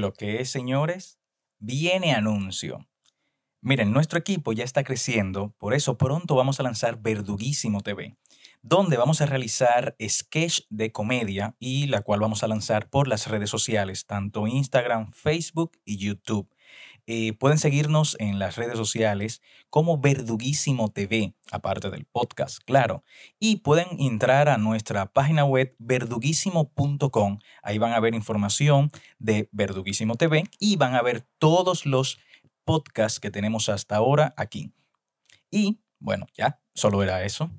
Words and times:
lo 0.00 0.12
que 0.12 0.40
es, 0.40 0.50
señores, 0.50 1.18
viene 1.58 2.14
anuncio. 2.14 2.86
Miren, 3.60 3.92
nuestro 3.92 4.18
equipo 4.18 4.52
ya 4.52 4.64
está 4.64 4.84
creciendo, 4.84 5.54
por 5.58 5.74
eso 5.74 5.98
pronto 5.98 6.36
vamos 6.36 6.60
a 6.60 6.62
lanzar 6.62 7.00
Verduguísimo 7.00 7.80
TV, 7.80 8.16
donde 8.62 8.96
vamos 8.96 9.20
a 9.20 9.26
realizar 9.26 9.96
sketch 10.00 10.60
de 10.70 10.92
comedia 10.92 11.56
y 11.58 11.86
la 11.86 12.02
cual 12.02 12.20
vamos 12.20 12.44
a 12.44 12.48
lanzar 12.48 12.88
por 12.88 13.08
las 13.08 13.26
redes 13.26 13.50
sociales, 13.50 14.06
tanto 14.06 14.46
Instagram, 14.46 15.12
Facebook 15.12 15.72
y 15.84 15.96
YouTube. 15.96 16.48
Eh, 17.06 17.34
pueden 17.34 17.58
seguirnos 17.58 18.16
en 18.18 18.38
las 18.38 18.56
redes 18.56 18.76
sociales 18.76 19.40
como 19.70 19.98
Verduguísimo 19.98 20.90
TV, 20.90 21.34
aparte 21.52 21.90
del 21.90 22.04
podcast, 22.04 22.58
claro. 22.64 23.04
Y 23.38 23.56
pueden 23.56 23.86
entrar 24.00 24.48
a 24.48 24.58
nuestra 24.58 25.06
página 25.12 25.44
web 25.44 25.74
verduguísimo.com. 25.78 27.38
Ahí 27.62 27.78
van 27.78 27.92
a 27.92 28.00
ver 28.00 28.14
información 28.14 28.90
de 29.18 29.48
Verduguísimo 29.52 30.16
TV 30.16 30.44
y 30.58 30.76
van 30.76 30.94
a 30.94 31.02
ver 31.02 31.26
todos 31.38 31.86
los 31.86 32.18
podcasts 32.64 33.20
que 33.20 33.30
tenemos 33.30 33.68
hasta 33.68 33.96
ahora 33.96 34.34
aquí. 34.36 34.72
Y 35.50 35.80
bueno, 35.98 36.26
ya, 36.36 36.60
solo 36.74 37.02
era 37.02 37.24
eso. 37.24 37.50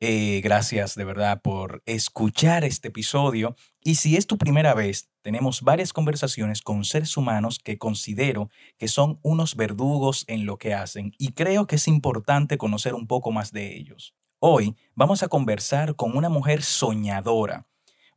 Eh, 0.00 0.40
gracias 0.44 0.94
de 0.94 1.04
verdad 1.04 1.42
por 1.42 1.82
escuchar 1.84 2.64
este 2.64 2.88
episodio. 2.88 3.56
Y 3.82 3.96
si 3.96 4.16
es 4.16 4.28
tu 4.28 4.38
primera 4.38 4.72
vez, 4.72 5.10
tenemos 5.22 5.62
varias 5.62 5.92
conversaciones 5.92 6.62
con 6.62 6.84
seres 6.84 7.16
humanos 7.16 7.58
que 7.58 7.78
considero 7.78 8.48
que 8.78 8.86
son 8.86 9.18
unos 9.22 9.56
verdugos 9.56 10.24
en 10.28 10.46
lo 10.46 10.56
que 10.56 10.72
hacen 10.72 11.14
y 11.18 11.32
creo 11.32 11.66
que 11.66 11.76
es 11.76 11.88
importante 11.88 12.58
conocer 12.58 12.94
un 12.94 13.08
poco 13.08 13.32
más 13.32 13.50
de 13.50 13.76
ellos. 13.76 14.14
Hoy 14.38 14.76
vamos 14.94 15.24
a 15.24 15.28
conversar 15.28 15.96
con 15.96 16.16
una 16.16 16.28
mujer 16.28 16.62
soñadora 16.62 17.66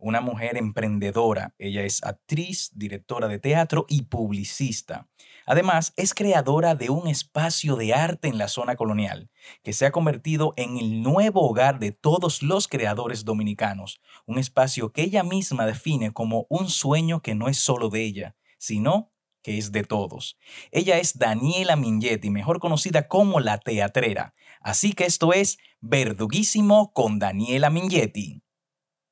una 0.01 0.19
mujer 0.19 0.57
emprendedora. 0.57 1.53
Ella 1.57 1.83
es 1.83 2.03
actriz, 2.03 2.71
directora 2.73 3.27
de 3.27 3.39
teatro 3.39 3.85
y 3.87 4.03
publicista. 4.03 5.07
Además, 5.45 5.93
es 5.95 6.13
creadora 6.13 6.75
de 6.75 6.89
un 6.89 7.07
espacio 7.07 7.75
de 7.75 7.93
arte 7.93 8.27
en 8.27 8.37
la 8.37 8.47
zona 8.47 8.75
colonial, 8.75 9.29
que 9.63 9.73
se 9.73 9.85
ha 9.85 9.91
convertido 9.91 10.53
en 10.57 10.77
el 10.77 11.01
nuevo 11.01 11.47
hogar 11.47 11.79
de 11.79 11.91
todos 11.91 12.41
los 12.41 12.67
creadores 12.67 13.25
dominicanos, 13.25 14.01
un 14.25 14.37
espacio 14.37 14.91
que 14.91 15.03
ella 15.03 15.23
misma 15.23 15.65
define 15.65 16.11
como 16.11 16.45
un 16.49 16.69
sueño 16.69 17.21
que 17.21 17.35
no 17.35 17.47
es 17.47 17.57
solo 17.57 17.89
de 17.89 18.03
ella, 18.03 18.35
sino 18.57 19.11
que 19.43 19.57
es 19.57 19.71
de 19.71 19.83
todos. 19.83 20.37
Ella 20.71 20.97
es 20.99 21.17
Daniela 21.17 21.75
Mingetti, 21.75 22.29
mejor 22.29 22.59
conocida 22.59 23.07
como 23.07 23.39
la 23.39 23.57
teatrera. 23.57 24.33
Así 24.61 24.93
que 24.93 25.05
esto 25.05 25.33
es 25.33 25.57
Verduguísimo 25.79 26.93
con 26.93 27.17
Daniela 27.17 27.71
Mingetti. 27.71 28.43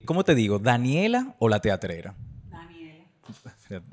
¿Cómo 0.06 0.24
te 0.24 0.34
digo? 0.34 0.60
¿Daniela 0.60 1.36
o 1.40 1.50
la 1.50 1.60
teatrera? 1.60 2.16
Daniela. 2.50 3.06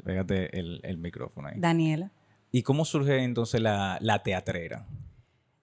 Pégate 0.05 0.59
el, 0.59 0.99
micrófono 0.99 1.49
ahí. 1.49 1.59
Daniela. 1.59 2.13
¿Y 2.53 2.63
cómo 2.63 2.85
surge 2.85 3.23
entonces 3.23 3.61
la, 3.61 3.99
la, 4.01 4.23
teatrera? 4.23 4.87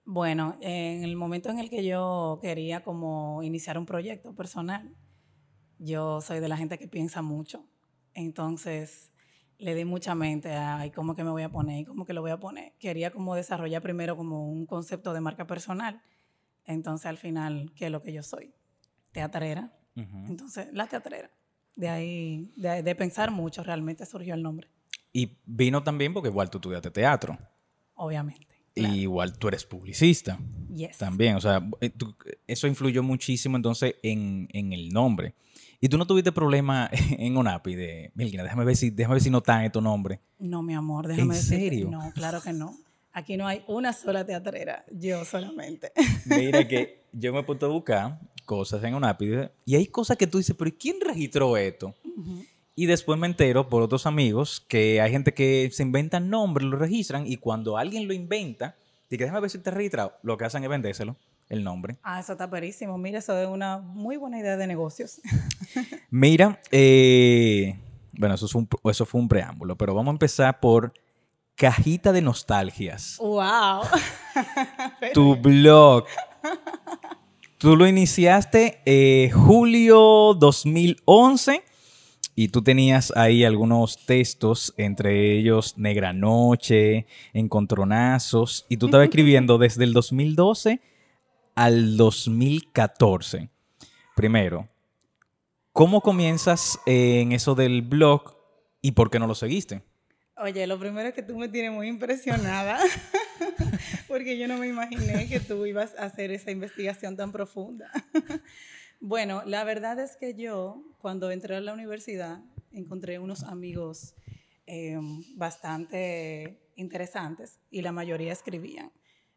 Bueno, 0.04 0.56
en 0.60 1.02
el 1.02 1.16
momento 1.16 1.48
en 1.48 1.58
el 1.58 1.70
que 1.70 1.84
yo 1.84 2.38
quería 2.42 2.84
como 2.84 3.42
iniciar 3.42 3.78
un 3.78 3.86
proyecto 3.86 4.34
personal, 4.34 4.94
yo 5.78 6.20
soy 6.20 6.40
de 6.40 6.48
la 6.48 6.56
gente 6.56 6.78
que 6.78 6.88
piensa 6.88 7.22
mucho. 7.22 7.64
Entonces, 8.12 9.10
le 9.58 9.74
di 9.74 9.84
mucha 9.84 10.14
mente 10.14 10.54
a 10.54 10.86
cómo 10.94 11.14
que 11.14 11.24
me 11.24 11.30
voy 11.30 11.42
a 11.42 11.48
poner 11.48 11.80
y 11.80 11.84
cómo 11.84 12.04
que 12.04 12.12
lo 12.12 12.20
voy 12.20 12.30
a 12.30 12.38
poner. 12.38 12.74
Quería 12.78 13.10
como 13.10 13.34
desarrollar 13.34 13.82
primero 13.82 14.16
como 14.16 14.46
un 14.48 14.66
concepto 14.66 15.14
de 15.14 15.20
marca 15.20 15.46
personal. 15.46 16.02
Entonces, 16.66 17.06
al 17.06 17.16
final, 17.16 17.72
¿qué 17.74 17.86
es 17.86 17.90
lo 17.90 18.02
que 18.02 18.12
yo 18.12 18.22
soy? 18.22 18.54
Teatrera 19.10 19.72
entonces, 19.96 20.68
la 20.72 20.86
teatrera. 20.86 21.30
De 21.76 21.88
ahí, 21.88 22.52
de, 22.56 22.94
pensar 22.94 23.30
mucho, 23.30 23.62
realmente 23.62 24.06
surgió 24.06 24.34
el 24.34 24.42
nombre. 24.42 24.68
Y 25.12 25.38
vino 25.44 25.82
también 25.82 26.12
porque 26.12 26.28
igual 26.28 26.50
tú 26.50 26.58
estudiaste 26.58 26.90
teatro. 26.90 27.38
Obviamente. 27.94 28.46
Y 28.74 29.02
igual 29.02 29.38
tú 29.38 29.48
eres 29.48 29.64
publicista. 29.64 30.38
Yes. 30.74 30.98
También, 30.98 31.36
o 31.36 31.40
sea, 31.40 31.64
eh, 31.80 31.92
eso 32.46 32.66
influyó 32.66 33.02
muchísimo 33.02 33.56
entonces 33.56 33.94
en, 34.02 34.48
el 34.52 34.88
nombre. 34.90 35.34
¿Y 35.80 35.88
tú 35.88 35.98
no 35.98 36.06
tuviste 36.06 36.32
problema 36.32 36.90
en 37.10 37.36
ONAPI 37.36 37.74
de, 37.74 38.12
Milgina, 38.14 38.42
déjame 38.42 38.64
ver 38.64 38.76
si, 38.76 38.90
déjame 38.90 39.14
ver 39.14 39.22
si 39.22 39.30
no 39.30 39.38
está 39.38 39.64
en 39.64 39.70
tu 39.70 39.80
nombre? 39.80 40.20
No, 40.38 40.62
mi 40.62 40.74
amor, 40.74 41.06
déjame 41.06 41.36
¿En 41.36 41.42
serio? 41.42 41.90
No, 41.90 42.10
claro 42.14 42.40
que 42.40 42.52
no. 42.52 42.76
Aquí 43.12 43.36
no 43.36 43.46
hay 43.46 43.62
una 43.68 43.92
sola 43.92 44.26
teatrera, 44.26 44.84
yo 44.90 45.24
solamente. 45.24 45.92
Mira 46.26 46.66
que 46.66 47.04
yo 47.12 47.32
me 47.32 47.40
he 47.40 47.42
puesto 47.44 47.66
a 47.66 47.68
buscar 47.68 48.18
cosas 48.44 48.82
en 48.84 48.94
un 48.94 49.04
ápice 49.04 49.50
y 49.64 49.74
hay 49.76 49.86
cosas 49.86 50.16
que 50.16 50.26
tú 50.26 50.38
dices, 50.38 50.54
pero 50.58 50.70
¿quién 50.78 50.96
registró 51.00 51.56
esto? 51.56 51.94
Y 52.76 52.86
después 52.86 53.18
me 53.18 53.26
entero 53.26 53.68
por 53.68 53.82
otros 53.82 54.06
amigos 54.06 54.64
que 54.68 55.00
hay 55.00 55.10
gente 55.10 55.34
que 55.34 55.70
se 55.72 55.82
inventan 55.82 56.30
nombres, 56.30 56.66
lo 56.66 56.76
registran 56.76 57.26
y 57.26 57.36
cuando 57.36 57.76
alguien 57.76 58.08
lo 58.08 58.14
inventa, 58.14 58.76
que 59.08 59.16
déjame 59.16 59.40
ver 59.40 59.50
si 59.50 59.58
está 59.58 59.70
registrado, 59.70 60.14
lo 60.22 60.36
que 60.36 60.44
hacen 60.44 60.64
es 60.64 60.70
vendérselo, 60.70 61.16
el 61.48 61.62
nombre. 61.62 61.98
Ah, 62.02 62.20
eso 62.20 62.32
está 62.32 62.48
perísimo. 62.50 62.98
Mira, 62.98 63.18
eso 63.18 63.38
es 63.38 63.48
una 63.48 63.78
muy 63.78 64.16
buena 64.16 64.38
idea 64.38 64.56
de 64.56 64.66
negocios. 64.66 65.20
Mira, 66.10 66.60
eh, 66.70 67.78
bueno, 68.12 68.34
eso, 68.34 68.46
un, 68.58 68.68
eso 68.90 69.06
fue 69.06 69.20
un 69.20 69.28
preámbulo, 69.28 69.76
pero 69.76 69.94
vamos 69.94 70.12
a 70.12 70.14
empezar 70.14 70.58
por 70.60 70.92
Cajita 71.54 72.12
de 72.12 72.22
Nostalgias. 72.22 73.16
¡Wow! 73.18 73.82
tu 75.14 75.36
blog. 75.36 76.06
Tú 77.64 77.76
lo 77.76 77.86
iniciaste 77.86 78.82
eh, 78.84 79.30
julio 79.32 80.34
2011 80.34 81.64
y 82.34 82.48
tú 82.48 82.62
tenías 82.62 83.10
ahí 83.16 83.42
algunos 83.42 84.04
textos, 84.04 84.74
entre 84.76 85.38
ellos 85.38 85.78
Negra 85.78 86.12
Noche, 86.12 87.06
Encontronazos, 87.32 88.66
y 88.68 88.76
tú 88.76 88.84
estabas 88.84 89.04
escribiendo 89.08 89.56
desde 89.56 89.84
el 89.84 89.94
2012 89.94 90.82
al 91.54 91.96
2014. 91.96 93.48
Primero, 94.14 94.68
¿cómo 95.72 96.02
comienzas 96.02 96.78
en 96.84 97.32
eso 97.32 97.54
del 97.54 97.80
blog 97.80 98.36
y 98.82 98.92
por 98.92 99.10
qué 99.10 99.18
no 99.18 99.26
lo 99.26 99.34
seguiste? 99.34 99.80
Oye, 100.36 100.66
lo 100.66 100.78
primero 100.78 101.08
es 101.08 101.14
que 101.14 101.22
tú 101.22 101.38
me 101.38 101.48
tienes 101.48 101.72
muy 101.72 101.88
impresionada, 101.88 102.78
porque 104.08 104.38
yo 104.38 104.48
no 104.48 104.58
me 104.58 104.68
imaginé 104.68 105.28
que 105.28 105.40
tú 105.40 105.66
ibas 105.66 105.94
a 105.98 106.04
hacer 106.04 106.30
esa 106.30 106.50
investigación 106.50 107.16
tan 107.16 107.32
profunda. 107.32 107.90
bueno, 109.00 109.42
la 109.46 109.64
verdad 109.64 109.98
es 109.98 110.16
que 110.16 110.34
yo, 110.34 110.82
cuando 111.00 111.30
entré 111.30 111.56
a 111.56 111.60
la 111.60 111.72
universidad, 111.72 112.40
encontré 112.72 113.18
unos 113.18 113.42
amigos 113.44 114.14
em, 114.66 115.22
bastante 115.36 116.60
interesantes 116.76 117.60
y 117.70 117.82
la 117.82 117.92
mayoría 117.92 118.32
escribían. 118.32 118.92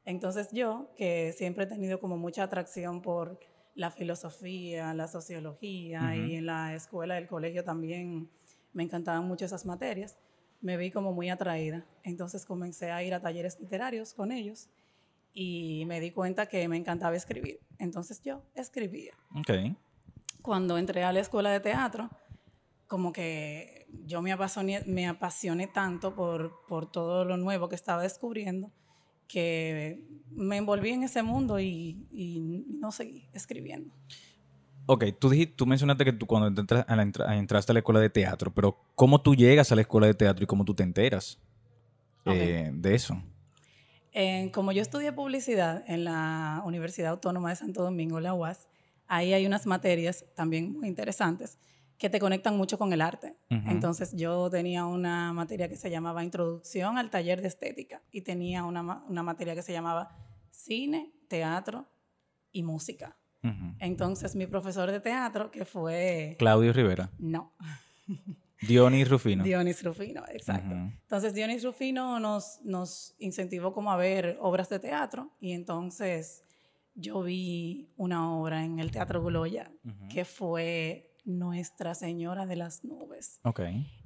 Entonces 0.05 0.49
yo, 0.51 0.94
que 0.95 1.34
siempre 1.38 1.66
he 1.66 1.67
tenido 1.67 1.99
como 1.99 2.17
mucha 2.17 2.44
atracción 2.44 3.01
por 3.01 3.39
la 3.75 3.91
filosofía, 3.91 4.94
la 4.94 5.07
sociología 5.07 6.16
y 6.16 6.35
en 6.35 6.45
la 6.45 6.73
escuela 6.73 7.16
del 7.16 7.28
colegio 7.28 7.63
también 7.63 8.29
me 8.73 8.84
encantaban 8.84 9.25
mucho 9.28 9.45
esas 9.45 9.66
materias, 9.66 10.17
me 10.67 10.75
vi 10.75 10.91
como 10.91 11.13
muy 11.13 11.29
atraída. 11.29 11.85
Entonces 12.03 12.45
comencé 12.45 12.91
a 12.91 13.01
ir 13.01 13.13
a 13.13 13.22
talleres 13.22 13.57
literarios 13.57 14.13
con 14.13 14.33
ellos 14.33 14.69
y 15.33 15.85
me 15.88 16.01
di 16.01 16.11
cuenta 16.11 16.47
que 16.47 16.67
me 16.67 16.75
encantaba 16.75 17.16
escribir. 17.16 17.61
Entonces 17.79 18.22
yo 18.22 18.44
escribía. 18.53 19.13
Okay. 19.39 19.78
Cuando 20.41 20.78
entré 20.78 21.05
a 21.05 21.13
la 21.13 21.22
escuela 21.22 21.51
de 21.51 21.61
teatro, 21.61 22.09
como 22.85 23.13
que 23.13 23.88
yo 24.05 24.22
me 24.22 24.33
apasioné, 24.33 24.83
me 24.85 25.07
apasioné 25.07 25.67
tanto 25.67 26.13
por, 26.13 26.66
por 26.67 26.91
todo 26.91 27.23
lo 27.23 27.37
nuevo 27.37 27.70
que 27.70 27.75
estaba 27.75 28.03
descubriendo 28.03 28.70
que 29.29 30.03
me 30.31 30.58
envolví 30.58 30.90
en 30.90 31.03
ese 31.03 31.23
mundo 31.23 31.61
y, 31.61 32.08
y 32.11 32.40
no 32.79 32.91
seguí 32.91 33.29
escribiendo. 33.31 33.93
Ok, 34.89 35.03
tú, 35.19 35.29
dijiste, 35.29 35.53
tú 35.53 35.66
mencionaste 35.66 36.05
que 36.05 36.13
tú 36.13 36.25
cuando 36.25 36.47
entras 36.61 36.85
a 36.87 36.95
la 36.95 37.35
entraste 37.35 37.72
a 37.72 37.73
la 37.73 37.79
escuela 37.79 37.99
de 37.99 38.09
teatro, 38.09 38.53
pero 38.53 38.79
¿cómo 38.95 39.22
tú 39.22 39.35
llegas 39.35 39.69
a 39.72 39.75
la 39.75 39.81
escuela 39.81 40.07
de 40.07 40.13
teatro 40.13 40.45
y 40.45 40.47
cómo 40.47 40.63
tú 40.63 40.73
te 40.73 40.84
enteras 40.84 41.37
eh, 42.25 42.72
de 42.73 42.95
eso? 42.95 43.22
como 44.51 44.72
yo 44.72 44.81
estudié 44.81 45.13
publicidad 45.13 45.84
en 45.85 46.03
la 46.03 46.63
Universidad 46.66 47.11
Autónoma 47.11 47.49
de 47.49 47.55
Santo 47.55 47.84
Domingo, 47.84 48.19
la 48.19 48.34
UAS, 48.34 48.67
ahí 49.05 49.34
hay 49.34 49.45
unas 49.45 49.67
materias 49.67 50.25
también 50.34 50.73
muy 50.73 50.87
interesantes 50.87 51.59
que 51.99 52.09
te 52.09 52.19
conectan 52.19 52.57
mucho 52.57 52.79
con 52.79 52.91
el 52.93 53.01
arte. 53.01 53.35
Entonces 53.49 54.16
yo 54.16 54.49
tenía 54.49 54.85
una 54.85 55.34
materia 55.34 55.69
que 55.69 55.75
se 55.75 55.91
llamaba 55.91 56.23
Introducción 56.23 56.97
al 56.97 57.11
Taller 57.11 57.41
de 57.41 57.47
Estética 57.47 58.01
y 58.11 58.22
tenía 58.22 58.63
una, 58.63 59.03
una 59.07 59.22
materia 59.22 59.53
que 59.53 59.61
se 59.61 59.73
llamaba 59.73 60.16
Cine, 60.49 61.11
Teatro 61.28 61.85
y 62.51 62.63
Música. 62.63 63.17
Entonces, 63.79 64.35
mi 64.35 64.47
profesor 64.47 64.91
de 64.91 64.99
teatro, 64.99 65.51
que 65.51 65.66
fue... 65.66 66.35
Claudio 66.37 66.73
Rivera. 66.73 67.09
No. 67.17 67.53
Dionis 68.61 69.09
Rufino. 69.09 69.43
Dionis 69.45 69.84
Rufino, 69.84 70.23
exacto. 70.29 70.73
Entonces, 70.73 71.34
Dionis 71.34 71.63
Rufino 71.63 72.19
nos, 72.19 72.59
nos 72.63 73.16
incentivó 73.19 73.73
como 73.73 73.91
a 73.91 73.97
ver 73.97 74.37
obras 74.41 74.69
de 74.69 74.79
teatro 74.79 75.31
y 75.39 75.51
entonces 75.51 76.43
yo 76.95 77.22
vi 77.22 77.93
una 77.95 78.34
obra 78.34 78.66
en 78.66 78.79
el 78.79 78.91
Teatro 78.91 79.22
Guloya 79.22 79.72
que 80.11 80.25
fue 80.25 81.13
Nuestra 81.25 81.93
Señora 81.93 82.45
de 82.45 82.55
las 82.55 82.84
Nubes. 82.84 83.39
Ok. 83.43 83.61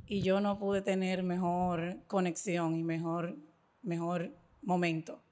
y 0.05 0.21
yo 0.21 0.41
no 0.41 0.59
pude 0.59 0.81
tener 0.81 1.23
mejor 1.23 2.03
conexión 2.07 2.75
y 2.75 2.83
mejor, 2.83 3.37
mejor 3.81 4.35
momento 4.61 5.23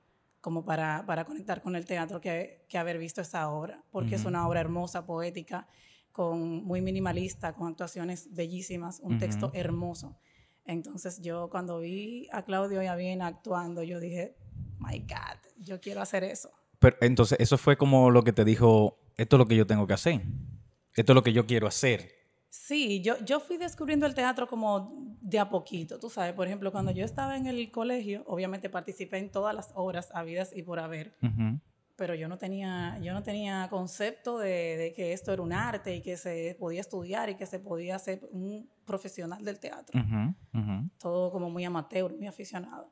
como 0.49 0.65
para, 0.65 1.05
para 1.05 1.25
conectar 1.25 1.61
con 1.61 1.75
el 1.75 1.85
teatro 1.85 2.19
que, 2.19 2.65
que 2.67 2.79
haber 2.79 2.97
visto 2.97 3.21
esta 3.21 3.47
obra, 3.51 3.83
porque 3.91 4.15
es 4.15 4.25
una 4.25 4.47
obra 4.47 4.59
hermosa, 4.59 5.05
poética, 5.05 5.67
con, 6.11 6.63
muy 6.63 6.81
minimalista, 6.81 7.53
con 7.53 7.67
actuaciones 7.67 8.33
bellísimas, 8.33 8.99
un 8.99 9.19
texto 9.19 9.51
hermoso. 9.53 10.17
Entonces 10.65 11.21
yo 11.21 11.51
cuando 11.51 11.77
vi 11.77 12.27
a 12.31 12.41
Claudio 12.41 12.81
y 12.81 12.87
a 12.87 12.95
Bien 12.95 13.21
actuando, 13.21 13.83
yo 13.83 13.99
dije, 13.99 14.37
my 14.79 14.97
God, 15.01 15.37
yo 15.59 15.79
quiero 15.79 16.01
hacer 16.01 16.23
eso. 16.23 16.49
Pero 16.79 16.97
entonces 17.01 17.39
eso 17.39 17.59
fue 17.59 17.77
como 17.77 18.09
lo 18.09 18.23
que 18.23 18.33
te 18.33 18.43
dijo, 18.43 18.97
esto 19.17 19.35
es 19.35 19.37
lo 19.37 19.45
que 19.45 19.55
yo 19.55 19.67
tengo 19.67 19.85
que 19.85 19.93
hacer, 19.93 20.23
esto 20.95 21.11
es 21.11 21.15
lo 21.15 21.21
que 21.21 21.31
yo 21.31 21.45
quiero 21.45 21.67
hacer. 21.67 22.11
Sí, 22.49 23.01
yo, 23.01 23.23
yo 23.23 23.39
fui 23.39 23.57
descubriendo 23.57 24.05
el 24.05 24.15
teatro 24.15 24.47
como 24.47 25.17
de 25.21 25.37
a 25.39 25.49
poquito, 25.49 25.99
tú 25.99 26.09
sabes. 26.09 26.33
Por 26.33 26.47
ejemplo, 26.47 26.71
cuando 26.71 26.91
yo 26.91 27.05
estaba 27.05 27.37
en 27.37 27.45
el 27.45 27.71
colegio, 27.71 28.23
obviamente 28.27 28.69
participé 28.69 29.19
en 29.19 29.29
todas 29.29 29.53
las 29.53 29.71
obras 29.75 30.09
habidas 30.13 30.51
y 30.55 30.63
por 30.63 30.79
haber, 30.79 31.15
pero 31.95 32.15
yo 32.15 32.27
no 32.27 32.37
tenía, 32.37 32.97
yo 33.03 33.13
no 33.13 33.21
tenía 33.21 33.67
concepto 33.69 34.39
de, 34.39 34.77
de, 34.77 34.93
que 34.93 35.13
esto 35.13 35.31
era 35.31 35.41
un 35.41 35.53
arte 35.53 35.95
y 35.95 36.01
que 36.01 36.17
se 36.17 36.55
podía 36.57 36.81
estudiar 36.81 37.29
y 37.29 37.35
que 37.35 37.45
se 37.45 37.59
podía 37.59 37.99
ser 37.99 38.27
un 38.31 38.67
profesional 38.85 39.43
del 39.43 39.59
teatro. 39.59 40.01
Todo 40.97 41.31
como 41.31 41.49
muy 41.49 41.65
amateur, 41.65 42.15
muy 42.15 42.27
aficionado. 42.27 42.91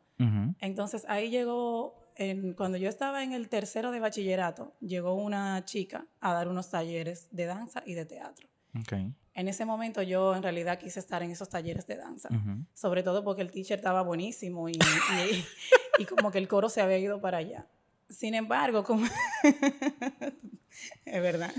Entonces 0.59 1.05
ahí 1.07 1.29
llegó, 1.29 1.95
en, 2.15 2.53
cuando 2.53 2.77
yo 2.77 2.89
estaba 2.89 3.23
en 3.23 3.33
el 3.33 3.49
tercero 3.49 3.91
de 3.91 3.99
bachillerato, 3.99 4.75
llegó 4.81 5.13
una 5.15 5.63
chica 5.65 6.05
a 6.19 6.33
dar 6.33 6.47
unos 6.47 6.69
talleres 6.69 7.27
de 7.31 7.45
danza 7.45 7.83
y 7.85 7.93
de 7.93 8.05
teatro. 8.05 8.47
Okay. 8.81 9.13
En 9.37 9.47
ese 9.47 9.65
momento 9.65 10.01
yo 10.01 10.35
en 10.35 10.41
realidad 10.41 10.79
quise 10.79 10.99
estar 10.99 11.21
en 11.21 11.29
esos 11.29 11.47
talleres 11.47 11.85
de 11.85 11.95
danza, 11.95 12.27
sobre 12.73 13.03
todo 13.03 13.23
porque 13.23 13.43
el 13.43 13.51
teacher 13.51 13.77
estaba 13.77 14.01
buenísimo 14.01 14.67
y, 14.67 14.79
y, 15.99 16.05
como 16.05 16.31
que 16.31 16.39
el 16.39 16.47
coro 16.47 16.69
se 16.69 16.81
había 16.81 16.97
ido 16.97 17.21
para 17.21 17.37
allá. 17.37 17.67
Sin 18.09 18.33
embargo, 18.33 18.83
como... 18.83 19.05
es 21.05 21.21
verdad. 21.21 21.53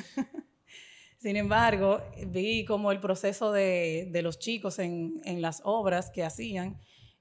Sin 1.19 1.37
embargo, 1.37 2.03
vi 2.27 2.65
como 2.65 2.91
el 2.91 2.99
proceso 2.99 3.53
de, 3.53 4.09
de 4.11 4.23
los 4.23 4.41
chicos 4.41 4.81
en, 4.81 5.21
en, 5.25 5.41
las 5.41 5.63
obras 5.63 6.11
que 6.11 6.25
hacían 6.25 6.81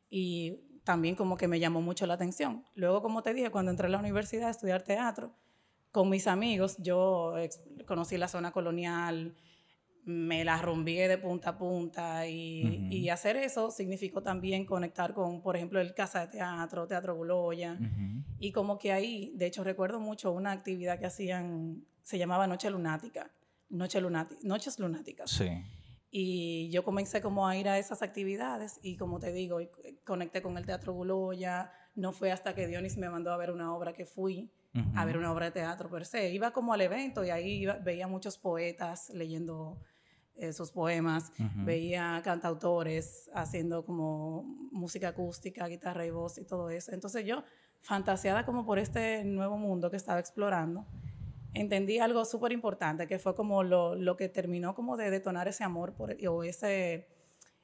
y 0.09 0.59
también 0.83 1.13
como 1.13 1.37
que 1.37 1.47
me 1.47 1.59
llamó 1.59 1.81
mucho 1.81 2.07
la 2.07 2.15
atención. 2.15 2.65
Luego, 2.73 3.03
como 3.03 3.21
te 3.21 3.35
dije, 3.35 3.51
cuando 3.51 3.69
entré 3.69 3.85
a 3.85 3.91
la 3.91 3.99
universidad 3.99 4.47
a 4.47 4.51
estudiar 4.51 4.81
teatro, 4.81 5.35
con 5.91 6.09
mis 6.09 6.25
amigos, 6.25 6.77
yo 6.79 7.35
conocí 7.85 8.17
la 8.17 8.27
zona 8.27 8.51
colonial, 8.51 9.35
me 10.07 10.45
la 10.45 10.57
rompié 10.61 11.09
de 11.09 11.17
punta 11.17 11.49
a 11.49 11.57
punta 11.57 12.27
y, 12.27 13.09
hacer 13.09 13.35
eso 13.35 13.71
significó 13.71 14.23
también 14.23 14.65
conectar 14.65 15.13
con, 15.13 15.41
por 15.41 15.57
ejemplo, 15.57 15.81
el 15.81 15.93
Casa 15.93 16.21
de 16.21 16.27
Teatro, 16.27 16.87
Teatro 16.87 17.15
Guloya, 17.15 17.77
y 18.39 18.53
como 18.53 18.77
que 18.79 18.93
ahí, 18.93 19.33
de 19.35 19.47
hecho 19.47 19.63
recuerdo 19.63 19.99
mucho 19.99 20.31
una 20.31 20.53
actividad 20.53 20.97
que 20.97 21.05
hacían, 21.05 21.85
se 22.03 22.17
llamaba 22.17 22.47
Noche 22.47 22.69
Lunática, 22.69 23.31
Noche 23.69 23.99
Lunática, 23.99 24.39
Noches 24.43 24.79
Lunáticas. 24.79 25.29
Sí. 25.29 25.49
Y 26.09 26.69
yo 26.69 26.85
comencé 26.85 27.21
como 27.21 27.45
a 27.45 27.57
ir 27.57 27.67
a 27.67 27.77
esas 27.77 28.01
actividades 28.01 28.79
y 28.81 28.95
como 28.95 29.19
te 29.19 29.33
digo, 29.33 29.59
conecté 30.05 30.41
con 30.41 30.57
el 30.57 30.65
Teatro 30.65 30.93
Guloya, 30.93 31.69
no 31.95 32.13
fue 32.13 32.31
hasta 32.31 32.55
que 32.55 32.67
Dionis 32.67 32.97
me 32.97 33.09
mandó 33.09 33.33
a 33.33 33.37
ver 33.37 33.51
una 33.51 33.75
obra 33.75 33.91
que 33.91 34.05
fui, 34.05 34.51
a 34.95 35.05
ver 35.05 35.17
una 35.17 35.31
obra 35.31 35.47
de 35.47 35.51
teatro 35.51 35.89
per 35.89 36.05
se. 36.05 36.31
Iba 36.31 36.51
como 36.51 36.73
al 36.73 36.81
evento 36.81 37.25
y 37.25 37.31
ahí 37.31 37.65
veía 37.83 38.07
muchos 38.07 38.37
poetas 38.37 39.09
leyendo 39.09 39.81
sus 40.53 40.71
poemas, 40.71 41.31
veía 41.65 42.21
cantautores 42.23 43.29
haciendo 43.33 43.85
como 43.85 44.43
música 44.71 45.09
acústica, 45.09 45.67
guitarra 45.67 46.05
y 46.05 46.11
voz 46.11 46.37
y 46.37 46.45
todo 46.45 46.69
eso. 46.69 46.91
Entonces 46.91 47.25
yo, 47.25 47.43
fantaseada 47.81 48.45
como 48.45 48.65
por 48.65 48.79
este 48.79 49.23
nuevo 49.23 49.57
mundo 49.57 49.89
que 49.89 49.97
estaba 49.97 50.19
explorando, 50.19 50.85
entendí 51.53 51.99
algo 51.99 52.25
súper 52.25 52.51
importante, 52.51 53.07
que 53.07 53.19
fue 53.19 53.35
como 53.35 53.63
lo, 53.63 53.95
lo, 53.95 54.15
que 54.15 54.29
terminó 54.29 54.75
como 54.75 54.97
de 54.97 55.09
detonar 55.09 55.47
ese 55.47 55.63
amor 55.63 55.93
por, 55.93 56.15
o 56.27 56.43
ese, 56.43 57.07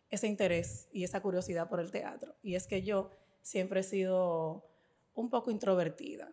ese 0.09 0.27
interés 0.27 0.89
y 0.91 1.03
esa 1.03 1.21
curiosidad 1.21 1.69
por 1.69 1.79
el 1.79 1.91
teatro. 1.91 2.35
Y 2.41 2.55
es 2.55 2.67
que 2.67 2.81
yo 2.81 3.11
siempre 3.41 3.81
he 3.81 3.83
sido 3.83 4.67
un 5.13 5.29
poco 5.29 5.51
introvertida. 5.51 6.31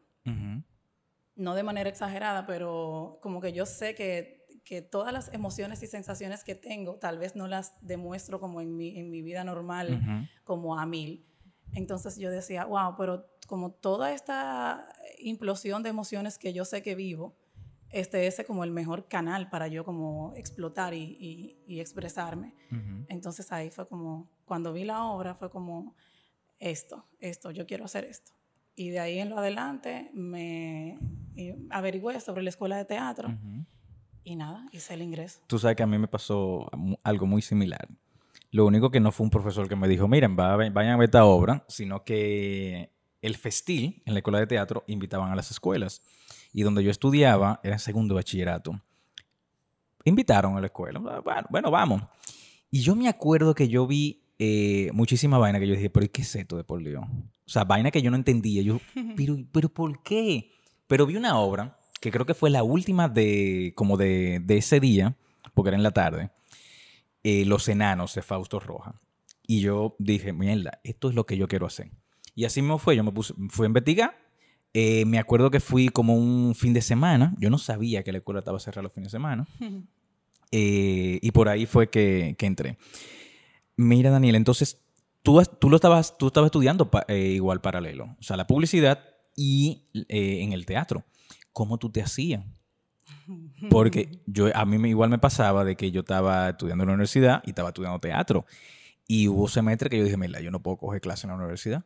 No 1.35 1.55
de 1.55 1.63
manera 1.63 1.89
exagerada, 1.89 2.47
pero 2.47 3.19
como 3.23 3.41
que 3.41 3.53
yo 3.53 3.65
sé 3.65 3.95
que 3.95 4.40
que 4.71 4.83
todas 4.83 5.13
las 5.13 5.35
emociones 5.35 5.83
y 5.83 5.89
sensaciones 5.89 6.45
que 6.45 6.55
tengo 6.55 6.95
tal 6.95 7.19
vez 7.19 7.35
no 7.35 7.49
las 7.49 7.75
demuestro 7.81 8.39
como 8.39 8.61
en 8.61 8.77
mi, 8.77 9.01
en 9.01 9.11
mi 9.11 9.21
vida 9.21 9.43
normal, 9.43 10.29
como 10.45 10.79
a 10.79 10.87
mil. 10.87 11.27
Entonces 11.73 12.17
yo 12.19 12.31
decía, 12.31 12.67
wow, 12.67 12.95
pero 12.97 13.27
como 13.49 13.73
toda 13.73 14.13
esta 14.13 14.87
implosión 15.19 15.83
de 15.83 15.89
emociones 15.89 16.39
que 16.39 16.53
yo 16.53 16.65
sé 16.65 16.85
que 16.85 16.95
vivo, 16.95 17.37
este 17.89 18.29
es 18.29 18.41
como 18.47 18.63
el 18.63 18.71
mejor 18.71 19.09
canal 19.09 19.51
para 19.51 19.67
yo 19.67 19.85
como 19.85 20.35
explotar 20.37 20.95
y, 20.95 21.59
y, 21.67 21.81
expresarme. 21.81 22.55
Entonces 23.09 23.51
ahí 23.51 23.71
fue 23.71 23.89
como, 23.89 24.31
cuando 24.45 24.73
vi 24.73 24.85
la 24.85 25.05
obra 25.05 25.35
fue 25.35 25.51
como, 25.51 25.97
esto, 26.61 27.09
esto, 27.19 27.51
yo 27.51 27.67
quiero 27.67 27.87
hacer 27.87 28.05
esto. 28.05 28.31
Y 28.77 28.91
de 28.91 29.01
ahí 29.01 29.19
en 29.19 29.31
lo 29.31 29.39
adelante 29.39 30.13
me 30.15 30.97
averigüé 31.71 32.21
sobre 32.21 32.45
la 32.45 32.51
escuela 32.51 32.77
de 32.77 32.85
teatro. 32.85 33.37
Y 34.25 34.37
nada, 34.37 34.67
hice 34.73 34.95
el 34.95 35.03
ingreso. 35.03 35.41
Tú 35.47 35.59
sabes 35.59 35.77
que 35.77 35.83
a 35.83 35.87
mí 35.87 35.99
me 35.99 36.09
pasó 36.09 36.71
algo 37.03 37.27
muy 37.27 37.43
similar. 37.43 37.89
Lo 38.51 38.67
único 38.67 38.91
que 38.91 39.01
no 39.01 39.13
fue 39.13 39.25
un 39.25 39.31
profesor 39.31 39.69
que 39.69 39.77
me 39.77 39.89
dijo, 39.89 40.09
miren, 40.09 40.37
vayan 40.37 40.89
a 40.89 40.97
ver 40.97 41.09
esta 41.09 41.25
obra, 41.25 41.65
sino 41.69 42.05
que 42.05 42.91
el 43.23 43.37
festil 43.37 44.03
en 44.05 44.15
la 44.15 44.21
escuela 44.21 44.39
de 44.41 44.47
teatro 44.47 44.85
invitaban 44.87 45.31
a 45.31 45.37
las 45.37 45.51
escuelas. 45.51 46.03
Y 46.53 46.63
donde 46.63 46.83
yo 46.83 46.91
estudiaba, 46.91 47.61
era 47.63 47.75
en 47.75 47.79
segundo 47.79 48.15
bachillerato. 48.15 48.81
Invitaron 50.05 50.57
a 50.57 50.61
la 50.61 50.67
escuela. 50.67 50.99
Bueno, 50.99 51.47
bueno 51.49 51.71
vamos. 51.71 52.03
Y 52.71 52.81
yo 52.81 52.97
me 52.97 53.09
acuerdo 53.09 53.55
que 53.55 53.69
yo 53.69 53.87
vi 53.87 54.25
eh, 54.39 54.91
muchísima 54.93 55.39
vaina 55.39 55.61
que 55.61 55.69
yo 55.69 55.75
dije, 55.75 55.91
pero 55.91 56.11
¿qué 56.11 56.23
es 56.23 56.35
esto 56.35 56.57
de 56.57 56.65
por 56.65 56.83
Dios? 56.83 57.05
O 57.05 57.51
sea, 57.53 57.65
vaina 57.65 57.91
que 57.91 58.03
yo 58.03 58.11
no 58.11 58.17
entendía. 58.17 58.63
Yo, 58.63 58.81
pero, 59.17 59.37
pero 59.53 59.69
¿por 59.69 60.03
qué? 60.03 60.51
Pero 60.87 61.07
vi 61.07 61.17
una 61.17 61.39
obra 61.39 61.79
que 62.01 62.11
creo 62.11 62.27
que 62.27 62.35
fue 62.35 62.51
la 62.51 62.63
última 62.63 63.09
de, 63.09 63.73
como 63.77 63.97
de, 63.97 64.41
de 64.43 64.57
ese 64.57 64.81
día, 64.81 65.17
porque 65.55 65.69
era 65.69 65.77
en 65.77 65.83
la 65.83 65.93
tarde, 65.93 66.31
eh, 67.23 67.45
Los 67.45 67.69
Enanos 67.69 68.15
de 68.15 68.23
Fausto 68.23 68.59
Roja. 68.59 69.01
Y 69.47 69.61
yo 69.61 69.97
dije, 69.99 70.33
mierda, 70.33 70.81
esto 70.85 71.11
es 71.11 71.15
lo 71.15 71.27
que 71.27 71.37
yo 71.37 71.49
quiero 71.49 71.67
hacer. 71.67 71.91
Y 72.35 72.45
así 72.45 72.63
me 72.63 72.79
fue, 72.79 72.97
yo 72.97 73.05
me 73.05 73.13
puse, 73.13 73.35
fui 73.51 73.65
a 73.65 73.69
investigar. 73.69 74.17
Eh, 74.73 75.05
me 75.05 75.19
acuerdo 75.19 75.51
que 75.51 75.61
fui 75.61 75.89
como 75.89 76.15
un 76.15 76.55
fin 76.55 76.73
de 76.73 76.81
semana. 76.81 77.35
Yo 77.39 77.51
no 77.51 77.59
sabía 77.59 78.03
que 78.03 78.13
la 78.13 78.19
escuela 78.19 78.39
estaba 78.39 78.61
cerrada 78.61 78.83
los 78.83 78.93
fines 78.93 79.13
de 79.13 79.19
semana. 79.19 79.47
Eh, 80.53 81.21
y 81.23 81.31
por 81.31 81.49
ahí 81.49 81.65
fue 81.65 81.91
que, 81.91 82.35
que, 82.37 82.45
entré. 82.45 82.77
Mira, 83.77 84.11
Daniel, 84.11 84.35
entonces 84.35 84.83
tú, 85.23 85.41
tú 85.61 85.71
lo 85.71 85.77
estabas, 85.77 86.19
tú 86.19 86.27
estabas 86.27 86.49
estudiando 86.49 86.91
igual 87.09 87.61
paralelo. 87.61 88.17
O 88.19 88.23
sea, 88.25 88.37
la 88.37 88.49
publicidad 88.49 88.99
y 89.37 89.85
en 90.09 90.53
el 90.53 90.67
teatro. 90.67 91.05
¿Cómo 91.53 91.79
tú 91.79 91.91
te 91.91 92.03
hacías? 92.03 92.45
Porque 93.71 94.23
yo, 94.27 94.55
a 94.55 94.65
mí 94.65 94.89
igual 94.89 95.11
me 95.11 95.19
pasaba 95.19 95.65
de 95.65 95.77
que 95.77 95.91
yo 95.91 96.01
estaba 96.01 96.51
estudiando 96.51 96.85
en 96.85 96.89
la 96.89 96.95
universidad 96.95 97.43
y 97.45 97.51
estaba 97.51 97.69
estudiando 97.71 97.99
teatro. 97.99 98.47
Y 99.07 99.29
hubo 99.29 99.49
semestres 99.49 99.91
que 99.91 99.99
yo 99.99 100.05
dije, 100.05 100.17
mira, 100.17 100.41
yo 100.41 100.51
no 100.51 100.63
puedo 100.63 100.77
coger 100.77 101.01
clase 101.01 101.27
en 101.27 101.31
la 101.31 101.37
universidad. 101.37 101.85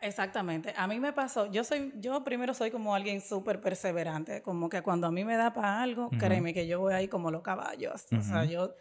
Exactamente. 0.00 0.74
A 0.76 0.88
mí 0.88 0.98
me 0.98 1.12
pasó, 1.12 1.50
yo 1.50 1.62
soy, 1.62 1.92
yo 1.96 2.24
primero 2.24 2.54
soy 2.54 2.72
como 2.72 2.94
alguien 2.94 3.20
súper 3.20 3.60
perseverante, 3.60 4.42
como 4.42 4.68
que 4.68 4.82
cuando 4.82 5.06
a 5.06 5.12
mí 5.12 5.24
me 5.24 5.36
da 5.36 5.54
para 5.54 5.80
algo, 5.80 6.10
créeme 6.10 6.52
que 6.52 6.66
yo 6.66 6.80
voy 6.80 6.92
ahí 6.92 7.06
como 7.06 7.30
los 7.30 7.42
caballos. 7.42 8.06
O 8.10 8.20
sea, 8.20 8.44
yo, 8.44 8.74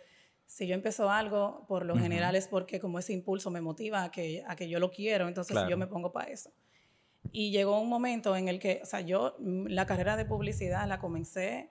si 0.48 0.66
yo 0.66 0.74
empiezo 0.74 1.12
algo, 1.12 1.66
por 1.68 1.86
lo 1.86 1.96
general 1.96 2.36
es 2.36 2.48
porque 2.48 2.80
como 2.80 2.98
ese 2.98 3.14
impulso 3.14 3.52
me 3.52 3.62
motiva 3.62 4.04
a 4.04 4.12
que, 4.12 4.44
a 4.48 4.56
que 4.56 4.68
yo 4.68 4.80
lo 4.80 4.90
quiero, 4.90 5.28
entonces 5.28 5.56
yo 5.70 5.78
me 5.78 5.86
pongo 5.86 6.12
para 6.12 6.32
eso. 6.32 6.52
Y 7.32 7.52
llegó 7.52 7.80
un 7.80 7.90
momento 7.90 8.36
en 8.36 8.48
el 8.48 8.60
que, 8.60 8.82
o 8.84 8.86
sea, 8.86 9.02
yo 9.02 9.36
mm, 9.40 9.68
la 9.68 9.86
carrera 9.86 10.18
de 10.18 10.26
publicidad 10.26 10.88
la 10.88 11.00
comencé 11.00 11.70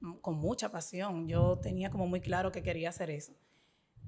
mm, 0.00 0.18
con 0.18 0.36
mucha 0.36 0.70
pasión. 0.70 1.28
Yo 1.28 1.58
tenía 1.58 1.90
como 1.90 2.06
muy 2.06 2.20
claro 2.20 2.52
que 2.52 2.62
quería 2.62 2.90
hacer 2.90 3.10
eso. 3.10 3.32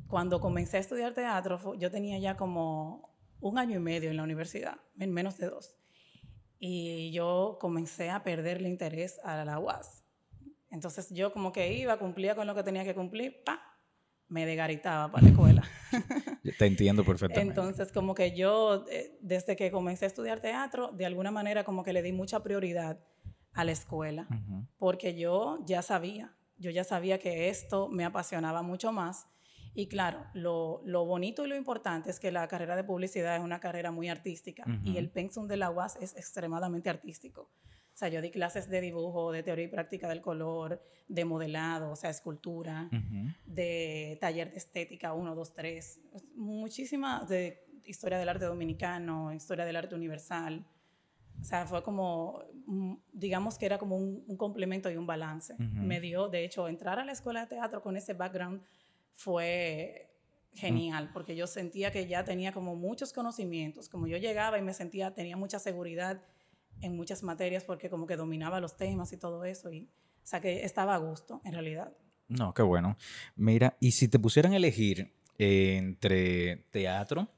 Cuando 0.08 0.40
comencé 0.40 0.76
a 0.76 0.80
estudiar 0.80 1.14
teatro, 1.14 1.74
yo 1.74 1.90
tenía 1.90 2.18
ya 2.18 2.36
como 2.36 3.14
un 3.40 3.58
año 3.58 3.76
y 3.76 3.80
medio 3.80 4.10
en 4.10 4.16
la 4.16 4.22
universidad, 4.22 4.76
en 4.98 5.12
menos 5.12 5.38
de 5.38 5.48
dos. 5.48 5.74
Y 6.58 7.10
yo 7.12 7.58
comencé 7.60 8.10
a 8.10 8.22
perderle 8.22 8.68
interés 8.68 9.20
a 9.24 9.44
la 9.44 9.58
UAS. 9.58 10.04
Entonces 10.70 11.10
yo 11.10 11.32
como 11.32 11.52
que 11.52 11.72
iba, 11.72 11.98
cumplía 11.98 12.34
con 12.34 12.46
lo 12.46 12.54
que 12.54 12.62
tenía 12.62 12.84
que 12.84 12.94
cumplir, 12.94 13.42
pa, 13.44 13.73
me 14.34 14.46
degaritaba 14.46 15.12
para 15.12 15.22
la 15.22 15.30
escuela. 15.30 15.62
Te 16.58 16.66
entiendo 16.66 17.04
perfectamente. 17.04 17.48
Entonces, 17.48 17.92
como 17.92 18.16
que 18.16 18.36
yo, 18.36 18.84
eh, 18.90 19.16
desde 19.20 19.54
que 19.54 19.70
comencé 19.70 20.06
a 20.06 20.08
estudiar 20.08 20.40
teatro, 20.40 20.90
de 20.90 21.06
alguna 21.06 21.30
manera 21.30 21.62
como 21.62 21.84
que 21.84 21.92
le 21.92 22.02
di 22.02 22.10
mucha 22.10 22.42
prioridad 22.42 22.98
a 23.52 23.62
la 23.62 23.70
escuela, 23.70 24.26
porque 24.76 25.16
yo 25.16 25.60
ya 25.64 25.82
sabía, 25.82 26.34
yo 26.58 26.72
ya 26.72 26.82
sabía 26.82 27.20
que 27.20 27.48
esto 27.48 27.88
me 27.88 28.04
apasionaba 28.04 28.62
mucho 28.62 28.90
más 28.90 29.28
Y 29.72 29.86
claro, 29.86 30.26
lo, 30.34 30.82
lo, 30.84 31.04
bonito 31.04 31.44
y 31.44 31.48
lo 31.48 31.54
importante 31.54 32.10
es 32.10 32.18
que 32.18 32.32
la 32.32 32.48
carrera 32.48 32.74
de 32.74 32.82
publicidad 32.82 33.36
es 33.36 33.42
una 33.42 33.60
carrera 33.60 33.92
muy 33.92 34.08
artística 34.08 34.64
y 34.82 34.96
el 34.96 35.10
pensum 35.10 35.46
de 35.46 35.56
la 35.56 35.70
UAS 35.70 35.96
es 36.00 36.16
extremadamente 36.16 36.90
artístico. 36.90 37.50
O 37.94 37.96
sea, 37.96 38.08
yo 38.08 38.20
di 38.20 38.30
clases 38.30 38.68
de 38.68 38.80
dibujo, 38.80 39.30
de 39.30 39.44
teoría 39.44 39.66
y 39.66 39.68
práctica 39.68 40.08
del 40.08 40.20
color, 40.20 40.82
de 41.06 41.24
modelado, 41.24 41.92
o 41.92 41.96
sea, 41.96 42.10
escultura, 42.10 42.90
de 43.46 44.18
taller 44.20 44.50
de 44.50 44.56
estética 44.56 45.12
1, 45.12 45.32
2, 45.32 45.54
3, 45.54 46.00
muchísimas 46.34 47.28
de 47.28 47.64
historia 47.84 48.18
del 48.18 48.28
arte 48.28 48.46
dominicano, 48.46 49.32
historia 49.32 49.64
del 49.64 49.76
arte 49.76 49.94
universal. 49.94 50.66
O 51.40 51.44
sea, 51.44 51.66
fue 51.66 51.84
como, 51.84 52.42
mm, 52.66 52.94
digamos 53.12 53.58
que 53.58 53.66
era 53.66 53.78
como 53.78 53.96
un, 53.96 54.36
complemento 54.36 54.90
y 54.90 54.96
un 54.96 55.06
balance. 55.06 55.54
Me 55.58 56.00
dio, 56.00 56.28
de 56.28 56.44
hecho, 56.44 56.66
entrar 56.66 56.98
a 56.98 57.04
la 57.04 57.12
escuela 57.12 57.42
de 57.42 57.46
teatro 57.46 57.80
con 57.80 57.96
ese 57.96 58.14
background 58.14 58.60
fue 59.14 60.10
genial, 60.52 61.10
porque 61.12 61.36
yo 61.36 61.46
sentía 61.46 61.92
que 61.92 62.08
ya 62.08 62.24
tenía 62.24 62.52
como 62.52 62.74
muchos 62.74 63.12
conocimientos, 63.12 63.88
como 63.88 64.08
yo 64.08 64.16
llegaba 64.16 64.58
y 64.58 64.62
me 64.62 64.74
sentía, 64.74 65.12
tenía 65.14 65.36
mucha 65.36 65.60
seguridad 65.60 66.22
en 66.80 66.96
muchas 66.96 67.22
materias 67.22 67.64
porque 67.64 67.90
como 67.90 68.06
que 68.06 68.16
dominaba 68.16 68.60
los 68.60 68.76
temas 68.76 69.12
y 69.12 69.16
todo 69.16 69.44
eso, 69.44 69.70
y, 69.70 69.88
o 70.22 70.26
sea 70.26 70.40
que 70.40 70.64
estaba 70.64 70.94
a 70.94 70.98
gusto 70.98 71.40
en 71.44 71.52
realidad. 71.52 71.92
No, 72.28 72.54
qué 72.54 72.62
bueno. 72.62 72.96
Mira, 73.36 73.76
y 73.80 73.92
si 73.92 74.08
te 74.08 74.18
pusieran 74.18 74.52
a 74.52 74.56
elegir 74.56 75.12
entre 75.38 76.56
teatro, 76.70 77.28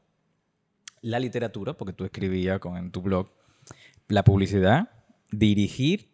la 1.01 1.19
literatura, 1.19 1.75
porque 1.75 1.93
tú 1.93 2.05
escribías 2.05 2.59
con, 2.61 2.77
en 2.77 2.91
tu 2.91 3.03
blog, 3.03 3.31
la 4.09 4.25
publicidad, 4.25 4.91
dirigir 5.31 6.09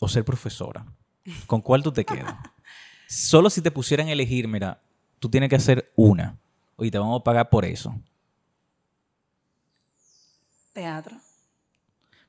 o 0.00 0.08
ser 0.08 0.24
profesora, 0.24 0.86
¿con 1.46 1.60
cuál 1.60 1.82
tú 1.82 1.92
te 1.92 2.04
quedas? 2.04 2.36
Solo 3.08 3.50
si 3.50 3.60
te 3.60 3.70
pusieran 3.70 4.08
a 4.08 4.12
elegir, 4.12 4.48
mira, 4.48 4.80
tú 5.18 5.28
tienes 5.28 5.48
que 5.48 5.56
hacer 5.56 5.92
una. 5.96 6.38
Y 6.78 6.90
te 6.90 6.98
vamos 6.98 7.20
a 7.20 7.24
pagar 7.24 7.48
por 7.48 7.64
eso. 7.64 7.94
Teatro. 10.72 11.16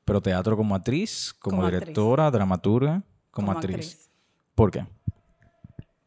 Pero 0.06 0.22
teatro 0.22 0.56
como 0.56 0.76
actriz, 0.76 1.34
como, 1.34 1.66
directora, 1.66 2.30
dramaturga, 2.30 3.04
como, 3.32 3.52
actriz. 3.52 4.10
¿Por 4.54 4.72
qué? 4.72 4.86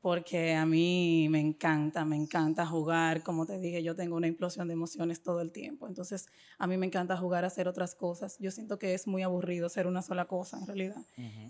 Porque 0.00 0.54
a 0.54 0.64
mí 0.64 1.26
me 1.28 1.40
encanta, 1.40 2.04
me 2.04 2.16
encanta 2.16 2.64
jugar. 2.64 3.24
Como 3.24 3.44
te 3.44 3.58
dije, 3.58 3.82
yo 3.82 3.96
tengo 3.96 4.16
una 4.16 4.28
implosión 4.28 4.68
de 4.68 4.74
emociones 4.74 5.22
todo 5.22 5.40
el 5.40 5.50
tiempo. 5.50 5.88
Entonces, 5.88 6.26
a 6.58 6.68
mí 6.68 6.76
me 6.76 6.86
encanta 6.86 7.16
jugar 7.16 7.42
a 7.42 7.48
hacer 7.48 7.66
otras 7.66 7.96
cosas. 7.96 8.38
Yo 8.38 8.52
siento 8.52 8.78
que 8.78 8.94
es 8.94 9.08
muy 9.08 9.22
aburrido 9.22 9.68
ser 9.68 9.88
una 9.88 10.00
sola 10.00 10.26
cosa, 10.26 10.58
en 10.58 10.66
realidad. 10.66 11.02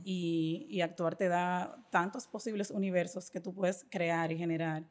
y, 0.03 0.67
y 0.71 0.81
actuar 0.81 1.17
te 1.17 1.29
da 1.29 1.87
tantos 1.91 2.27
posibles 2.27 2.71
universos 2.71 3.31
que 3.31 3.41
tú 3.41 3.55
puedes 3.55 3.85
crear 3.91 4.33
y 4.33 4.39
generar 4.39 4.85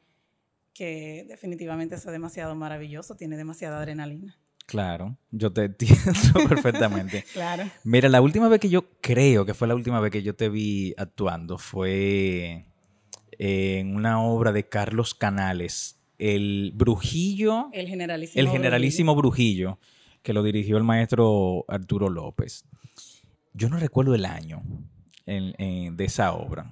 que 0.78 1.26
definitivamente 1.28 1.96
es 1.96 2.06
demasiado 2.06 2.54
maravilloso, 2.54 3.16
tiene 3.16 3.36
demasiada 3.36 3.80
adrenalina. 3.80 4.38
Claro, 4.68 5.18
yo 5.32 5.52
te 5.52 5.64
entiendo 5.66 6.48
perfectamente. 6.48 7.24
claro. 7.34 7.64
Mira, 7.86 8.10
la 8.10 8.22
última 8.22 8.50
vez 8.50 8.60
que 8.60 8.70
yo 8.70 8.86
creo 9.02 9.46
que 9.46 9.54
fue 9.54 9.68
la 9.68 9.76
última 9.76 10.00
vez 10.02 10.12
que 10.12 10.22
yo 10.22 10.36
te 10.36 10.50
vi 10.50 10.94
actuando 10.98 11.58
fue 11.58 12.66
en 13.32 13.96
una 13.96 14.22
obra 14.22 14.52
de 14.52 14.68
Carlos 14.68 15.16
Canales, 15.16 16.02
El 16.20 16.74
Brujillo. 16.76 17.70
El 17.72 17.88
Generalísimo. 17.88 18.42
El 18.42 18.50
Generalísimo 18.50 19.16
Brujillo, 19.16 19.80
que 20.22 20.34
lo 20.34 20.44
dirigió 20.44 20.76
el 20.78 20.84
maestro 20.84 21.64
Arturo 21.70 22.10
López. 22.10 22.66
Yo 23.54 23.70
no 23.70 23.78
recuerdo 23.78 24.16
el 24.16 24.26
año 24.26 24.62
de 25.26 26.06
esa 26.06 26.34
obra 26.34 26.72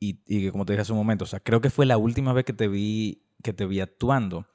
y, 0.00 0.20
y 0.26 0.50
como 0.50 0.64
te 0.64 0.72
dije 0.72 0.82
hace 0.82 0.92
un 0.92 0.98
momento, 0.98 1.24
o 1.24 1.26
sea, 1.26 1.40
creo 1.40 1.60
que 1.60 1.70
fue 1.70 1.86
la 1.86 1.98
última 1.98 2.32
vez 2.32 2.44
que 2.44 2.52
te 2.52 2.66
vi, 2.66 3.22
que 3.42 3.52
te 3.52 3.64
vi 3.64 3.80
actuando. 3.80 4.46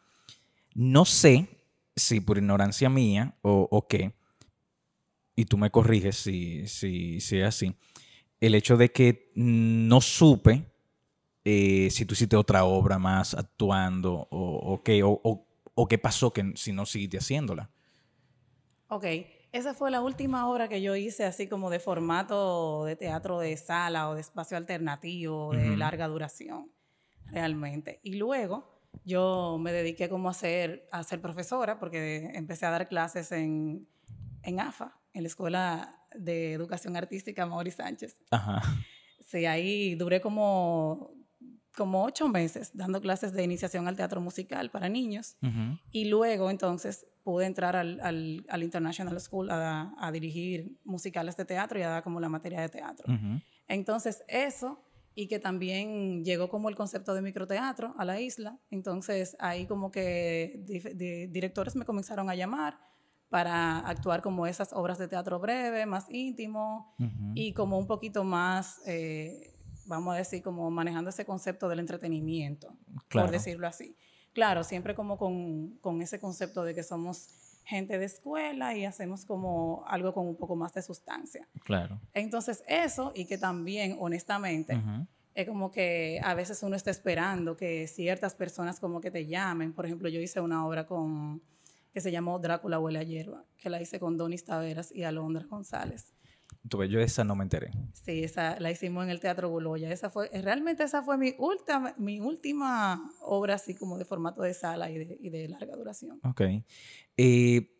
No 0.76 1.06
sé 1.06 1.59
si 2.00 2.20
por 2.20 2.38
ignorancia 2.38 2.90
mía 2.90 3.36
o, 3.42 3.68
o 3.70 3.88
qué, 3.88 4.14
y 5.36 5.46
tú 5.46 5.58
me 5.58 5.72
corriges 5.72 6.18
si, 6.18 6.68
si, 6.68 7.22
si, 7.22 7.40
es 7.40 7.48
así, 7.48 7.76
el 8.42 8.56
hecho 8.56 8.76
de 8.76 8.92
que 8.92 9.32
no 9.36 10.02
supe 10.02 10.66
eh, 11.46 11.90
si 11.92 12.06
tú 12.06 12.14
hiciste 12.14 12.36
otra 12.36 12.66
obra 12.66 13.00
más 13.00 13.34
actuando 13.34 14.28
o, 14.30 14.74
o 14.74 14.84
qué, 14.84 15.02
o, 15.04 15.20
o, 15.24 15.88
qué 15.88 15.98
pasó 15.98 16.34
que 16.34 16.52
si 16.56 16.74
no 16.74 16.86
seguiste 16.86 17.18
haciéndola. 17.18 17.70
Ok. 18.90 19.06
Esa 19.52 19.74
fue 19.74 19.90
la 19.90 20.02
última 20.02 20.48
obra 20.48 20.68
que 20.68 20.82
yo 20.82 20.96
hice 20.96 21.26
así 21.26 21.48
como 21.48 21.72
de 21.72 21.80
formato 21.80 22.86
de 22.86 22.96
teatro 22.96 23.40
de 23.40 23.58
sala 23.58 24.10
o 24.10 24.16
de 24.16 24.22
espacio 24.22 24.58
alternativo 24.58 25.54
de 25.54 25.76
larga 25.76 26.08
duración, 26.08 26.72
realmente. 27.26 28.00
Y 28.04 28.16
luego 28.16 28.79
yo 29.06 29.58
me 29.60 29.72
dediqué 29.72 30.10
como 30.10 30.30
a 30.30 30.34
ser, 30.34 30.88
a 30.92 31.04
ser 31.04 31.22
profesora 31.22 31.80
porque 31.80 32.32
empecé 32.34 32.66
a 32.66 32.72
dar 32.72 32.88
clases 32.88 33.32
en, 33.32 33.88
en 34.44 34.60
AFA, 34.60 35.00
en 35.14 35.24
la 35.24 35.28
Escuela 35.28 36.06
de 36.16 36.54
Educación 36.54 36.96
Artística 36.96 37.46
Mauri 37.46 37.72
Sánchez. 37.72 38.18
Ajá. 38.32 38.62
Sí, 39.20 39.46
ahí 39.46 39.96
duré 39.96 40.22
como 40.22 41.14
como 41.76 42.04
ocho 42.04 42.28
meses 42.28 42.72
dando 42.74 43.00
clases 43.00 43.32
de 43.32 43.42
iniciación 43.42 43.88
al 43.88 43.96
teatro 43.96 44.20
musical 44.20 44.70
para 44.70 44.90
niños 44.90 45.38
y 45.92 46.06
luego 46.06 46.50
entonces 46.50 47.06
pude 47.24 47.46
entrar 47.46 47.78
al, 47.78 48.02
al, 48.50 48.64
International 48.64 49.18
School 49.22 49.50
a, 49.50 49.94
a, 49.98 50.12
dirigir 50.12 50.78
musicales 50.84 51.38
de 51.38 51.46
teatro 51.46 51.80
y 51.80 51.84
a 51.84 51.90
dar 51.90 52.04
como 52.04 52.20
la 52.20 52.28
materia 52.28 52.60
de 52.60 52.68
teatro. 52.68 53.06
Entonces 53.68 54.24
eso 54.28 54.84
y 55.16 55.28
que 55.28 55.40
también 55.40 56.24
llegó 56.24 56.50
como 56.50 56.70
el 56.70 56.76
concepto 56.76 57.14
de 57.14 57.22
microteatro 57.22 57.94
a 57.98 58.06
la 58.06 58.20
isla, 58.20 58.60
entonces 58.70 59.36
ahí 59.40 59.66
como 59.66 59.92
que 59.92 60.64
directores 61.30 61.76
me 61.76 61.86
comenzaron 61.86 62.30
a 62.30 62.36
llamar 62.36 62.80
para 63.30 63.80
actuar 63.80 64.22
como 64.22 64.48
esas 64.48 64.74
obras 64.74 64.98
de 64.98 65.08
teatro 65.08 65.40
breve, 65.40 65.86
más 65.86 66.06
íntimo 66.10 66.96
y 67.36 67.54
como 67.54 67.78
un 67.78 67.88
poquito 67.88 68.24
más... 68.24 68.82
Eh, 68.86 69.56
vamos 69.90 70.14
a 70.14 70.18
decir, 70.18 70.44
como 70.44 70.70
manejando 70.70 71.10
ese 71.10 71.26
concepto 71.26 71.68
del 71.68 71.80
entretenimiento, 71.80 72.78
por 73.10 73.32
decirlo 73.32 73.68
así. 73.68 73.98
Claro, 74.34 74.64
siempre 74.64 74.94
como 74.94 75.18
con, 75.18 75.78
con, 75.80 76.02
ese 76.04 76.20
concepto 76.20 76.64
de 76.64 76.76
que 76.76 76.84
somos 76.84 77.49
gente 77.70 78.00
de 78.00 78.06
escuela 78.06 78.76
y 78.76 78.84
hacemos 78.84 79.26
como 79.26 79.84
algo 79.88 80.12
con 80.12 80.28
un 80.28 80.36
poco 80.36 80.56
más 80.56 80.74
de 80.74 80.82
sustancia. 80.82 81.48
Claro. 81.64 82.02
Entonces, 82.14 82.64
eso 82.68 83.12
y 83.14 83.26
que 83.26 83.38
también, 83.38 83.96
honestamente, 84.00 84.82
es 85.36 85.48
como 85.48 85.70
que 85.70 86.20
a 86.24 86.34
veces 86.34 86.64
uno 86.64 86.76
está 86.76 86.90
esperando 86.90 87.56
que 87.56 87.88
ciertas 87.88 88.34
personas 88.34 88.80
como 88.80 89.00
que 89.00 89.12
te 89.12 89.28
llamen. 89.28 89.74
Por 89.74 89.86
ejemplo, 89.86 90.10
yo 90.10 90.20
hice 90.20 90.42
una 90.42 90.66
obra 90.66 90.88
con 90.88 91.44
que 91.94 92.02
se 92.02 92.12
llamó 92.12 92.40
Drácula 92.40 92.80
huele 92.80 93.00
a 93.00 93.04
hierba, 93.04 93.46
que 93.58 93.70
la 93.70 93.80
hice 93.80 94.00
con 94.00 94.18
Donis 94.18 94.46
Taveras 94.46 94.92
y 94.92 95.04
Alondra 95.04 95.46
González 95.48 96.14
yo 96.64 97.00
esa 97.00 97.24
no 97.24 97.36
me 97.36 97.44
enteré. 97.44 97.72
Sí, 97.94 98.24
esa 98.24 98.60
la 98.60 98.72
hicimos 98.72 99.04
en 99.04 99.10
el 99.10 99.20
Teatro 99.20 99.50
Guloya. 99.50 99.92
Esa 99.92 100.10
fue, 100.10 100.30
realmente 100.42 100.84
esa 100.84 101.02
fue 101.02 101.18
mi 101.18 101.36
última, 101.38 101.94
mi 101.98 102.20
última 102.20 103.12
obra 103.22 103.56
así 103.56 103.76
como 103.76 103.98
de 103.98 104.06
formato 104.06 104.42
de 104.42 104.54
sala 104.54 104.90
y 104.92 104.98
de, 104.98 105.18
y 105.20 105.30
de 105.30 105.50
larga 105.50 105.76
duración. 105.76 106.20
Ok. 106.24 106.42
Eh, 107.18 107.76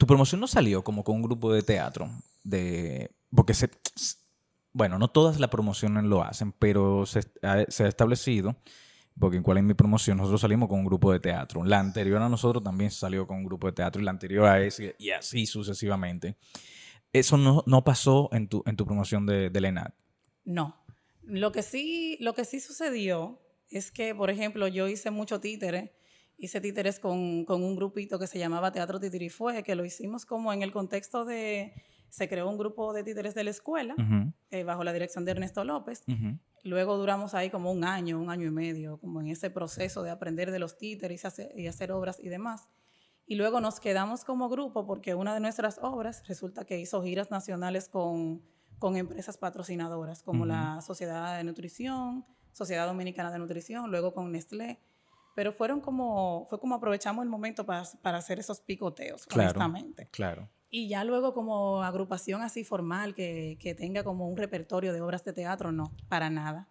tu 0.00 0.06
promoción 0.06 0.40
no 0.40 0.46
salió 0.46 0.82
como 0.82 1.04
con 1.04 1.16
un 1.16 1.22
grupo 1.22 1.52
de 1.52 1.62
teatro, 1.62 2.10
de, 2.42 3.14
porque 3.34 3.52
se, 3.52 3.68
bueno, 4.72 4.98
no 4.98 5.08
todas 5.08 5.38
las 5.40 5.50
promociones 5.50 6.04
lo 6.04 6.22
hacen, 6.22 6.52
pero 6.52 7.04
se, 7.06 7.20
ha, 7.42 7.60
establecido, 7.60 8.56
porque 9.18 9.36
en 9.36 9.42
cuál 9.42 9.58
es 9.58 9.64
mi 9.64 9.74
promoción, 9.74 10.16
nosotros 10.16 10.40
salimos 10.40 10.68
con 10.68 10.78
un 10.78 10.86
grupo 10.86 11.12
de 11.12 11.20
teatro. 11.20 11.64
La 11.64 11.80
anterior 11.80 12.22
a 12.22 12.28
nosotros 12.28 12.62
también 12.62 12.90
salió 12.90 13.26
con 13.26 13.38
un 13.38 13.44
grupo 13.44 13.66
de 13.66 13.74
teatro 13.74 14.00
y 14.00 14.04
la 14.04 14.10
anterior 14.10 14.46
a 14.46 14.60
ese 14.60 14.94
y 14.98 15.10
así 15.10 15.46
sucesivamente. 15.46 16.36
Eso 17.12 17.36
no, 17.36 17.64
no 17.66 17.84
pasó 17.84 18.28
en 18.32 18.48
tu, 18.48 18.62
en 18.66 18.76
tu 18.76 18.86
promoción 18.86 19.26
de, 19.26 19.50
de 19.50 19.58
ENAD. 19.68 19.92
No. 20.44 20.76
Lo 21.22 21.52
que, 21.52 21.62
sí, 21.62 22.16
lo 22.20 22.34
que 22.34 22.44
sí 22.44 22.60
sucedió 22.60 23.40
es 23.68 23.90
que, 23.92 24.14
por 24.14 24.30
ejemplo, 24.30 24.66
yo 24.68 24.88
hice 24.88 25.10
mucho 25.10 25.40
títeres. 25.40 25.90
Hice 26.36 26.60
títeres 26.60 26.98
con, 26.98 27.44
con, 27.44 27.62
un 27.62 27.76
grupito 27.76 28.18
que 28.18 28.26
se 28.26 28.38
llamaba 28.38 28.72
Teatro 28.72 28.98
Titirifue, 28.98 29.62
que 29.62 29.74
lo 29.74 29.84
hicimos 29.84 30.24
como 30.24 30.52
en 30.52 30.62
el 30.62 30.72
contexto 30.72 31.24
de... 31.24 31.72
Se 32.08 32.28
creó 32.28 32.48
un 32.48 32.58
grupo 32.58 32.92
de 32.92 33.04
títeres 33.04 33.36
de 33.36 33.44
la 33.44 33.50
escuela, 33.50 33.94
eh, 34.50 34.64
bajo 34.64 34.82
la 34.82 34.92
dirección 34.92 35.24
de 35.24 35.30
Ernesto 35.30 35.62
López. 35.62 36.02
Luego 36.64 36.96
duramos 36.96 37.34
ahí 37.34 37.50
como 37.50 37.70
un 37.70 37.84
año, 37.84 38.18
un 38.18 38.30
año 38.30 38.48
y 38.48 38.50
medio, 38.50 38.98
como 38.98 39.20
en 39.20 39.28
ese 39.28 39.48
proceso 39.48 40.02
de 40.02 40.10
aprender 40.10 40.50
de 40.50 40.58
los 40.58 40.76
títeres 40.76 41.22
y 41.22 41.26
hacer, 41.26 41.52
y 41.54 41.68
hacer 41.68 41.92
obras 41.92 42.18
y 42.20 42.28
demás. 42.28 42.66
Y 43.30 43.36
luego 43.36 43.60
nos 43.60 43.78
quedamos 43.78 44.24
como 44.24 44.48
grupo 44.48 44.84
porque 44.84 45.14
una 45.14 45.32
de 45.32 45.38
nuestras 45.38 45.78
obras 45.82 46.26
resulta 46.26 46.64
que 46.64 46.80
hizo 46.80 47.00
giras 47.00 47.30
nacionales 47.30 47.88
con, 47.88 48.42
con 48.80 48.96
empresas 48.96 49.38
patrocinadoras 49.38 50.24
como 50.24 50.46
la 50.46 50.80
Sociedad 50.80 51.36
de 51.36 51.44
Nutrición, 51.44 52.26
Sociedad 52.50 52.88
Dominicana 52.88 53.30
de 53.30 53.38
Nutrición, 53.38 53.88
luego 53.88 54.12
con 54.14 54.32
Nestlé. 54.32 54.80
Pero 55.36 55.52
fueron 55.52 55.80
como, 55.80 56.48
fue 56.50 56.58
como 56.58 56.74
aprovechamos 56.74 57.22
el 57.22 57.28
momento 57.28 57.64
para, 57.64 57.84
para 58.02 58.18
hacer 58.18 58.40
esos 58.40 58.60
picoteos, 58.62 59.26
claro, 59.26 59.50
honestamente. 59.50 60.08
Claro. 60.10 60.48
Y 60.68 60.88
ya 60.88 61.04
luego 61.04 61.32
como 61.32 61.84
agrupación 61.84 62.42
así 62.42 62.64
formal 62.64 63.14
que, 63.14 63.58
que 63.60 63.76
tenga 63.76 64.02
como 64.02 64.28
un 64.28 64.36
repertorio 64.36 64.92
de 64.92 65.02
obras 65.02 65.22
de 65.22 65.32
teatro, 65.32 65.70
no, 65.70 65.94
para 66.08 66.30
nada. 66.30 66.68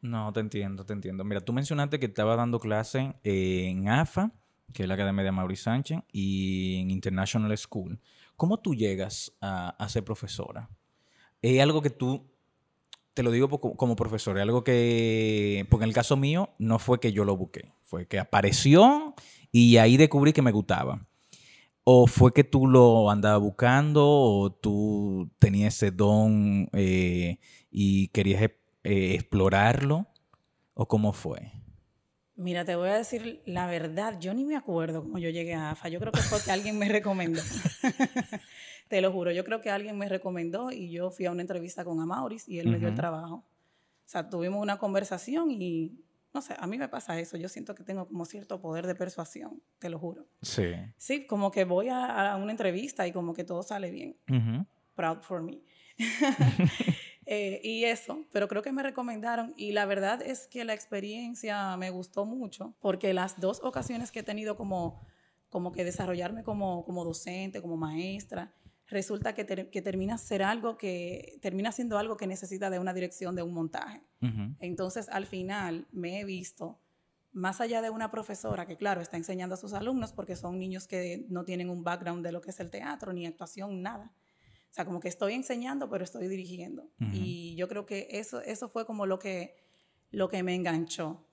No, 0.00 0.32
te 0.32 0.40
entiendo, 0.40 0.84
te 0.84 0.92
entiendo. 0.92 1.22
Mira, 1.22 1.40
tú 1.40 1.52
mencionaste 1.52 2.00
que 2.00 2.06
estaba 2.06 2.34
dando 2.34 2.58
clase 2.58 3.14
en 3.22 3.88
AFA, 3.88 4.32
que 4.72 4.82
es 4.82 4.88
la 4.88 4.94
Academia 4.94 5.24
de 5.24 5.32
Mauri 5.32 5.56
Sánchez, 5.56 6.00
y 6.12 6.80
en 6.80 6.90
International 6.90 7.56
School. 7.56 8.00
¿Cómo 8.36 8.60
tú 8.60 8.74
llegas 8.74 9.32
a, 9.40 9.70
a 9.70 9.88
ser 9.88 10.04
profesora? 10.04 10.68
¿Es 11.42 11.60
algo 11.60 11.82
que 11.82 11.90
tú 11.90 12.28
te 13.18 13.24
lo 13.24 13.32
digo 13.32 13.48
como 13.48 13.96
profesor, 13.96 14.38
es 14.38 14.42
algo 14.42 14.62
que, 14.62 15.66
porque 15.68 15.82
en 15.82 15.88
el 15.88 15.94
caso 15.94 16.16
mío 16.16 16.50
no 16.60 16.78
fue 16.78 17.00
que 17.00 17.12
yo 17.12 17.24
lo 17.24 17.36
busqué, 17.36 17.72
fue 17.82 18.06
que 18.06 18.20
apareció 18.20 19.12
y 19.50 19.78
ahí 19.78 19.96
descubrí 19.96 20.32
que 20.32 20.40
me 20.40 20.52
gustaba. 20.52 21.04
¿O 21.82 22.06
fue 22.06 22.32
que 22.32 22.44
tú 22.44 22.68
lo 22.68 23.10
andabas 23.10 23.40
buscando 23.40 24.06
o 24.06 24.52
tú 24.52 25.32
tenías 25.40 25.74
ese 25.74 25.90
don 25.90 26.68
eh, 26.72 27.40
y 27.72 28.06
querías 28.08 28.40
eh, 28.40 28.52
explorarlo? 28.84 30.06
¿O 30.74 30.86
cómo 30.86 31.12
fue? 31.12 31.57
Mira, 32.38 32.64
te 32.64 32.76
voy 32.76 32.88
a 32.88 32.94
decir 32.94 33.42
la 33.46 33.66
verdad, 33.66 34.20
yo 34.20 34.32
ni 34.32 34.44
me 34.44 34.54
acuerdo 34.54 35.02
cómo 35.02 35.18
yo 35.18 35.28
llegué 35.28 35.54
a 35.54 35.72
AFA, 35.72 35.88
yo 35.88 35.98
creo 35.98 36.12
que 36.12 36.20
fue 36.20 36.40
que 36.40 36.52
alguien 36.52 36.78
me 36.78 36.88
recomendó. 36.88 37.42
Te 38.88 39.00
lo 39.00 39.10
juro, 39.10 39.32
yo 39.32 39.44
creo 39.44 39.60
que 39.60 39.70
alguien 39.70 39.98
me 39.98 40.08
recomendó 40.08 40.70
y 40.70 40.88
yo 40.88 41.10
fui 41.10 41.26
a 41.26 41.32
una 41.32 41.40
entrevista 41.40 41.84
con 41.84 42.00
Amauris 42.00 42.48
y 42.48 42.60
él 42.60 42.68
me 42.68 42.78
dio 42.78 42.86
el 42.86 42.94
trabajo. 42.94 43.34
O 43.34 43.44
sea, 44.04 44.30
tuvimos 44.30 44.62
una 44.62 44.78
conversación 44.78 45.50
y, 45.50 46.00
no 46.32 46.40
sé, 46.40 46.54
a 46.56 46.68
mí 46.68 46.78
me 46.78 46.88
pasa 46.88 47.18
eso. 47.18 47.36
Yo 47.36 47.48
siento 47.48 47.74
que 47.74 47.82
tengo 47.82 48.06
como 48.06 48.24
cierto 48.24 48.60
poder 48.60 48.86
de 48.86 48.94
persuasión, 48.94 49.60
te 49.80 49.90
lo 49.90 49.98
juro. 49.98 50.24
Sí. 50.40 50.74
Sí, 50.96 51.26
como 51.26 51.50
que 51.50 51.64
voy 51.64 51.88
a, 51.90 52.36
una 52.40 52.52
entrevista 52.52 53.04
y 53.04 53.10
como 53.10 53.34
que 53.34 53.42
todo 53.42 53.64
sale 53.64 53.90
bien. 53.90 54.16
Proud 54.94 55.22
for 55.22 55.42
me. 55.42 55.58
Eh, 57.30 57.60
y 57.62 57.84
eso, 57.84 58.24
pero 58.32 58.48
creo 58.48 58.62
que 58.62 58.72
me 58.72 58.82
recomendaron 58.82 59.52
y 59.54 59.72
la 59.72 59.84
verdad 59.84 60.22
es 60.22 60.46
que 60.46 60.64
la 60.64 60.72
experiencia 60.72 61.76
me 61.76 61.90
gustó 61.90 62.24
mucho 62.24 62.74
porque 62.80 63.12
las 63.12 63.38
dos 63.38 63.60
ocasiones 63.62 64.10
que 64.10 64.20
he 64.20 64.22
tenido 64.22 64.56
como, 64.56 65.06
como 65.50 65.70
que 65.70 65.84
desarrollarme 65.84 66.42
como, 66.42 66.86
como 66.86 67.04
docente, 67.04 67.60
como 67.60 67.76
maestra, 67.76 68.54
resulta 68.86 69.34
que, 69.34 69.44
termina 69.44 70.16
ser 70.16 70.42
algo 70.42 70.78
que 70.78 71.38
termina 71.42 71.70
siendo 71.70 71.98
algo 71.98 72.16
que 72.16 72.26
necesita 72.26 72.70
de 72.70 72.78
una 72.78 72.94
dirección 72.94 73.36
de 73.36 73.42
un 73.42 73.52
montaje. 73.52 74.02
Entonces, 74.58 75.10
al 75.10 75.26
final 75.26 75.86
me 75.92 76.20
he 76.20 76.24
visto 76.24 76.80
más 77.32 77.60
allá 77.60 77.82
de 77.82 77.90
una 77.90 78.10
profesora 78.10 78.66
que 78.66 78.78
claro, 78.78 79.02
está 79.02 79.18
enseñando 79.18 79.54
a 79.54 79.58
sus 79.58 79.74
alumnos 79.74 80.12
porque 80.12 80.34
son 80.34 80.58
niños 80.58 80.88
que 80.88 81.26
no 81.28 81.44
tienen 81.44 81.68
un 81.68 81.84
background 81.84 82.24
de 82.24 82.32
lo 82.32 82.40
que 82.40 82.52
es 82.52 82.60
el 82.60 82.70
teatro 82.70 83.12
ni 83.12 83.26
actuación, 83.26 83.82
nada. 83.82 84.10
O 84.70 84.74
sea, 84.74 84.84
como 84.84 85.00
que 85.00 85.08
estoy 85.08 85.34
enseñando, 85.34 85.88
pero 85.88 86.04
estoy 86.04 86.28
dirigiendo. 86.28 86.90
Y 87.12 87.54
yo 87.56 87.68
creo 87.68 87.86
que 87.86 88.08
eso, 88.10 88.40
eso 88.42 88.68
fue 88.68 88.86
como 88.86 89.06
lo 89.06 89.18
que, 89.18 89.56
lo 90.10 90.28
que 90.28 90.42
me 90.42 90.54
enganchó 90.54 91.24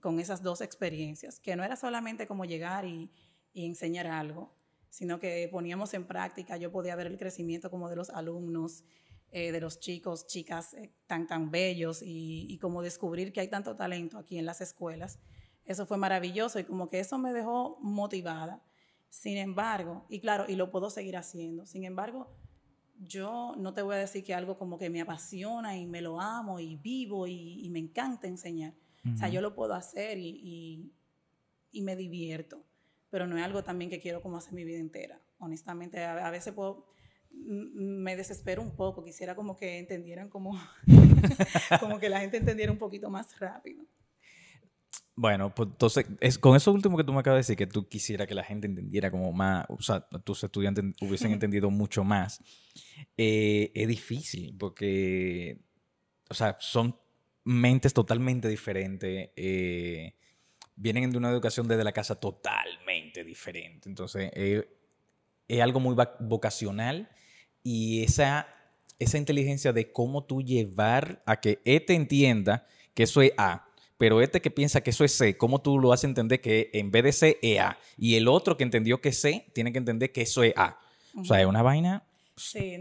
con 0.00 0.20
esas 0.20 0.42
dos 0.42 0.60
experiencias, 0.62 1.40
que 1.40 1.54
no 1.56 1.64
era 1.64 1.76
solamente 1.76 2.26
como 2.26 2.44
llegar 2.44 2.86
y 2.86 3.10
enseñar 3.52 4.06
algo, 4.06 4.56
sino 4.88 5.18
que 5.18 5.48
poníamos 5.50 5.92
en 5.94 6.06
práctica, 6.06 6.56
yo 6.56 6.72
podía 6.72 6.96
ver 6.96 7.08
el 7.08 7.18
crecimiento 7.18 7.70
como 7.70 7.90
de 7.90 7.96
los 7.96 8.10
alumnos, 8.10 8.84
eh, 9.30 9.52
de 9.52 9.60
los 9.60 9.78
chicos, 9.78 10.26
chicas 10.26 10.72
eh, 10.72 10.90
tan, 11.06 11.26
tan 11.26 11.50
bellos 11.50 12.00
y, 12.02 12.58
como 12.62 12.80
descubrir 12.80 13.30
que 13.30 13.40
hay 13.40 13.48
tanto 13.48 13.76
talento 13.76 14.16
aquí 14.16 14.38
en 14.38 14.46
las 14.46 14.62
escuelas. 14.62 15.18
Eso 15.66 15.84
fue 15.84 15.98
maravilloso 15.98 16.58
y 16.58 16.64
como 16.64 16.88
que 16.88 16.98
eso 16.98 17.18
me 17.18 17.34
dejó 17.34 17.78
motivada. 17.82 18.62
Sin 19.10 19.36
embargo, 19.36 20.06
y 20.08 20.20
claro, 20.20 20.44
y 20.48 20.56
lo 20.56 20.70
puedo 20.70 20.90
seguir 20.90 21.16
haciendo, 21.16 21.66
sin 21.66 21.84
embargo, 21.84 22.30
yo 23.00 23.54
no 23.56 23.74
te 23.74 23.82
voy 23.82 23.94
a 23.94 23.98
decir 23.98 24.24
que 24.24 24.34
algo 24.34 24.58
como 24.58 24.78
que 24.78 24.90
me 24.90 25.00
apasiona 25.00 25.76
y 25.76 25.86
me 25.86 26.02
lo 26.02 26.20
amo 26.20 26.58
y 26.60 26.76
vivo 26.76 27.26
y, 27.26 27.68
me 27.70 27.78
encanta 27.78 28.26
enseñar. 28.26 28.74
O 29.14 29.16
sea, 29.16 29.28
yo 29.28 29.40
lo 29.40 29.54
puedo 29.54 29.74
hacer 29.74 30.18
y, 30.18 30.92
y 31.70 31.82
me 31.82 31.96
divierto 31.96 32.64
pero 33.10 33.26
no 33.26 33.38
es 33.38 33.44
algo 33.44 33.62
también 33.62 33.90
que 33.90 34.00
quiero 34.00 34.20
como 34.20 34.36
hacer 34.36 34.52
mi 34.52 34.64
vida 34.64 34.78
entera. 34.78 35.20
Honestamente, 35.38 36.04
a, 36.04 36.30
veces 36.30 36.52
puedo, 36.52 36.86
me 37.30 38.16
desespero 38.16 38.60
un 38.60 38.74
poco, 38.74 39.04
quisiera 39.04 39.34
como 39.34 39.56
que 39.56 39.78
entendieran 39.78 40.28
como, 40.28 40.58
como 41.80 41.98
que 41.98 42.08
la 42.08 42.20
gente 42.20 42.36
entendiera 42.36 42.72
un 42.72 42.78
poquito 42.78 43.08
más 43.10 43.38
rápido. 43.38 43.84
Bueno, 45.20 45.52
pues 45.52 45.70
entonces, 45.70 46.06
es, 46.20 46.38
con 46.38 46.54
eso 46.54 46.70
último 46.70 46.96
que 46.96 47.02
tú 47.02 47.12
me 47.12 47.18
acabas 47.18 47.38
de 47.38 47.40
decir, 47.40 47.56
que 47.56 47.66
tú 47.66 47.88
quisieras 47.88 48.28
que 48.28 48.36
la 48.36 48.44
gente 48.44 48.68
entendiera 48.68 49.10
como 49.10 49.32
más, 49.32 49.66
o 49.68 49.82
sea, 49.82 50.06
tus 50.22 50.44
estudiantes 50.44 50.84
hubiesen 51.00 51.32
entendido 51.32 51.70
mucho 51.70 52.04
más, 52.04 52.40
eh, 53.16 53.72
es 53.74 53.88
difícil 53.88 54.54
porque, 54.56 55.58
o 56.30 56.34
sea, 56.34 56.56
son 56.60 56.96
mentes 57.42 57.92
totalmente 57.94 58.46
diferentes. 58.46 59.30
Eh, 59.34 60.14
vienen 60.76 61.10
de 61.10 61.18
una 61.18 61.30
educación 61.30 61.66
desde 61.66 61.82
la 61.82 61.90
casa 61.90 62.14
totalmente 62.14 63.24
diferente. 63.24 63.88
Entonces, 63.88 64.30
eh, 64.36 64.68
es 65.48 65.60
algo 65.60 65.80
muy 65.80 65.96
vocacional 66.20 67.10
y 67.64 68.04
esa, 68.04 68.46
esa 69.00 69.18
inteligencia 69.18 69.72
de 69.72 69.90
cómo 69.90 70.26
tú 70.26 70.42
llevar 70.42 71.24
a 71.26 71.40
que 71.40 71.60
este 71.64 71.96
entienda 71.96 72.68
que 72.94 73.02
eso 73.02 73.20
es 73.20 73.32
A, 73.36 73.67
pero 73.98 74.22
este 74.22 74.40
que 74.40 74.50
piensa 74.50 74.80
que 74.80 74.90
eso 74.90 75.04
es 75.04 75.12
C, 75.12 75.36
cómo 75.36 75.60
tú 75.60 75.78
lo 75.78 75.92
haces 75.92 76.04
entender 76.04 76.40
que 76.40 76.70
en 76.72 76.90
vez 76.90 77.04
de 77.04 77.12
C 77.12 77.38
es 77.42 77.60
A, 77.60 77.78
y 77.96 78.14
el 78.14 78.28
otro 78.28 78.56
que 78.56 78.62
entendió 78.62 79.00
que 79.00 79.10
es 79.10 79.20
C, 79.20 79.46
tiene 79.52 79.72
que 79.72 79.78
entender 79.78 80.12
que 80.12 80.22
eso 80.22 80.42
es 80.44 80.54
A. 80.56 80.78
O 81.16 81.24
sea, 81.24 81.40
es 81.40 81.46
una 81.46 81.62
vaina 81.62 82.04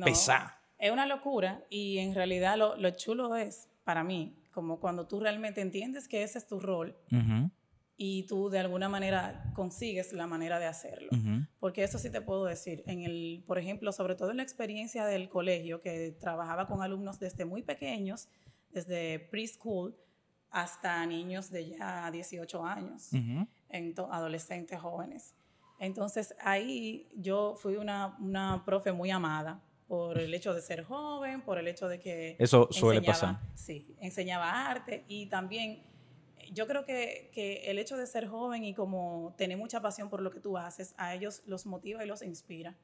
pesada. 0.06 0.62
Es 0.78 0.92
una 0.92 1.08
locura 1.08 1.66
y 1.72 1.98
en 1.98 2.14
realidad 2.14 2.56
lo, 2.56 2.78
lo, 2.78 2.92
chulo 2.92 3.36
es, 3.36 3.68
para 3.84 4.04
mí, 4.04 4.36
como 4.54 4.80
cuando 4.80 5.08
tú 5.08 5.20
realmente 5.20 5.62
entiendes 5.62 6.08
que 6.08 6.22
ese 6.22 6.38
es 6.38 6.46
tu 6.46 6.60
rol 6.60 6.96
y 8.00 8.24
tú 8.28 8.50
de 8.50 8.60
alguna 8.60 8.88
manera 8.88 9.52
consigues 9.56 10.14
la 10.14 10.28
manera 10.28 10.60
de 10.60 10.68
hacerlo. 10.68 11.10
Porque 11.60 11.84
eso 11.84 11.98
sí 11.98 12.12
te 12.12 12.22
puedo 12.22 12.46
decir, 12.46 12.84
en 12.86 13.02
el, 13.02 13.44
por 13.48 13.58
ejemplo, 13.58 13.92
sobre 13.92 14.14
todo 14.14 14.30
en 14.30 14.38
la 14.38 14.44
experiencia 14.44 15.06
del 15.06 15.30
colegio, 15.30 15.80
que 15.80 16.16
trabajaba 16.20 16.68
con 16.68 16.84
alumnos 16.84 17.20
desde 17.20 17.46
muy 17.46 17.64
pequeños, 17.64 18.30
desde 18.72 19.18
preschool 19.18 19.96
hasta 20.52 21.06
niños 21.06 21.50
de 21.52 21.70
ya 21.70 22.10
18 22.12 22.66
años, 22.66 23.10
adolescentes 24.10 24.80
jóvenes. 24.80 25.36
Entonces 25.80 26.36
ahí 26.42 27.08
yo 27.16 27.56
fui 27.56 27.76
una, 27.76 28.18
una 28.20 28.64
profe 28.66 28.92
muy 28.92 29.12
amada 29.12 29.62
por 29.88 30.18
el 30.18 30.34
hecho 30.34 30.54
de 30.54 30.62
ser 30.62 30.84
joven, 30.84 31.42
por 31.42 31.58
el 31.58 31.68
hecho 31.68 31.88
de 31.88 32.00
que... 32.00 32.36
Eso 32.40 32.68
suele 32.72 33.02
pasar. 33.02 33.40
Sí, 33.56 33.96
enseñaba 34.00 34.68
arte 34.70 35.06
y 35.08 35.28
también 35.28 35.84
yo 36.52 36.68
creo 36.68 36.86
que, 36.86 37.30
que, 37.34 37.70
el 37.70 37.80
hecho 37.80 37.98
de 37.98 38.08
ser 38.08 38.28
joven 38.28 38.64
y 38.64 38.74
como 38.74 39.34
tener 39.38 39.58
mucha 39.58 39.82
pasión 39.82 40.10
por 40.10 40.22
lo 40.22 40.32
que 40.32 40.40
tú 40.40 40.58
haces, 40.58 40.94
a 40.98 41.14
ellos 41.14 41.42
los 41.46 41.66
motiva 41.66 42.04
y 42.04 42.08
los 42.08 42.22
inspira. 42.22 42.76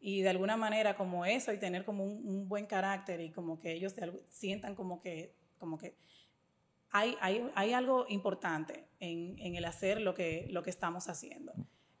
Y 0.00 0.22
de 0.22 0.28
alguna 0.28 0.56
manera 0.56 0.96
como 0.96 1.24
eso 1.24 1.52
y 1.52 1.58
tener 1.58 1.84
como 1.84 2.04
un, 2.04 2.48
buen 2.48 2.66
carácter 2.66 3.20
y 3.20 3.30
como 3.30 3.58
que 3.58 3.72
ellos 3.72 3.94
sientan 4.28 4.74
como 4.74 5.00
que, 5.00 5.34
como 5.58 5.76
que 5.76 5.96
hay, 6.90 7.16
hay, 7.54 7.72
algo 7.72 8.06
importante 8.08 8.88
en, 9.00 9.36
en, 9.38 9.56
el 9.56 9.64
hacer 9.64 10.00
lo 10.00 10.14
que, 10.14 10.48
lo 10.50 10.62
que 10.62 10.70
estamos 10.70 11.08
haciendo. 11.08 11.52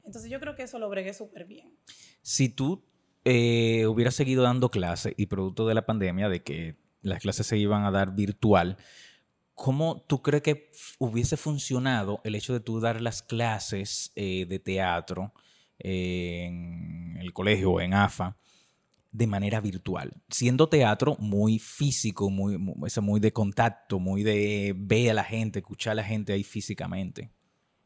Entonces 0.04 0.30
yo 0.30 0.40
creo 0.40 0.56
que 0.56 0.62
eso 0.62 0.78
lo 0.78 0.88
bregué 0.88 1.12
súper 1.12 1.44
bien. 1.44 1.76
Si 2.22 2.48
tú 2.48 2.84
eh, 3.24 3.86
hubieras 3.86 4.14
seguido 4.14 4.42
dando 4.42 4.70
clases 4.70 5.14
y 5.16 5.26
producto 5.26 5.66
de 5.66 5.74
la 5.74 5.84
pandemia, 5.84 6.28
de 6.28 6.42
que 6.42 6.76
las 7.02 7.20
clases 7.20 7.46
se 7.46 7.58
iban 7.58 7.84
a 7.84 7.90
dar 7.90 8.14
virtual, 8.14 8.78
¿Cómo 9.58 10.02
tú 10.02 10.22
crees 10.22 10.44
que 10.44 10.70
hubiese 11.00 11.36
funcionado 11.36 12.20
el 12.22 12.36
hecho 12.36 12.52
de 12.52 12.60
tú 12.60 12.78
dar 12.78 13.00
las 13.00 13.24
clases 13.24 14.12
eh, 14.14 14.46
de 14.46 14.60
teatro 14.60 15.32
en 15.80 17.16
el 17.18 17.32
colegio 17.32 17.72
o 17.72 17.80
en 17.80 17.92
AFA 17.92 18.36
de 19.10 19.26
manera 19.26 19.60
virtual? 19.60 20.12
Siendo 20.28 20.68
teatro 20.68 21.16
muy 21.18 21.58
físico, 21.58 22.30
muy, 22.30 22.58
muy, 22.58 23.20
de 23.20 23.32
contacto, 23.32 23.98
muy 23.98 24.22
de 24.22 24.74
ver 24.76 25.10
a 25.10 25.14
la 25.14 25.24
gente, 25.24 25.60
escuchar 25.60 25.92
a 25.92 25.96
la 25.96 26.04
gente 26.04 26.32
ahí 26.32 26.44
físicamente. 26.44 27.30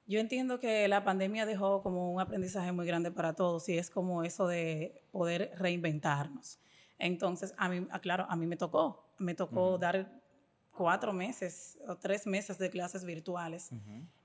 Yo 0.06 0.18
entiendo 0.18 0.58
que 0.58 0.88
la 0.88 1.04
pandemia 1.04 1.46
dejó 1.46 1.82
como 1.82 2.12
un 2.12 2.20
aprendizaje 2.20 2.72
muy 2.72 2.86
grande 2.86 3.10
para 3.10 3.34
todos 3.34 3.68
y 3.68 3.78
es 3.78 3.88
como 3.88 4.24
eso 4.24 4.46
de 4.46 5.04
poder 5.10 5.52
reinventarnos. 5.56 6.58
Entonces, 6.98 7.54
a 7.56 7.68
mí, 7.68 7.86
claro, 8.00 8.26
a 8.28 8.36
mí 8.36 8.46
me 8.46 8.56
tocó, 8.56 9.14
me 9.18 9.34
tocó 9.34 9.78
dar 9.78 10.21
cuatro 10.72 11.12
meses 11.12 11.78
o 11.86 11.96
tres 11.96 12.26
meses 12.26 12.58
de 12.58 12.70
clases 12.70 13.04
virtuales. 13.04 13.70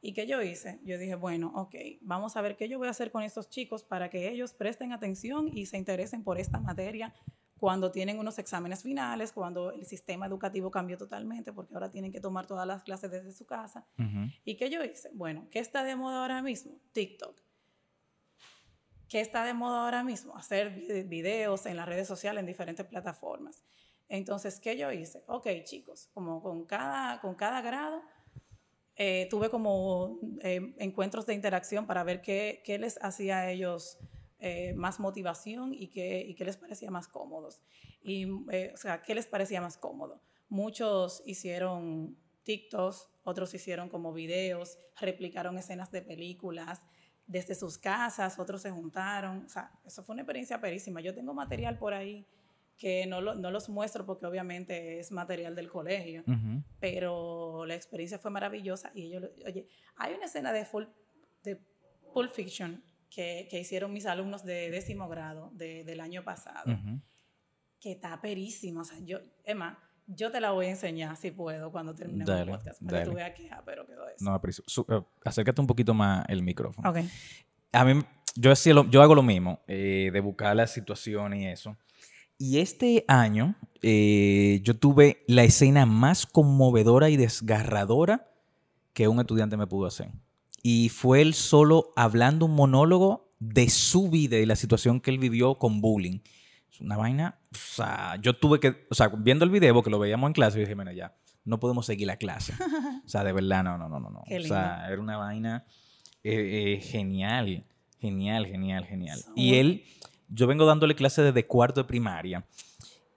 ¿Y 0.01 0.13
qué 0.13 0.25
yo 0.25 0.41
hice? 0.41 0.79
Yo 0.83 0.97
dije, 0.97 1.15
bueno, 1.15 1.51
ok, 1.55 1.75
vamos 2.01 2.37
a 2.37 2.41
ver 2.41 2.55
qué 2.55 2.67
yo 2.69 2.77
voy 2.77 2.87
a 2.87 2.91
hacer 2.91 3.11
con 3.11 3.23
estos 3.23 3.49
chicos 3.49 3.83
para 3.83 4.09
que 4.09 4.29
ellos 4.29 4.53
presten 4.53 4.93
atención 4.93 5.49
y 5.53 5.65
se 5.65 5.77
interesen 5.77 6.23
por 6.23 6.39
esta 6.39 6.59
materia 6.59 7.13
cuando 7.59 7.91
tienen 7.91 8.19
unos 8.19 8.37
exámenes 8.39 8.83
finales, 8.83 9.31
cuando 9.31 9.71
el 9.71 9.85
sistema 9.85 10.27
educativo 10.27 10.69
cambió 10.69 10.97
totalmente, 10.97 11.51
porque 11.51 11.73
ahora 11.73 11.89
tienen 11.89 12.11
que 12.11 12.21
tomar 12.21 12.45
todas 12.45 12.67
las 12.67 12.83
clases 12.83 13.11
desde 13.11 13.31
su 13.33 13.45
casa. 13.45 13.85
¿Y 14.45 14.55
qué 14.57 14.69
yo 14.69 14.83
hice? 14.83 15.09
Bueno, 15.13 15.47
¿qué 15.51 15.59
está 15.59 15.83
de 15.83 15.95
moda 15.95 16.21
ahora 16.21 16.41
mismo? 16.41 16.79
TikTok. 16.93 17.41
¿Qué 19.09 19.21
está 19.21 19.43
de 19.43 19.53
moda 19.53 19.85
ahora 19.85 20.03
mismo? 20.03 20.35
Hacer 20.35 21.05
videos 21.05 21.65
en 21.65 21.77
las 21.77 21.87
redes 21.87 22.07
sociales, 22.07 22.41
en 22.41 22.45
diferentes 22.45 22.85
plataformas. 22.85 23.63
Entonces, 24.09 24.59
¿qué 24.59 24.77
yo 24.77 24.91
hice? 24.91 25.23
Ok, 25.27 25.47
chicos, 25.63 26.09
como 26.13 26.41
con 26.41 26.65
cada, 26.65 27.19
con 27.19 27.35
cada 27.35 27.61
grado, 27.61 28.01
eh, 28.95 29.27
tuve 29.29 29.49
como 29.49 30.19
eh, 30.41 30.73
encuentros 30.77 31.25
de 31.25 31.33
interacción 31.33 31.85
para 31.85 32.03
ver 32.03 32.21
qué, 32.21 32.61
qué 32.65 32.79
les 32.79 32.97
hacía 33.03 33.39
a 33.39 33.51
ellos 33.51 33.99
eh, 34.39 34.73
más 34.75 34.99
motivación 34.99 35.73
y 35.73 35.89
qué, 35.89 36.25
y 36.27 36.35
qué 36.35 36.45
les 36.45 36.57
parecía 36.57 36.89
más 36.89 37.07
cómodos. 37.07 37.61
Y, 38.01 38.25
o 38.25 38.77
sea, 38.77 39.01
qué 39.01 39.13
les 39.13 39.27
parecía 39.27 39.61
más 39.61 39.77
cómodo. 39.77 40.21
Muchos 40.47 41.21
hicieron 41.25 42.17
TikToks, 42.43 43.09
otros 43.23 43.53
hicieron 43.53 43.89
como 43.89 44.13
videos, 44.13 44.79
replicaron 44.99 45.57
escenas 45.57 45.91
de 45.91 46.01
películas 46.01 46.81
desde 47.25 47.55
sus 47.55 47.77
casas, 47.77 48.39
otros 48.39 48.61
se 48.61 48.71
juntaron. 48.71 49.45
O 49.45 49.49
sea, 49.49 49.71
eso 49.85 50.01
fue 50.01 50.13
una 50.13 50.21
experiencia 50.21 50.61
perísima. 50.61 51.01
Yo 51.01 51.13
tengo 51.13 51.33
material 51.33 51.77
por 51.77 51.93
ahí 51.93 52.25
que 52.77 53.07
no, 53.07 53.21
no 53.21 53.51
los 53.51 53.69
muestro 53.69 54.05
porque 54.05 54.27
obviamente 54.27 54.99
es 54.99 55.11
material 55.11 55.55
del 55.55 55.69
colegio, 55.69 56.23
pero 56.79 57.65
la 57.65 57.75
experiencia 57.75 58.19
fue 58.19 58.29
maravillosa 58.29 58.91
y 58.93 59.05
ellos, 59.05 59.23
oye, 59.45 59.67
hay 59.95 60.13
una 60.13 60.25
escena 60.25 60.53
de, 60.53 60.63
full, 60.63 60.83
de 61.43 61.59
Pulp 62.13 62.31
Fiction 62.31 62.83
que, 63.09 63.47
que 63.49 63.59
hicieron 63.59 63.91
mis 63.91 64.05
alumnos 64.05 64.43
de 64.43 64.69
décimo 64.69 65.09
grado 65.09 65.49
de, 65.53 65.83
del 65.83 65.99
año 65.99 66.23
pasado, 66.23 66.77
que 67.79 67.93
está 67.93 68.21
perísimo, 68.21 68.81
o 68.81 68.85
sea, 68.85 68.99
yo, 68.99 69.19
Emma, 69.43 69.79
yo 70.05 70.31
te 70.31 70.39
la 70.39 70.51
voy 70.51 70.67
a 70.67 70.69
enseñar 70.69 71.17
si 71.17 71.31
puedo 71.31 71.71
cuando 71.71 71.93
termine 71.93 72.23
el 72.23 72.47
podcast, 72.47 72.81
para 72.83 72.99
que 72.99 73.09
tú 73.09 73.15
veas 73.15 73.33
que, 73.33 73.49
ah, 73.51 73.61
pero 73.65 73.85
quedó 73.85 74.07
eso. 74.07 74.23
No, 74.23 74.39
pero 74.39 74.53
uh, 74.77 75.03
acércate 75.25 75.59
un 75.59 75.67
poquito 75.67 75.93
más 75.93 76.25
el 76.29 76.43
micrófono. 76.43 76.89
Ok. 76.89 76.99
A 77.73 77.83
mí, 77.83 78.01
yo, 78.35 78.53
yo 78.89 79.01
hago 79.01 79.15
lo 79.15 79.23
mismo, 79.23 79.59
eh, 79.67 80.09
de 80.13 80.19
buscar 80.21 80.55
la 80.55 80.65
situación 80.67 81.33
y 81.33 81.47
eso. 81.47 81.75
Y 82.37 82.59
este 82.59 83.03
año 83.07 83.55
eh, 83.81 84.59
yo 84.63 84.75
tuve 84.75 85.23
la 85.27 85.43
escena 85.43 85.85
más 85.85 86.25
conmovedora 86.25 87.09
y 87.09 87.17
desgarradora 87.17 88.29
que 88.93 89.07
un 89.07 89.19
estudiante 89.19 89.57
me 89.57 89.67
pudo 89.67 89.87
hacer. 89.87 90.09
Y 90.63 90.89
fue 90.89 91.21
él 91.21 91.33
solo 91.33 91.93
hablando 91.95 92.45
un 92.45 92.55
monólogo 92.55 93.31
de 93.39 93.69
su 93.69 94.09
vida 94.09 94.37
y 94.37 94.45
la 94.45 94.55
situación 94.55 94.99
que 94.99 95.11
él 95.11 95.19
vivió 95.19 95.55
con 95.55 95.81
bullying. 95.81 96.19
Es 96.71 96.81
una 96.81 96.97
vaina, 96.97 97.39
o 97.53 97.55
sea, 97.55 98.17
yo 98.21 98.33
tuve 98.33 98.59
que, 98.59 98.85
o 98.89 98.95
sea, 98.95 99.07
viendo 99.07 99.45
el 99.45 99.51
video, 99.51 99.81
que 99.83 99.89
lo 99.89 99.99
veíamos 99.99 100.27
en 100.27 100.33
clase, 100.33 100.57
yo 100.57 100.61
dije, 100.61 100.75
mira, 100.75 100.93
ya, 100.93 101.15
no 101.45 101.59
podemos 101.59 101.85
seguir 101.85 102.07
la 102.07 102.17
clase. 102.17 102.53
O 103.05 103.09
sea, 103.09 103.23
de 103.23 103.31
verdad, 103.31 103.63
no, 103.63 103.77
no, 103.77 103.87
no, 103.87 104.01
no. 104.01 104.09
no. 104.09 104.19
O 104.19 104.41
sea, 104.41 104.85
era 104.91 104.99
una 104.99 105.15
vaina 105.15 105.65
eh, 106.21 106.73
eh, 106.75 106.81
genial, 106.81 107.63
genial, 108.01 108.45
genial, 108.45 108.83
genial. 108.83 109.23
Y 109.33 109.53
él, 109.55 109.83
yo 110.27 110.47
vengo 110.47 110.65
dándole 110.65 110.95
clase 110.95 111.21
desde 111.21 111.45
cuarto 111.45 111.81
de 111.81 111.87
primaria. 111.87 112.45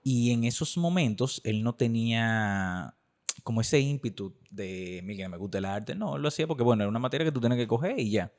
Y 0.03 0.31
en 0.31 0.45
esos 0.45 0.77
momentos 0.77 1.41
él 1.43 1.63
no 1.63 1.75
tenía 1.75 2.95
como 3.43 3.61
ese 3.61 3.79
ímpetu 3.79 4.33
de, 4.49 5.01
Miguel, 5.03 5.29
me 5.29 5.37
gusta 5.37 5.57
el 5.57 5.65
arte. 5.65 5.95
No, 5.95 6.17
lo 6.17 6.27
hacía 6.27 6.47
porque, 6.47 6.63
bueno, 6.63 6.83
era 6.83 6.89
una 6.89 6.99
materia 6.99 7.25
que 7.25 7.31
tú 7.31 7.39
tienes 7.39 7.57
que 7.57 7.67
coger 7.67 7.99
y 7.99 8.11
ya. 8.11 8.31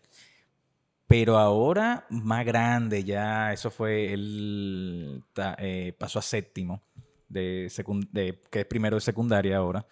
Pero 1.07 1.39
ahora, 1.39 2.07
más 2.11 2.45
grande, 2.45 3.05
ya 3.05 3.53
eso 3.53 3.71
fue, 3.71 4.13
él 4.13 5.23
eh, 5.59 5.95
pasó 5.99 6.19
a 6.19 6.23
séptimo, 6.23 6.83
de, 7.29 7.71
de, 8.13 8.41
que 8.51 8.61
es 8.61 8.67
primero 8.67 8.97
de 8.97 9.01
secundaria 9.01 9.59
ahora. 9.59 9.87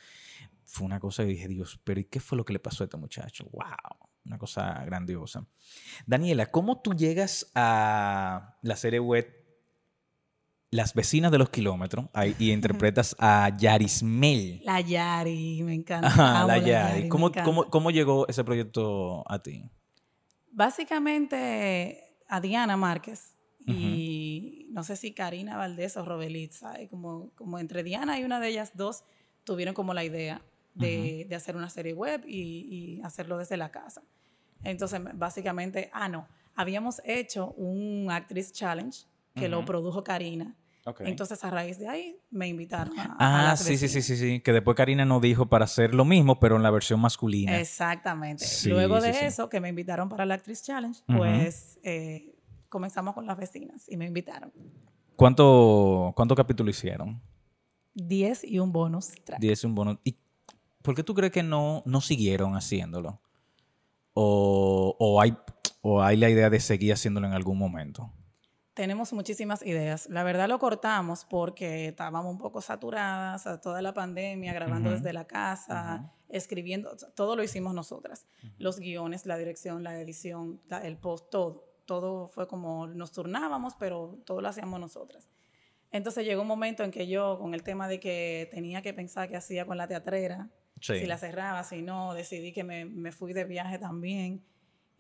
Fue 0.65 0.87
una 0.87 1.01
cosa 1.01 1.25
que 1.25 1.31
dije, 1.31 1.49
Dios, 1.49 1.79
pero 1.85 2.01
¿y 2.01 2.05
qué 2.05 2.21
fue 2.21 2.39
lo 2.39 2.45
que 2.45 2.53
le 2.53 2.59
pasó 2.59 2.85
a 2.85 2.87
este 2.87 2.97
muchacho? 2.97 3.47
¡Wow! 3.53 4.10
Una 4.25 4.39
cosa 4.39 4.85
grandiosa. 4.85 5.47
Daniela, 6.07 6.47
¿cómo 6.47 6.81
tú 6.81 6.95
llegas 6.95 7.51
a 7.55 8.59
la 8.63 8.77
serie 8.77 9.01
web 9.01 9.27
Las 10.71 10.95
vecinas 10.95 11.33
de 11.33 11.39
los 11.39 11.51
kilómetros 11.51 12.07
y 12.39 12.53
interpretas 12.53 13.17
a 13.19 13.57
Yarismel? 13.57 14.61
La 14.65 14.81
Yari, 14.81 15.63
me 15.63 15.75
encanta. 15.75 16.45
la, 16.45 16.59
Yari. 16.59 17.09
¿Cómo, 17.09 17.33
¿Cómo 17.33 17.91
llegó 17.91 18.29
ese 18.29 18.45
proyecto 18.45 19.25
a 19.31 19.43
ti? 19.43 19.71
Básicamente 20.53 22.17
a 22.29 22.41
Diana 22.41 22.77
Márquez 22.77 23.37
y 23.67 24.69
no 24.71 24.83
sé 24.85 24.97
si 24.97 25.13
Karina 25.13 25.57
Valdés 25.57 25.97
o 25.97 26.05
Robelitza, 26.05 26.75
como, 26.89 27.31
como 27.35 27.59
entre 27.59 27.83
Diana 27.83 28.19
y 28.19 28.25
una 28.25 28.41
de 28.41 28.49
ellas 28.49 28.73
dos 28.75 29.05
tuvieron 29.45 29.75
como 29.75 29.95
la 29.95 30.05
idea 30.05 30.43
de, 30.81 31.29
hacer 31.35 31.57
una 31.57 31.69
serie 31.69 31.93
web 31.93 32.23
y, 32.27 33.01
hacerlo 33.05 33.39
desde 33.39 33.57
la 33.57 33.71
casa. 33.71 34.03
Entonces, 34.65 35.01
básicamente, 35.15 35.91
ah, 35.93 36.09
no, 36.09 36.27
habíamos 36.55 37.01
hecho 37.05 37.53
un 37.53 38.09
Actress 38.11 38.53
Challenge 38.53 38.99
que 39.35 39.49
lo 39.49 39.65
produjo 39.65 40.05
Karina. 40.05 40.57
Entonces, 41.01 41.43
a 41.45 41.51
raíz 41.51 41.79
de 41.79 41.89
ahí, 41.89 42.19
me 42.31 42.49
invitaron 42.49 42.99
a. 42.99 43.51
Ah, 43.51 43.57
sí, 43.57 43.77
sí, 43.77 43.89
sí, 43.89 44.03
sí, 44.03 44.17
sí. 44.17 44.41
Que 44.41 44.53
después 44.53 44.77
Karina 44.77 45.05
nos 45.05 45.21
dijo 45.21 45.47
para 45.47 45.67
hacer 45.67 45.95
lo 45.95 46.05
mismo, 46.05 46.41
pero 46.41 46.57
en 46.57 46.63
la 46.63 46.71
versión 46.71 47.01
masculina. 47.01 47.59
Exactamente. 47.61 48.45
Luego 48.65 49.01
de 49.01 49.27
eso, 49.27 49.49
que 49.49 49.61
me 49.61 49.69
invitaron 49.69 50.09
para 50.09 50.25
la 50.27 50.35
Actress 50.35 50.63
Challenge, 50.65 51.01
pues 51.07 51.79
eh, 51.83 52.35
comenzamos 52.69 53.15
con 53.15 53.27
las 53.27 53.37
vecinas 53.37 53.89
y 53.89 53.97
me 53.97 54.07
invitaron. 54.07 54.53
¿Cuánto, 55.17 56.13
cuántos 56.17 56.35
capítulos 56.35 56.77
hicieron? 56.77 57.21
Diez 57.93 58.43
y 58.45 58.59
un 58.59 58.73
bonus 58.73 59.11
Diez 59.39 59.63
y 59.63 59.67
un 59.67 59.75
bonus. 59.75 59.99
¿Y 60.03 60.17
por 60.83 60.95
qué 60.95 61.03
tú 61.03 61.15
crees 61.15 61.33
que 61.33 61.43
no, 61.43 61.83
no 61.87 62.01
siguieron 62.01 62.57
haciéndolo? 62.57 63.21
O, 64.15 64.97
o, 64.99 65.21
hay, 65.21 65.37
¿O 65.83 66.03
hay 66.03 66.17
la 66.17 66.29
idea 66.29 66.51
de 66.51 66.61
seguir 66.61 66.93
haciéndolo 66.93 67.27
en 67.27 67.33
algún 67.33 67.59
momento? 67.59 68.13
Tenemos 68.75 69.13
muchísimas 69.13 69.65
ideas. 69.65 70.09
La 70.09 70.23
verdad 70.23 70.49
lo 70.49 70.59
cortamos 70.59 71.25
porque 71.25 71.89
estábamos 71.89 72.27
un 72.27 72.39
poco 72.39 72.61
saturadas, 72.61 73.47
a 73.47 73.61
toda 73.61 73.83
la 73.83 73.93
pandemia, 73.93 74.53
grabando 74.53 74.91
desde 74.91 75.13
la 75.13 75.27
casa, 75.27 76.13
escribiendo, 76.29 76.97
todo 77.15 77.37
lo 77.37 77.43
hicimos 77.43 77.75
nosotras. 77.75 78.27
Los 78.59 78.79
guiones, 78.79 79.27
la 79.27 79.37
dirección, 79.37 79.83
la 79.83 80.01
edición, 80.01 80.61
el 80.83 80.97
post, 80.97 81.31
todo. 81.31 81.67
Todo 81.85 82.29
fue 82.29 82.47
como 82.47 82.87
nos 82.87 83.11
turnábamos, 83.11 83.75
pero 83.75 84.21
todo 84.25 84.41
lo 84.41 84.49
hacíamos 84.49 84.79
nosotras. 84.79 85.29
Entonces 85.91 86.25
llegó 86.25 86.43
un 86.43 86.49
momento 86.49 86.85
en 86.85 86.93
que 86.93 87.09
yo, 87.09 87.39
con 87.39 87.53
el 87.53 87.65
tema 87.65 87.89
de 87.89 87.99
que 87.99 88.49
tenía 88.53 88.81
que 88.81 88.95
pensar 88.95 89.29
qué 89.29 89.37
hacía 89.37 89.67
con 89.67 89.77
la 89.77 89.89
teatrera, 89.89 90.49
si 90.81 91.07
la 91.07 91.19
cerraba, 91.19 91.63
si 91.65 91.83
no, 91.83 92.15
decidí 92.15 92.53
que 92.53 92.65
me, 92.65 92.85
me 92.85 93.13
fui 93.13 93.33
de 93.33 93.45
viaje 93.45 93.79
también 93.79 94.45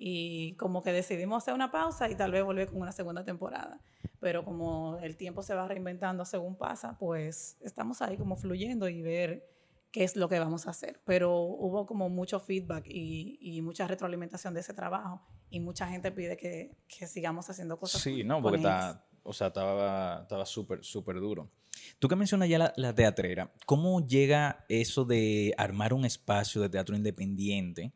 y 0.03 0.55
como 0.55 0.83
que 0.83 0.93
decidimos 0.93 1.43
hacer 1.43 1.53
una 1.53 1.71
pausa 1.71 2.09
y 2.09 2.15
tal 2.15 2.33
vez 2.33 2.43
volver 2.43 2.69
con 2.69 2.81
una 2.81 2.93
segunda 2.93 3.25
temporada. 3.25 3.81
Pero 4.19 4.45
como 4.45 4.99
el 5.03 5.17
tiempo 5.17 5.43
se 5.43 5.55
va 5.55 5.69
reinventando 5.69 6.25
según 6.25 6.57
pasa, 6.57 6.97
pues 6.99 7.59
estamos 7.61 8.01
ahí 8.01 8.17
como 8.17 8.37
fluyendo 8.37 8.89
y 8.89 9.03
ver 9.03 9.47
qué 9.91 10.05
es 10.05 10.17
lo 10.17 10.29
que 10.29 10.39
vamos 10.39 10.67
a 10.67 10.71
hacer. 10.71 11.01
Pero 11.05 11.39
hubo 11.39 11.87
como 11.87 12.09
mucho 12.09 12.41
feedback 12.41 12.87
y, 12.87 13.39
y 13.41 13.61
mucha 13.61 13.87
retroalimentación 13.87 14.55
de 14.55 14.61
ese 14.61 14.73
trabajo 14.73 15.21
y 15.51 15.61
mucha 15.61 15.87
gente 15.87 16.13
pide 16.13 16.37
que, 16.37 16.77
que 16.89 17.07
sigamos 17.07 17.51
haciendo 17.51 17.79
cosas. 17.79 18.01
Sí, 18.01 18.25
no, 18.25 18.41
porque 18.41 18.59
está, 18.59 19.05
o 19.23 19.33
sea, 19.33 19.49
estaba 19.49 20.23
estaba 20.23 20.47
súper, 20.47 20.83
súper 20.83 21.17
duro. 21.17 21.51
Tú 21.99 22.09
que 22.09 22.17
mencionas 22.17 22.49
ya 22.49 22.73
la, 22.75 22.95
teatrera, 22.95 23.53
¿cómo 23.67 24.07
llega 24.07 24.65
eso 24.69 25.05
de 25.05 25.55
armar 25.57 25.93
un 25.93 26.05
espacio 26.05 26.61
de 26.61 26.69
teatro 26.69 26.97
independiente? 26.97 27.93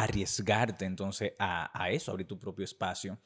arriesgarte 0.00 0.86
entonces 0.86 1.32
a, 1.38 1.90
eso, 1.90 2.10
abrir 2.10 2.26
tu 2.26 2.38
propio 2.38 2.64
espacio. 2.64 3.18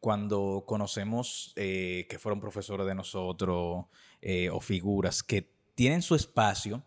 Cuando 0.00 0.64
conocemos 0.66 1.52
eh, 1.56 2.06
que 2.08 2.18
fueron 2.18 2.40
profesores 2.40 2.86
de 2.86 2.94
nosotros 2.94 3.86
eh, 4.20 4.50
o 4.50 4.60
figuras 4.60 5.22
que 5.22 5.50
tienen 5.74 6.02
su 6.02 6.14
espacio 6.14 6.82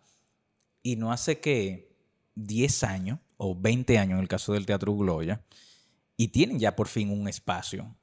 y 0.84 0.96
no 0.96 1.12
hace 1.12 1.40
que 1.40 1.92
10 2.36 2.84
años 2.84 3.20
o 3.38 3.56
20 3.60 3.98
años 3.98 4.14
en 4.14 4.22
el 4.22 4.28
caso 4.28 4.54
del 4.54 4.66
Teatro 4.66 4.96
Gloria 4.96 5.44
y 6.16 6.30
tienen 6.30 6.60
ya 6.60 6.76
por 6.76 6.88
fin 6.88 7.10
un 7.10 7.28
espacio. 7.28 7.96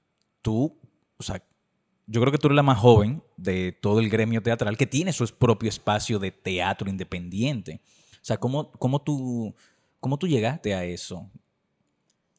Tú, 0.42 0.78
o 1.16 1.22
sea, 1.22 1.42
yo 2.08 2.20
creo 2.20 2.32
que 2.32 2.38
tú 2.38 2.48
eres 2.48 2.56
la 2.56 2.64
más 2.64 2.78
joven 2.78 3.22
de 3.36 3.70
todo 3.70 4.00
el 4.00 4.10
gremio 4.10 4.42
teatral 4.42 4.76
que 4.76 4.86
tiene 4.86 5.12
su 5.12 5.24
propio 5.28 5.68
espacio 5.68 6.18
de 6.18 6.32
teatro 6.32 6.90
independiente. 6.90 7.80
O 8.14 8.24
sea, 8.24 8.38
¿cómo, 8.38 8.72
cómo 8.72 9.00
tú 9.00 9.54
¿Cómo 10.00 10.18
tú 10.18 10.28
llegaste 10.28 10.74
a 10.74 10.84
eso? 10.84 11.30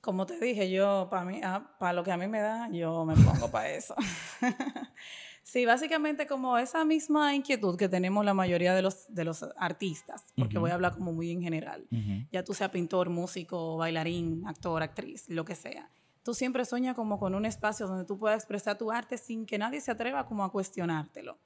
Como 0.01 0.25
te 0.25 0.39
dije, 0.39 0.71
yo, 0.71 1.07
para 1.09 1.25
mí, 1.25 1.41
ah, 1.43 1.75
para 1.77 1.93
lo 1.93 2.03
que 2.03 2.11
a 2.11 2.17
mí 2.17 2.27
me 2.27 2.39
da, 2.39 2.69
yo 2.71 3.03
me 3.03 3.15
pongo 3.15 3.51
para 3.51 3.69
eso. 3.69 3.95
sí, 5.43 5.65
básicamente 5.65 6.25
como 6.25 6.57
esa 6.57 6.85
misma 6.85 7.35
inquietud 7.35 7.77
que 7.77 7.89
tenemos 7.89 8.23
la 8.23 8.33
mayoría 8.33 8.73
de 8.73 8.81
los, 8.81 9.13
de 9.13 9.25
los 9.25 9.45
artistas, 9.57 10.23
porque 10.37 10.57
voy 10.57 10.71
a 10.71 10.75
hablar 10.75 10.93
como 10.93 11.11
muy 11.11 11.31
en 11.31 11.41
general, 11.41 11.85
ya 12.31 12.45
tú 12.45 12.53
seas 12.53 12.69
pintor, 12.69 13.09
músico, 13.09 13.75
bailarín, 13.75 14.47
actor, 14.47 14.81
actriz, 14.81 15.27
lo 15.27 15.43
que 15.43 15.55
sea. 15.55 15.89
Tú 16.23 16.33
siempre 16.33 16.65
sueñas 16.65 16.95
como 16.95 17.17
con 17.17 17.33
un 17.33 17.45
espacio 17.45 17.87
donde 17.87 18.05
tú 18.05 18.17
puedas 18.19 18.37
expresar 18.37 18.77
tu 18.77 18.91
arte 18.91 19.17
sin 19.17 19.45
que 19.45 19.57
nadie 19.57 19.81
se 19.81 19.91
atreva 19.91 20.25
como 20.25 20.43
a 20.43 20.51
cuestionártelo. 20.51 21.37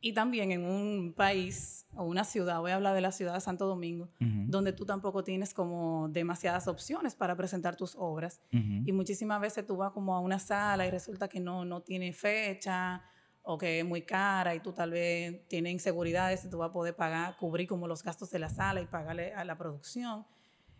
Y 0.00 0.12
también 0.12 0.52
en 0.52 0.66
un 0.66 1.14
país 1.16 1.86
o 1.94 2.04
una 2.04 2.24
ciudad, 2.24 2.60
voy 2.60 2.72
a 2.72 2.74
hablar 2.74 2.94
de 2.94 3.00
la 3.00 3.10
ciudad 3.10 3.32
de 3.32 3.40
Santo 3.40 3.66
Domingo, 3.66 4.10
donde 4.20 4.74
tú 4.74 4.84
tampoco 4.84 5.24
tienes 5.24 5.54
como 5.54 6.08
demasiadas 6.10 6.68
opciones 6.68 7.14
para 7.14 7.34
presentar 7.36 7.76
tus 7.76 7.94
obras. 7.96 8.42
Y 8.50 8.92
muchísimas 8.92 9.40
veces 9.40 9.66
tú 9.66 9.76
vas 9.78 9.92
como 9.92 10.14
a 10.14 10.20
una 10.20 10.38
sala 10.38 10.86
y 10.86 10.90
resulta 10.90 11.28
que 11.28 11.40
no, 11.40 11.64
no 11.64 11.80
tiene 11.80 12.12
fecha 12.12 13.02
o 13.46 13.56
que 13.56 13.80
es 13.80 13.84
muy 13.86 14.02
cara 14.02 14.54
y 14.54 14.60
tú 14.60 14.72
tal 14.72 14.90
vez 14.90 15.46
tienes 15.48 15.72
inseguridades 15.72 16.44
y 16.44 16.50
tú 16.50 16.58
vas 16.58 16.70
a 16.70 16.72
poder 16.72 16.96
pagar, 16.96 17.36
cubrir 17.36 17.68
como 17.68 17.86
los 17.86 18.02
gastos 18.02 18.30
de 18.30 18.38
la 18.38 18.48
sala 18.48 18.80
y 18.80 18.86
pagarle 18.86 19.32
a 19.34 19.44
la 19.44 19.56
producción. 19.56 20.26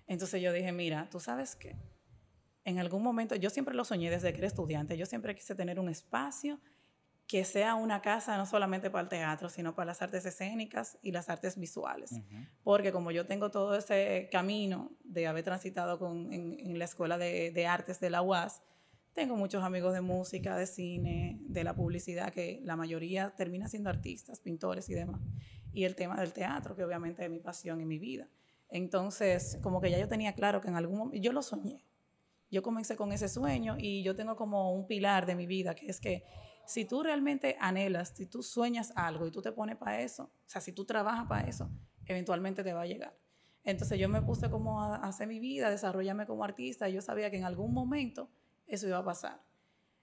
Entonces 0.07 0.42
yo 0.42 0.53
dije, 0.53 0.72
mira, 0.72 1.09
tú 1.11 1.20
sabes 1.20 1.57
qué, 1.57 1.77
en 2.64 2.79
algún 2.79 3.03
momento, 3.03 3.35
yo 3.37 3.50
siempre 3.50 3.74
lo 3.74 3.85
soñé 3.85 4.11
desde 4.11 4.33
que 4.33 4.38
era 4.38 4.46
estudiante, 4.46 4.96
yo 4.96 5.07
siempre 5.07 5.35
quise 5.35 5.55
tener 5.55 5.79
un 5.79 5.88
espacio 5.88 6.61
que 7.27 7.44
sea 7.44 7.74
una 7.74 8.03
casa 8.03 8.37
no 8.37 8.44
solamente 8.44 8.90
para 8.90 9.03
el 9.03 9.09
teatro, 9.09 9.48
sino 9.48 9.74
para 9.74 9.87
las 9.87 10.03
artes 10.03 10.27
escénicas 10.27 10.98
y 11.03 11.12
las 11.12 11.31
artes 11.31 11.59
visuales. 11.59 12.20
Porque 12.62 12.92
como 12.92 13.11
yo 13.11 13.27
tengo 13.27 13.50
todo 13.50 13.74
ese 13.77 14.29
camino 14.31 14.92
de 15.05 15.27
haber 15.27 15.42
transitado 15.42 15.98
con, 15.98 16.33
en, 16.33 16.79
la 16.79 16.85
Escuela 16.85 17.16
de, 17.16 17.50
de, 17.50 17.66
Artes 17.66 17.98
de 18.00 18.11
la 18.11 18.20
UAS, 18.20 18.62
tengo 19.14 19.37
muchos 19.37 19.62
amigos 19.62 19.94
de 19.94 20.00
música, 20.00 20.57
de 20.57 20.66
cine, 20.66 21.38
de 21.40 21.64
la 21.64 21.74
publicidad, 21.74 22.33
que 22.33 22.61
la 22.62 22.77
mayoría 22.77 23.35
termina 23.37 23.68
siendo 23.68 23.88
artistas, 23.88 24.40
pintores 24.40 24.88
y 24.90 24.94
demás. 24.94 25.20
Y 25.72 25.85
el 25.85 25.94
tema 25.94 26.20
del 26.20 26.33
teatro, 26.33 26.77
que 26.77 26.85
obviamente 26.85 27.24
es 27.24 27.31
mi 27.31 27.38
pasión 27.38 27.81
y 27.81 27.87
mi 27.87 27.98
vida. 27.98 28.29
Entonces, 28.68 29.59
como 29.62 29.81
que 29.81 29.90
ya 29.90 29.98
yo 29.98 30.09
tenía 30.09 30.35
claro 30.35 30.61
que 30.61 30.68
en 30.68 30.77
algún 30.77 30.98
momento, 30.98 31.22
yo 31.22 31.33
lo 31.33 31.42
soñé. 31.42 31.85
Yo 32.55 32.62
comencé 32.62 32.95
con 32.95 33.11
ese 33.11 33.29
sueño 33.29 33.75
y 33.81 34.05
yo 34.05 34.14
tengo 34.14 34.37
como 34.37 34.73
un 34.73 34.87
pilar 34.87 35.27
de 35.27 35.35
mi 35.35 35.45
vida, 35.45 35.75
que 35.75 35.88
es 35.88 35.99
que 35.99 36.23
si 36.67 36.85
tú 36.85 37.03
realmente 37.03 37.57
anhelas, 37.59 38.11
si 38.14 38.27
tú 38.27 38.45
sueñas 38.45 38.93
algo 38.95 39.27
y 39.27 39.33
tú 39.33 39.43
te 39.43 39.51
pones 39.51 39.77
para 39.77 40.03
eso, 40.03 40.31
o 40.33 40.49
sea, 40.49 40.61
si 40.61 40.71
tú 40.71 40.85
trabajas 40.85 41.27
para 41.27 41.49
eso, 41.49 41.69
eventualmente 42.07 42.62
te 42.62 42.73
va 42.73 42.83
a 42.83 42.87
llegar. 42.87 43.19
Entonces 43.64 43.99
yo 43.99 44.09
me 44.09 44.23
puse 44.23 44.51
como 44.51 44.81
a 44.81 44.95
hacer 44.99 45.27
mi 45.27 45.40
vida, 45.40 45.67
a 45.67 45.71
desarrollarme 45.71 46.27
como 46.27 46.45
artista, 46.45 46.88
y 46.88 46.93
yo 46.93 47.03
sabía 47.03 47.29
que 47.29 47.38
en 47.38 47.45
algún 47.45 47.75
momento 47.75 48.31
eso 48.69 48.87
iba 48.87 48.99
a 48.99 49.05
pasar. 49.05 49.43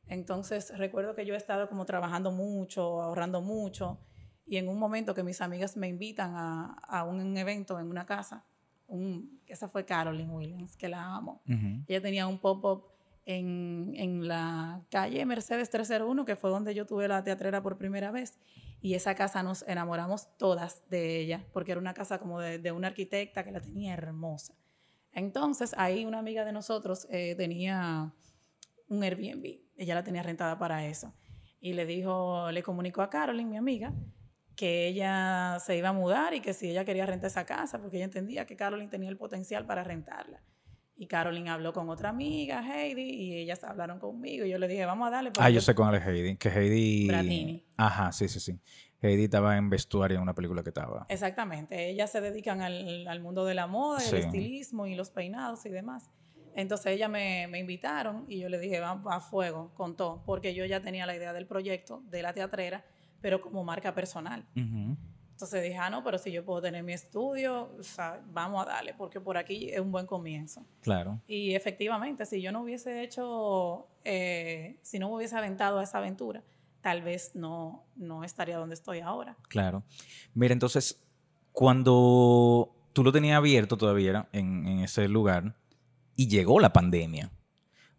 Entonces 0.08 0.78
recuerdo 0.78 1.16
que 1.16 1.26
yo 1.26 1.36
he 1.36 1.38
estado 1.38 1.70
como 1.70 1.86
trabajando 1.86 2.32
mucho, 2.32 3.02
ahorrando 3.02 3.42
mucho, 3.42 4.02
y 4.46 4.58
en 4.58 4.68
un 4.68 4.78
momento 4.78 5.16
que 5.16 5.24
mis 5.24 5.40
amigas 5.40 5.78
me 5.78 5.88
invitan 5.88 6.36
a, 6.36 6.74
a 6.86 7.06
un 7.06 7.38
evento 7.38 7.80
en 7.80 7.88
una 7.88 8.06
casa, 8.06 8.46
un, 8.92 9.42
esa 9.48 9.70
fue 9.70 9.86
Carolyn 9.86 10.30
Williams, 10.30 10.76
que 10.76 10.88
la 10.88 11.16
amo. 11.16 11.42
Ella 11.88 12.02
tenía 12.02 12.28
un 12.28 12.40
pop-up 12.40 12.86
en, 13.26 13.94
en, 13.96 14.28
la 14.28 14.82
calle 14.90 15.26
Mercedes 15.26 15.70
301, 15.70 16.26
que 16.26 16.36
fue 16.36 16.50
donde 16.50 16.76
yo 16.76 16.86
tuve 16.86 17.08
la 17.08 17.24
teatrera 17.24 17.62
por 17.64 17.78
primera 17.78 18.12
vez. 18.12 18.38
Y 18.82 18.96
esa 18.96 19.16
casa 19.16 19.44
nos 19.44 19.64
enamoramos 19.68 20.36
todas 20.38 20.88
de 20.90 21.20
ella, 21.20 21.46
porque 21.54 21.72
era 21.72 21.80
una 21.80 21.94
casa 21.94 22.20
como 22.20 22.40
de, 22.40 22.60
de 22.60 22.72
una 22.72 22.88
arquitecta 22.88 23.44
que 23.44 23.52
la 23.52 23.62
tenía 23.62 23.94
hermosa. 23.94 24.56
Entonces, 25.14 25.74
ahí 25.78 26.06
una 26.06 26.20
amiga 26.20 26.46
de 26.46 26.52
nosotros 26.52 27.08
eh, 27.10 27.36
tenía 27.36 28.14
un 28.88 29.04
Airbnb. 29.04 29.60
Ella 29.78 29.96
la 29.96 30.04
tenía 30.04 30.24
rentada 30.24 30.58
para 30.58 30.86
eso. 30.86 31.14
Y 31.60 31.74
le 31.74 31.86
dijo, 31.86 32.52
le 32.52 32.64
comunicó 32.64 33.02
a 33.02 33.10
Carolyn, 33.10 33.50
mi 33.50 33.58
amiga, 33.58 33.94
que 34.56 34.88
ella 34.88 35.58
se 35.60 35.78
iba 35.78 35.90
a 35.90 35.94
mudar 35.94 36.34
y 36.34 36.42
que 36.42 36.54
si 36.54 36.70
ella 36.70 36.86
quería 36.86 37.06
rentar 37.06 37.30
esa 37.30 37.46
casa, 37.46 37.80
porque 37.80 37.98
ella 37.98 38.06
entendía 38.06 38.46
que 38.46 38.56
Carolyn 38.56 38.90
tenía 38.90 39.10
el 39.10 39.18
potencial 39.18 39.66
para 39.66 39.84
rentarla. 39.84 40.42
Y 40.96 41.08
Carolyn 41.08 41.48
habló 41.48 41.74
con 41.74 41.90
otra 41.90 42.10
amiga, 42.10 42.62
Heidi, 42.62 43.02
y 43.02 43.38
ellas 43.38 43.64
hablaron 43.64 43.98
conmigo. 43.98 44.46
Y 44.46 44.50
yo 44.50 44.60
le 44.60 44.68
dije, 44.68 44.86
vamos 44.86 45.08
a 45.08 45.12
darle. 45.12 45.32
Ah, 45.40 45.50
yo 45.50 45.60
sé 45.60 45.74
con 45.74 45.96
es 45.96 46.06
Heidi. 46.06 46.38
Que 46.38 46.50
Heidi. 46.50 47.08
Bratini. 47.08 47.66
Ajá, 47.78 48.12
sí, 48.12 48.28
sí, 48.28 48.40
sí. 48.40 48.60
Heidi 49.02 49.24
estaba 49.24 49.58
en 49.58 49.70
vestuario 49.70 50.18
en 50.18 50.22
una 50.22 50.36
película 50.36 50.62
que 50.62 50.70
estaba. 50.70 51.08
Exactamente. 51.10 51.90
Ellas 51.90 52.12
se 52.12 52.22
dedican 52.22 52.62
al, 52.62 53.08
al 53.08 53.20
mundo 53.20 53.46
de 53.46 53.56
la 53.56 53.66
moda, 53.66 54.00
el 54.08 54.16
estilismo 54.16 54.86
y 54.86 54.94
los 54.94 55.10
peinados 55.10 55.66
y 55.66 55.70
demás. 55.70 56.12
Entonces 56.54 56.94
ellas 56.94 57.10
me, 57.10 57.48
me, 57.48 57.60
invitaron 57.60 58.26
y 58.28 58.40
yo 58.40 58.50
le 58.50 58.60
dije, 58.60 58.80
vamos 58.80 59.12
a 59.12 59.22
fuego, 59.22 59.74
con 59.74 59.96
todo, 59.96 60.24
porque 60.26 60.54
yo 60.54 60.66
ya 60.66 60.82
tenía 60.82 61.06
la 61.06 61.16
idea 61.16 61.34
del 61.34 61.48
proyecto 61.48 62.04
de 62.10 62.22
la 62.22 62.34
teatrera, 62.34 62.86
pero 63.22 63.42
como 63.42 63.64
marca 63.64 63.94
personal. 63.94 64.46
Entonces 64.54 65.64
dije, 65.64 65.78
ah, 65.78 65.90
no, 65.90 66.04
pero 66.04 66.20
si 66.20 66.32
yo 66.32 66.46
puedo 66.46 66.62
tener 66.62 66.84
mi 66.84 66.94
estudio, 66.94 67.72
o 67.80 67.84
sea, 67.84 68.22
vamos 68.32 68.64
a 68.64 68.70
darle, 68.70 68.94
porque 68.94 69.20
por 69.20 69.38
aquí 69.38 69.70
es 69.70 69.80
un 69.80 69.92
buen 69.92 70.06
comienzo. 70.06 70.64
Claro. 70.82 71.20
Y 71.26 71.56
efectivamente, 71.56 72.26
si 72.28 72.42
yo 72.42 72.52
no 72.52 72.62
hubiese 72.62 73.02
hecho, 73.02 73.88
eh, 74.04 74.78
si 74.84 75.00
no 75.00 75.10
me 75.10 75.16
hubiese 75.16 75.36
aventado 75.36 75.80
a 75.80 75.84
esa 75.84 75.98
aventura, 75.98 76.44
tal 76.82 77.02
vez 77.02 77.32
no, 77.34 77.86
no 77.96 78.24
estaría 78.24 78.58
donde 78.58 78.76
estoy 78.76 79.00
ahora. 79.00 79.36
Claro. 79.48 79.84
Mira, 80.36 80.54
entonces, 80.54 81.02
cuando 81.52 82.76
tú 82.94 83.04
lo 83.04 83.12
tenías 83.12 83.38
abierto 83.38 83.78
todavía 83.78 84.30
en, 84.34 84.68
en 84.68 84.80
ese 84.82 85.08
lugar 85.08 85.56
y 86.16 86.28
llegó 86.28 86.60
la 86.60 86.72
pandemia, 86.72 87.32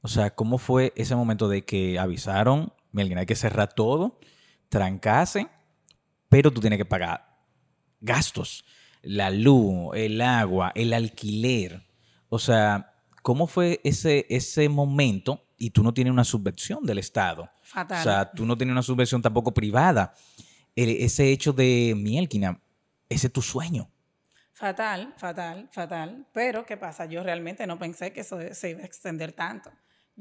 o 0.01 0.09
sea, 0.09 0.35
¿cómo 0.35 0.59
fue 0.59 0.93
ese 0.95 1.17
momento 1.17 1.49
de 1.49 1.65
que 1.65 1.99
avisaron, 1.99 2.73
alguien 2.95 3.19
hay 3.19 3.27
que 3.27 3.37
cerrar 3.37 3.73
todo, 3.73 4.21
trancase, 4.73 5.47
pero 6.31 6.51
tú 6.51 6.63
tienes 6.63 6.79
que 6.79 6.87
pagar 6.87 7.29
gastos, 8.01 8.65
la 9.03 9.29
luz, 9.29 9.95
el 9.95 10.19
agua, 10.23 10.73
el 10.75 10.95
alquiler. 10.95 11.87
O 12.31 12.39
sea, 12.39 12.95
¿cómo 13.21 13.47
fue 13.47 13.83
ese, 13.85 14.25
ese 14.31 14.71
momento? 14.71 15.45
Y 15.59 15.71
tú 15.71 15.83
no 15.83 15.93
tienes 15.93 16.11
una 16.11 16.25
subvención 16.25 16.85
del 16.85 16.99
Estado. 16.99 17.51
Fatal. 17.63 18.01
O 18.01 18.03
sea, 18.03 18.31
tú 18.33 18.47
no 18.47 18.57
tienes 18.57 18.73
una 18.73 18.83
subvención 18.83 19.21
tampoco 19.21 19.53
privada. 19.53 20.15
ese 20.75 21.31
hecho 21.31 21.53
de 21.53 21.93
Mielkina, 21.95 22.59
ese 23.11 23.27
es 23.27 23.33
tu 23.33 23.43
sueño. 23.43 23.91
Fatal, 24.55 25.13
fatal, 25.19 25.69
fatal. 25.71 26.27
Pero, 26.33 26.65
¿qué 26.65 26.79
pasa? 26.79 27.05
Yo 27.05 27.23
realmente 27.23 27.67
no 27.67 27.79
pensé 27.79 28.15
que 28.15 28.23
eso 28.23 28.39
se 28.53 28.71
iba 28.71 28.81
a 28.81 28.87
extender 28.87 29.33
tanto. 29.33 29.71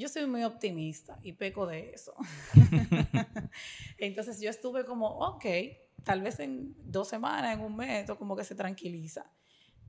Yo 0.02 0.10
soy 0.10 0.26
muy 0.26 0.44
optimista 0.44 1.20
y 1.22 1.34
peco 1.34 1.68
de 1.68 1.92
eso. 1.92 2.16
Entonces 4.00 4.42
yo 4.42 4.50
estuve 4.50 4.84
como, 4.84 5.08
ok, 5.08 5.46
tal 6.04 6.24
vez 6.24 6.40
en 6.40 6.76
dos 6.84 7.08
semanas, 7.08 7.54
en 7.54 7.62
un 7.64 7.76
mes, 7.76 8.02
esto 8.02 8.18
como 8.18 8.36
que 8.36 8.44
se 8.44 8.56
tranquiliza. 8.56 9.28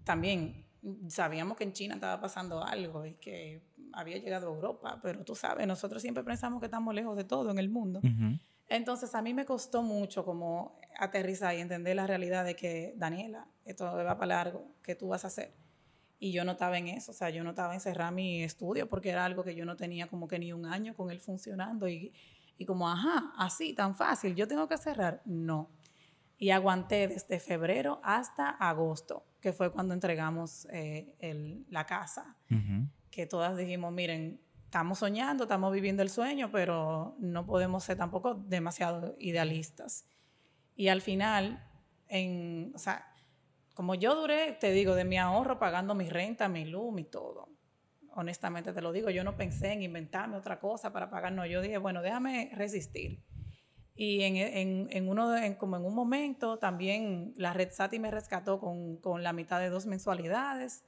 También 0.05 0.67
sabíamos 1.09 1.57
que 1.57 1.65
en 1.65 1.73
China 1.73 1.95
estaba 1.95 2.21
pasando 2.21 2.63
algo 2.63 3.07
y 3.07 3.15
que 3.15 3.63
había 3.95 4.19
llegado 4.19 4.49
a 4.49 4.55
Europa, 4.55 5.01
pero 5.03 5.25
tú 5.25 5.35
sabes, 5.35 5.67
nosotros 5.67 6.03
siempre 6.03 6.23
pensamos 6.23 6.61
que 6.61 6.67
estamos 6.67 6.95
lejos 6.95 7.17
de 7.17 7.25
todo 7.25 7.51
en 7.51 7.59
el 7.59 7.71
mundo. 7.71 8.01
Entonces 8.69 9.15
a 9.15 9.23
mí 9.23 9.33
me 9.33 9.47
costó 9.47 9.83
mucho 9.83 10.27
como 10.27 10.79
aterrizar 10.99 11.55
y 11.55 11.61
entender 11.61 11.97
la 11.97 12.07
realidad 12.07 12.45
de 12.45 12.55
que, 12.55 12.93
Daniela, 12.97 13.49
esto 13.65 13.87
va 13.87 14.19
para 14.19 14.27
largo, 14.27 14.67
¿qué 14.83 14.95
tú 14.95 15.09
vas 15.09 15.25
a 15.25 15.29
hacer? 15.29 15.55
Y 16.23 16.31
yo 16.31 16.45
no 16.45 16.53
estaba 16.53 16.79
en 16.79 16.87
eso, 16.87 17.11
o 17.11 17.15
sea, 17.15 17.31
yo 17.31 17.43
no 17.43 17.51
estaba 17.51 17.75
en 17.75 17.81
cerrar 17.81 18.13
mi 18.13 18.45
estudio 18.45 18.89
porque 18.89 19.11
era 19.11 19.25
algo 19.25 19.43
que 19.43 19.57
yo 19.57 19.65
no 19.65 19.77
tenía 19.77 20.07
como 20.07 20.29
que 20.29 20.39
ni 20.39 20.53
un 20.53 20.67
año 20.67 20.95
con 20.95 21.11
él 21.11 21.19
funcionando 21.19 21.89
y, 21.89 22.13
y 22.57 22.65
como, 22.65 22.89
ajá, 22.89 23.33
así, 23.37 23.75
tan 23.75 23.97
fácil, 23.97 24.37
yo 24.37 24.47
tengo 24.47 24.69
que 24.69 24.79
cerrar. 24.79 25.21
No, 25.25 25.69
y 26.39 26.51
aguanté 26.51 27.09
desde 27.09 27.41
febrero 27.41 28.01
hasta 28.05 28.51
agosto, 28.51 29.27
que 29.41 29.53
fue 29.53 29.73
cuando 29.73 29.95
entregamos 29.95 30.69
eh, 30.71 31.65
la 31.71 31.87
casa, 31.87 32.37
que 33.11 33.27
todas 33.27 33.57
dijimos, 33.57 33.93
miren, 33.93 34.41
estamos 34.65 35.01
soñando, 35.01 35.43
estamos 35.43 35.73
viviendo 35.73 36.03
el 36.03 36.09
sueño, 36.09 36.53
pero 36.53 37.17
no 37.19 37.45
podemos 37.47 37.83
ser 37.83 37.97
tampoco 37.97 38.35
demasiado 38.35 39.17
idealistas. 39.19 40.05
Y 40.77 40.87
al 40.87 41.03
final, 41.03 41.69
en, 42.07 42.71
o 42.77 42.79
sea, 42.79 43.12
como 43.75 43.95
yo 43.95 44.15
duré, 44.15 44.53
te 44.53 44.73
digo, 44.73 44.95
de 44.95 45.05
mi 45.05 45.19
ahorro 45.19 45.59
pagando 45.59 45.95
mi 45.95 46.09
renta, 46.09 46.49
mi 46.49 46.65
luz, 46.65 46.93
mi 46.93 47.05
todo. 47.05 47.49
Honestamente 48.15 48.73
te 48.73 48.83
lo 48.83 48.93
digo, 48.93 49.11
yo 49.11 49.25
no 49.25 49.37
pensé 49.37 49.73
en 49.73 49.83
inventarme 49.83 50.37
otra 50.37 50.61
cosa 50.61 50.93
para 50.93 51.11
pagar, 51.11 51.33
no, 51.33 51.47
yo 51.47 51.63
dije, 51.63 51.79
bueno, 51.79 52.03
déjame 52.03 52.51
resistir 52.55 53.23
y 53.95 54.23
en, 54.23 54.37
en, 54.37 54.89
en 54.91 55.09
uno 55.09 55.31
de, 55.31 55.57
como 55.57 55.77
en 55.77 55.85
un 55.85 55.95
momento 55.95 56.59
también 56.59 57.35
la 57.37 57.53
Red 57.53 57.71
Sati 57.73 57.99
me 57.99 58.11
rescató 58.11 58.59
con, 58.59 58.97
con 58.97 59.23
la 59.23 59.33
mitad 59.33 59.61
de 59.61 59.69
dos 59.69 59.87
mensualidades. 59.87 60.85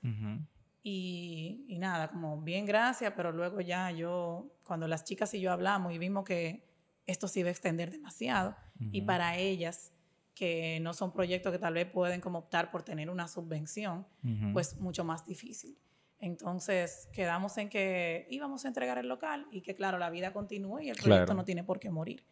y, 0.82 1.64
y, 1.68 1.78
nada, 1.78 2.08
como 2.08 2.40
bien 2.40 2.66
gracias, 2.66 3.12
pero 3.16 3.32
luego 3.32 3.60
ya 3.60 3.90
yo, 3.90 4.50
cuando 4.64 4.88
las 4.88 5.04
chicas 5.04 5.32
y 5.34 5.40
yo 5.40 5.52
hablamos 5.52 5.92
y 5.92 5.98
vimos 5.98 6.24
que 6.24 6.66
esto 7.06 7.28
se 7.28 7.40
iba 7.40 7.48
a 7.48 7.52
extender 7.52 7.90
demasiado 7.90 8.56
y 8.90 9.02
para 9.02 9.36
ellas 9.36 9.92
que 10.34 10.80
no 10.80 10.92
son 10.92 11.12
proyectos 11.12 11.52
que 11.52 11.58
tal 11.58 11.74
vez 11.74 11.86
pueden 11.86 12.20
como 12.20 12.38
optar 12.40 12.70
por 12.70 12.82
tener 12.82 13.08
una 13.10 13.28
subvención, 13.28 14.06
pues 14.52 14.76
mucho 14.78 15.04
más 15.04 15.24
difícil. 15.24 15.78
Entonces 16.18 17.08
quedamos 17.12 17.56
en 17.58 17.68
que 17.68 18.26
íbamos 18.30 18.64
a 18.64 18.68
entregar 18.68 18.98
el 18.98 19.08
local 19.08 19.46
y 19.50 19.60
que 19.60 19.74
claro, 19.74 19.98
la 19.98 20.10
vida 20.10 20.32
continúa 20.32 20.82
y 20.82 20.90
el 20.90 20.96
proyecto 20.96 21.34
no 21.34 21.44
tiene 21.44 21.64
por 21.64 21.78
qué 21.78 21.90
morir. 21.90 22.24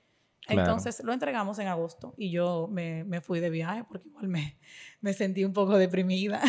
Entonces 0.49 1.03
lo 1.05 1.13
entregamos 1.13 1.59
en 1.61 1.69
agosto 1.69 2.15
y 2.17 2.31
yo 2.31 2.69
me, 2.71 3.05
me 3.05 3.21
fui 3.21 3.39
de 3.39 3.51
viaje 3.51 3.85
porque 3.85 4.09
igual 4.09 4.29
me, 4.29 4.59
me 5.01 5.13
sentí 5.13 5.45
un 5.45 5.53
poco 5.53 5.79
deprimida. 5.79 6.43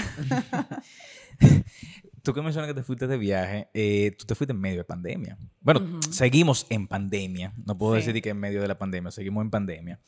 tú 2.24 2.34
que 2.34 2.42
mencionas 2.42 2.70
que 2.70 2.74
te 2.74 2.84
fuiste 2.84 3.06
de 3.06 3.18
viaje, 3.18 3.68
eh, 3.74 4.16
tú 4.18 4.26
te 4.26 4.34
fuiste 4.34 4.54
en 4.54 4.60
medio 4.60 4.78
de 4.78 4.84
pandemia. 4.86 5.38
Bueno, 5.60 6.00
seguimos 6.10 6.66
en 6.70 6.88
pandemia. 6.88 7.54
No 7.66 7.78
puedo 7.78 7.94
decir 7.94 8.20
que 8.22 8.30
en 8.30 8.40
medio 8.40 8.62
de 8.62 8.68
la 8.68 8.78
pandemia, 8.80 9.12
seguimos 9.12 9.44
en 9.44 9.52
pandemia. 9.52 10.00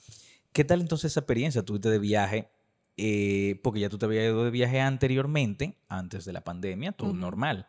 ¿Qué 0.56 0.64
tal 0.64 0.80
entonces 0.80 1.12
esa 1.12 1.20
experiencia? 1.20 1.64
Tuviste 1.64 1.90
de 1.90 2.00
viaje, 2.00 2.50
eh, 2.96 3.60
porque 3.62 3.82
ya 3.82 3.90
tú 3.90 3.98
te 3.98 4.06
habías 4.06 4.24
ido 4.24 4.46
de 4.46 4.52
viaje 4.52 4.80
anteriormente, 4.80 5.78
antes 5.90 6.24
de 6.24 6.32
la 6.32 6.46
pandemia, 6.46 6.94
todo 6.94 7.12
normal. 7.12 7.68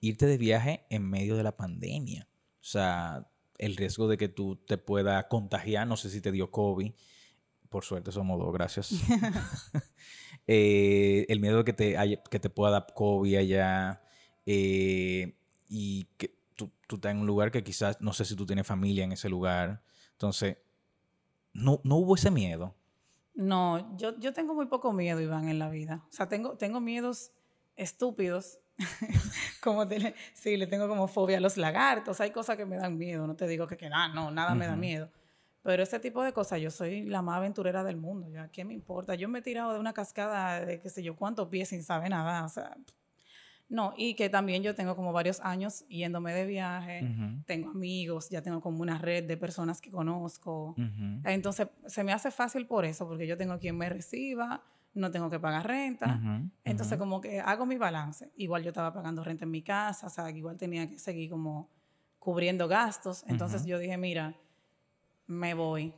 Irte 0.00 0.26
de 0.26 0.36
viaje 0.36 0.84
en 0.90 1.08
medio 1.08 1.36
de 1.36 1.44
la 1.44 1.56
pandemia. 1.56 2.26
O 2.54 2.64
sea, 2.64 3.30
el 3.56 3.76
riesgo 3.76 4.08
de 4.08 4.16
que 4.16 4.26
tú 4.26 4.56
te 4.56 4.78
pueda 4.78 5.28
contagiar, 5.28 5.86
no 5.86 5.96
sé 5.96 6.10
si 6.10 6.20
te 6.20 6.32
dio 6.32 6.50
COVID, 6.50 6.90
por 7.68 7.84
suerte 7.84 8.10
somos 8.10 8.40
dos, 8.40 8.52
gracias. 8.52 8.90
Eh, 10.46 11.24
el 11.30 11.40
miedo 11.40 11.58
de 11.58 11.64
que 11.64 11.72
te, 11.72 11.96
que 12.30 12.38
te 12.38 12.50
pueda 12.50 12.72
dar 12.72 12.86
COVID 12.94 13.36
allá 13.36 14.02
eh, 14.44 15.38
y 15.70 16.04
que 16.18 16.36
tú, 16.54 16.70
tú 16.86 16.96
estás 16.96 17.12
en 17.12 17.18
un 17.20 17.26
lugar 17.26 17.50
que 17.50 17.64
quizás, 17.64 17.98
no 18.02 18.12
sé 18.12 18.26
si 18.26 18.36
tú 18.36 18.44
tienes 18.44 18.66
familia 18.66 19.04
en 19.04 19.12
ese 19.12 19.30
lugar, 19.30 19.82
entonces, 20.12 20.58
no, 21.54 21.80
no 21.84 21.96
hubo 21.96 22.16
ese 22.16 22.30
miedo. 22.30 22.74
No, 23.34 23.96
yo, 23.96 24.18
yo 24.18 24.32
tengo 24.32 24.54
muy 24.54 24.66
poco 24.66 24.92
miedo, 24.92 25.20
Iván, 25.20 25.48
en 25.48 25.58
la 25.58 25.70
vida. 25.70 26.04
O 26.08 26.12
sea, 26.12 26.28
tengo, 26.28 26.56
tengo 26.56 26.80
miedos 26.80 27.32
estúpidos. 27.76 28.58
como 29.62 29.88
sí, 30.34 30.56
le 30.56 30.66
tengo 30.66 30.88
como 30.88 31.08
fobia 31.08 31.38
a 31.38 31.40
los 31.40 31.56
lagartos. 31.56 32.20
Hay 32.20 32.30
cosas 32.30 32.56
que 32.56 32.66
me 32.66 32.76
dan 32.76 32.98
miedo. 32.98 33.26
No 33.26 33.34
te 33.34 33.46
digo 33.46 33.66
que, 33.66 33.76
que 33.76 33.88
ah, 33.92 34.08
no, 34.08 34.30
nada 34.30 34.54
me 34.54 34.66
da 34.66 34.76
miedo. 34.76 35.10
Pero 35.62 35.82
ese 35.82 35.98
tipo 35.98 36.22
de 36.22 36.32
cosas, 36.32 36.60
yo 36.60 36.70
soy 36.70 37.04
la 37.04 37.22
más 37.22 37.38
aventurera 37.38 37.82
del 37.82 37.96
mundo. 37.96 38.28
¿ya? 38.28 38.48
¿Qué 38.48 38.64
me 38.64 38.74
importa? 38.74 39.14
Yo 39.14 39.28
me 39.28 39.38
he 39.38 39.42
tirado 39.42 39.72
de 39.72 39.80
una 39.80 39.94
cascada 39.94 40.60
de 40.64 40.78
qué 40.78 40.90
sé 40.90 41.02
yo 41.02 41.16
cuántos 41.16 41.48
pies 41.48 41.70
sin 41.70 41.82
saber 41.82 42.10
nada. 42.10 42.44
O 42.44 42.48
sea, 42.48 42.76
no, 43.74 43.92
y 43.96 44.14
que 44.14 44.28
también 44.28 44.62
yo 44.62 44.76
tengo 44.76 44.94
como 44.94 45.12
varios 45.12 45.40
años 45.40 45.84
yéndome 45.88 46.32
de 46.32 46.46
viaje, 46.46 47.08
tengo 47.44 47.70
amigos, 47.70 48.30
ya 48.30 48.40
tengo 48.40 48.60
como 48.60 48.82
una 48.82 48.98
red 48.98 49.24
de 49.24 49.36
personas 49.36 49.80
que 49.80 49.90
conozco. 49.90 50.76
Entonces, 51.24 51.66
se 51.86 52.04
me 52.04 52.12
hace 52.12 52.30
fácil 52.30 52.68
por 52.68 52.84
eso, 52.84 53.08
porque 53.08 53.26
yo 53.26 53.36
tengo 53.36 53.58
quien 53.58 53.76
me 53.76 53.88
reciba, 53.88 54.62
no 54.94 55.10
tengo 55.10 55.28
que 55.28 55.40
pagar 55.40 55.66
renta. 55.66 56.20
Entonces, 56.62 56.96
como 56.98 57.20
que 57.20 57.40
hago 57.40 57.66
mi 57.66 57.76
balance. 57.76 58.30
Igual 58.36 58.62
yo 58.62 58.68
estaba 58.68 58.92
pagando 58.92 59.24
renta 59.24 59.44
en 59.44 59.50
mi 59.50 59.62
casa, 59.62 60.06
o 60.06 60.10
sea, 60.10 60.30
igual 60.30 60.56
tenía 60.56 60.88
que 60.88 61.00
seguir 61.00 61.28
como 61.30 61.68
cubriendo 62.20 62.68
gastos. 62.68 63.24
Entonces, 63.26 63.66
yo 63.66 63.80
dije, 63.80 63.98
mira, 63.98 64.36
me 65.26 65.54
voy. 65.54 65.92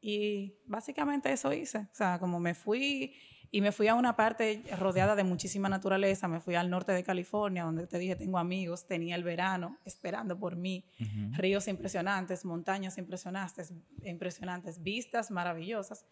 Y 0.00 0.56
básicamente 0.66 1.32
eso 1.32 1.52
hice. 1.52 1.78
O 1.78 1.94
sea, 1.94 2.18
como 2.18 2.40
me 2.40 2.54
fui 2.54 3.14
y 3.54 3.60
me 3.60 3.70
fui 3.70 3.86
a 3.86 3.94
una 3.94 4.16
parte 4.16 4.64
rodeada 4.80 5.14
de 5.14 5.22
muchísima 5.22 5.68
naturaleza, 5.68 6.26
me 6.26 6.40
fui 6.40 6.56
al 6.56 6.68
norte 6.70 6.90
de 6.90 7.04
California, 7.04 7.62
donde 7.62 7.86
te 7.86 7.98
dije, 7.98 8.16
tengo 8.16 8.38
amigos, 8.38 8.88
tenía 8.88 9.14
el 9.14 9.22
verano 9.22 9.78
esperando 9.84 10.36
por 10.36 10.56
mí, 10.56 10.84
ríos 11.30 11.68
impresionantes, 11.68 12.44
montañas 12.44 12.98
impresionantes, 12.98 13.72
impresionantes, 14.02 14.82
vistas 14.82 15.30
maravillosas. 15.30 16.04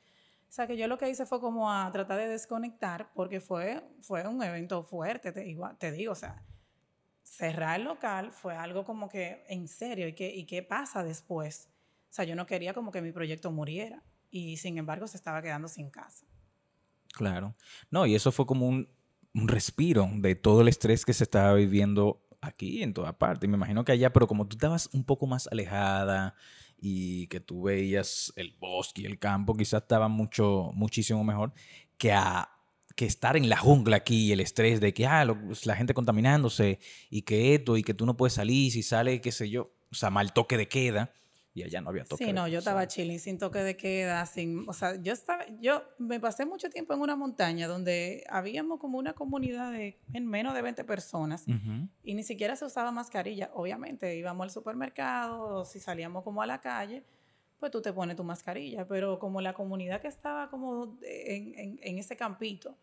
O 0.48 0.52
sea, 0.52 0.68
que 0.68 0.76
yo 0.76 0.86
lo 0.86 0.98
que 0.98 1.10
hice 1.10 1.26
fue 1.26 1.40
como 1.40 1.68
a 1.68 1.90
tratar 1.90 2.20
de 2.20 2.28
desconectar, 2.28 3.10
porque 3.12 3.40
fue, 3.40 3.82
fue 4.02 4.24
un 4.24 4.40
evento 4.40 4.84
fuerte, 4.84 5.32
te, 5.32 5.44
igual, 5.44 5.76
te 5.78 5.90
digo, 5.90 6.12
o 6.12 6.14
sea, 6.14 6.44
cerrar 7.24 7.80
el 7.80 7.86
local 7.86 8.30
fue 8.30 8.54
algo 8.54 8.84
como 8.84 9.08
que 9.08 9.44
en 9.48 9.66
serio, 9.66 10.06
¿y 10.06 10.12
qué, 10.12 10.32
¿y 10.32 10.46
qué 10.46 10.62
pasa 10.62 11.02
después? 11.02 11.68
O 12.08 12.12
sea, 12.12 12.24
yo 12.24 12.36
no 12.36 12.46
quería 12.46 12.72
como 12.72 12.92
que 12.92 13.02
mi 13.02 13.10
proyecto 13.10 13.50
muriera, 13.50 14.00
y 14.30 14.58
sin 14.58 14.78
embargo 14.78 15.08
se 15.08 15.16
estaba 15.16 15.42
quedando 15.42 15.66
sin 15.66 15.90
casa. 15.90 16.24
Claro. 17.12 17.54
No, 17.90 18.06
y 18.06 18.14
eso 18.14 18.32
fue 18.32 18.46
como 18.46 18.66
un, 18.66 18.88
respiro 19.34 20.10
de 20.16 20.34
todo 20.34 20.60
el 20.60 20.68
estrés 20.68 21.06
que 21.06 21.14
se 21.14 21.24
estaba 21.24 21.54
viviendo 21.54 22.20
aquí 22.42 22.82
en 22.82 22.92
toda 22.92 23.18
parte. 23.18 23.48
Me 23.48 23.56
imagino 23.56 23.84
que 23.84 23.92
allá, 23.92 24.12
pero 24.12 24.26
como 24.26 24.46
tú 24.46 24.56
estabas 24.56 24.90
un 24.92 25.04
poco 25.04 25.26
más 25.26 25.48
alejada 25.50 26.34
y 26.78 27.28
que 27.28 27.40
tú 27.40 27.62
veías 27.62 28.32
el 28.36 28.52
bosque 28.58 29.02
y 29.02 29.06
el 29.06 29.18
campo, 29.18 29.56
quizás 29.56 29.82
estaba 29.82 30.08
mucho, 30.08 30.70
muchísimo 30.74 31.24
mejor 31.24 31.54
que 31.96 32.12
a 32.12 32.50
que 32.94 33.06
estar 33.06 33.38
en 33.38 33.48
la 33.48 33.56
jungla 33.56 33.96
aquí 33.96 34.26
y 34.26 34.32
el 34.32 34.40
estrés 34.40 34.78
de 34.78 34.92
que 34.92 35.06
ah, 35.06 35.24
pues, 35.46 35.64
la 35.64 35.76
gente 35.76 35.94
contaminándose 35.94 36.78
y 37.08 37.22
que 37.22 37.54
esto 37.54 37.78
y 37.78 37.82
que 37.82 37.94
tú 37.94 38.04
no 38.04 38.18
puedes 38.18 38.34
salir 38.34 38.70
si 38.70 38.82
sale, 38.82 39.22
qué 39.22 39.32
sé 39.32 39.48
yo, 39.48 39.72
o 39.90 39.94
sea, 39.94 40.10
mal 40.10 40.34
toque 40.34 40.58
de 40.58 40.68
queda 40.68 41.14
y 41.54 41.62
allá 41.62 41.80
no 41.80 41.90
había 41.90 42.04
toque. 42.04 42.24
Sí, 42.24 42.32
no, 42.32 42.48
yo 42.48 42.58
estaba 42.58 42.86
chilling, 42.86 43.18
sin 43.18 43.38
toque 43.38 43.58
de 43.58 43.76
queda, 43.76 44.24
sin, 44.26 44.68
o 44.68 44.72
sea, 44.72 45.00
yo 45.00 45.12
estaba, 45.12 45.44
yo 45.60 45.84
me 45.98 46.18
pasé 46.18 46.46
mucho 46.46 46.70
tiempo 46.70 46.94
en 46.94 47.00
una 47.00 47.14
montaña 47.14 47.68
donde 47.68 48.24
habíamos 48.28 48.80
como 48.80 48.98
una 48.98 49.12
comunidad 49.12 49.72
de 49.72 49.98
en 50.12 50.26
menos 50.26 50.54
de 50.54 50.62
20 50.62 50.84
personas 50.84 51.44
y 52.02 52.14
ni 52.14 52.22
siquiera 52.22 52.56
se 52.56 52.64
usaba 52.64 52.90
mascarilla. 52.90 53.50
Obviamente 53.54 54.16
íbamos 54.16 54.44
al 54.44 54.50
supermercado, 54.50 55.42
o 55.42 55.64
si 55.64 55.78
salíamos 55.78 56.24
como 56.24 56.42
a 56.42 56.46
la 56.46 56.60
calle, 56.60 57.04
pues 57.60 57.70
tú 57.70 57.82
te 57.82 57.92
pones 57.92 58.16
tu 58.16 58.24
mascarilla, 58.24 58.86
pero 58.88 59.18
como 59.18 59.40
la 59.40 59.52
comunidad 59.52 60.00
que 60.00 60.08
estaba 60.08 60.48
como 60.48 60.98
en, 61.02 61.58
en, 61.58 61.78
en 61.82 61.98
ese 61.98 62.16
campito, 62.16 62.76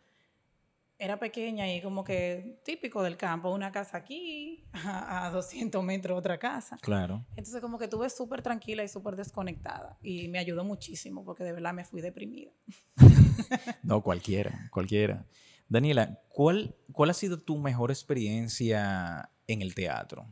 era 0.99 1.17
pequeña 1.17 1.73
y 1.73 1.81
como 1.81 2.03
que 2.03 2.59
típico 2.65 3.01
del 3.01 3.15
campo, 3.15 3.49
una 3.51 3.71
casa 3.71 3.97
aquí, 3.97 4.65
a, 4.73 5.31
200 5.31 5.81
metros 5.83 6.19
otra 6.19 6.37
casa. 6.37 6.77
Claro. 6.81 7.25
Entonces 7.37 7.61
como 7.61 7.79
que 7.79 7.85
estuve 7.85 8.09
súper 8.09 8.41
tranquila 8.41 8.83
y 8.83 8.89
súper 8.89 9.15
desconectada 9.15 9.97
y 10.01 10.27
me 10.27 10.39
ayudó 10.39 10.65
muchísimo 10.65 11.23
porque 11.23 11.45
de 11.45 11.53
verdad 11.53 11.73
me 11.73 11.85
fui 11.85 12.01
deprimida. 12.01 12.51
no, 13.83 14.03
cualquiera, 14.03 14.69
cualquiera. 14.71 15.25
Daniela, 15.69 16.21
¿cuál, 16.27 16.75
¿cuál 16.91 17.11
ha 17.11 17.13
sido 17.13 17.39
tu 17.39 17.57
mejor 17.57 17.91
experiencia 17.91 19.31
en 19.47 19.61
el 19.61 19.73
teatro? 19.73 20.27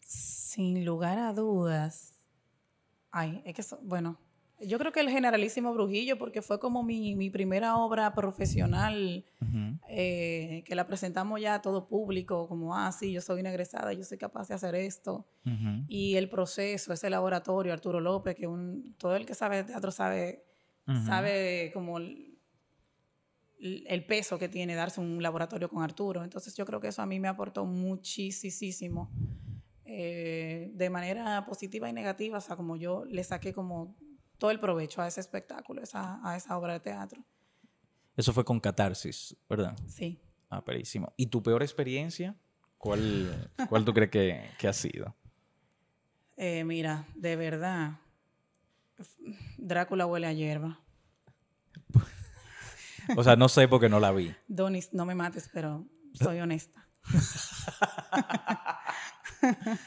Sin 0.00 0.84
lugar 0.84 1.18
a 1.18 1.32
dudas. 1.32 2.14
Ay, 3.12 3.42
es 3.44 3.54
que, 3.54 3.76
bueno, 3.82 4.18
yo 4.60 4.78
creo 4.78 4.92
que 4.92 5.00
el 5.00 5.08
Generalísimo 5.08 5.72
Brujillo, 5.72 6.18
porque 6.18 6.42
fue 6.42 6.58
como 6.58 6.82
mi, 6.82 7.30
primera 7.30 7.76
obra 7.76 8.14
profesional, 8.14 9.24
eh, 9.88 10.62
que 10.66 10.74
la 10.74 10.86
presentamos 10.86 11.40
ya 11.40 11.54
a 11.54 11.62
todo 11.62 11.88
público, 11.88 12.48
como, 12.48 12.76
ah, 12.76 12.92
sí, 12.92 13.12
yo 13.12 13.20
soy 13.20 13.40
una 13.40 13.50
egresada, 13.50 13.92
yo 13.92 14.04
soy 14.04 14.18
capaz 14.18 14.48
de 14.48 14.54
hacer 14.54 14.74
esto. 14.74 15.26
Y 15.88 16.16
el 16.16 16.28
proceso, 16.28 16.92
ese 16.92 17.10
laboratorio, 17.10 17.72
Arturo 17.72 18.00
López, 18.00 18.34
que 18.34 18.46
un, 18.46 18.94
todo 18.98 19.16
el 19.16 19.26
que 19.26 19.34
sabe 19.34 19.56
de 19.56 19.64
teatro 19.64 19.90
sabe, 19.90 20.44
sabe 21.06 21.70
como 21.72 21.98
el, 21.98 22.38
el, 23.58 24.04
peso 24.04 24.38
que 24.38 24.48
tiene 24.48 24.74
darse 24.74 25.00
un 25.00 25.22
laboratorio 25.22 25.68
con 25.68 25.82
Arturo. 25.82 26.24
Entonces 26.24 26.54
yo 26.54 26.64
creo 26.66 26.80
que 26.80 26.88
eso 26.88 27.02
a 27.02 27.06
mí 27.06 27.18
me 27.20 27.28
aportó 27.28 27.64
muchísimo. 27.64 29.10
Eh, 29.92 30.70
de 30.74 30.88
manera 30.88 31.44
positiva 31.46 31.88
y 31.88 31.92
negativa, 31.92 32.38
o 32.38 32.40
sea, 32.40 32.54
como 32.54 32.76
yo 32.76 33.04
le 33.06 33.24
saqué 33.24 33.52
como 33.52 33.96
todo 34.40 34.50
el 34.50 34.58
provecho 34.58 35.02
a 35.02 35.06
ese 35.06 35.20
espectáculo, 35.20 35.82
a 35.92 36.36
esa 36.36 36.58
obra 36.58 36.72
de 36.72 36.80
teatro. 36.80 37.22
Eso 38.16 38.32
fue 38.32 38.44
con 38.44 38.58
catarsis, 38.58 39.36
¿verdad? 39.48 39.76
Sí. 39.86 40.18
Ah, 40.48 40.64
perísimo. 40.64 41.12
¿Y 41.16 41.26
tu 41.26 41.42
peor 41.42 41.62
experiencia? 41.62 42.34
¿Cuál, 42.76 43.52
cuál 43.68 43.84
tú 43.84 43.92
crees 43.92 44.10
que, 44.10 44.66
ha 44.66 44.72
sido? 44.72 45.14
Eh, 46.36 46.64
mira, 46.64 47.06
de 47.14 47.36
verdad, 47.36 48.00
Drácula 49.58 50.06
huele 50.06 50.26
a 50.26 50.32
hierba. 50.32 50.80
o 53.16 53.22
sea, 53.22 53.36
no 53.36 53.48
sé 53.48 53.68
porque 53.68 53.88
no 53.88 54.00
la 54.00 54.10
vi. 54.10 54.34
Donis, 54.48 54.92
no 54.92 55.04
me 55.04 55.14
mates, 55.14 55.48
pero 55.52 55.86
soy 56.14 56.40
honesta. 56.40 56.88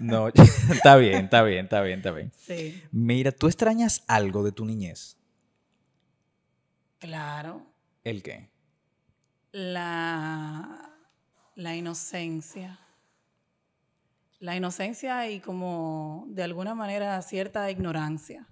No, 0.00 0.28
está 0.70 0.96
bien, 0.96 1.24
está 1.24 1.42
bien, 1.42 1.64
está 1.64 1.80
bien, 1.82 1.98
está 1.98 2.10
bien. 2.12 2.32
Sí. 2.36 2.82
Mira, 2.90 3.32
¿tú 3.32 3.46
extrañas 3.46 4.04
algo 4.06 4.42
de 4.42 4.52
tu 4.52 4.64
niñez? 4.64 5.16
Claro. 6.98 7.66
¿El 8.04 8.22
qué? 8.22 8.50
La, 9.52 10.90
la 11.54 11.76
inocencia. 11.76 12.78
La 14.38 14.56
inocencia 14.56 15.30
y 15.30 15.40
como 15.40 16.26
de 16.28 16.42
alguna 16.42 16.74
manera 16.74 17.20
cierta 17.22 17.70
ignorancia. 17.70 18.48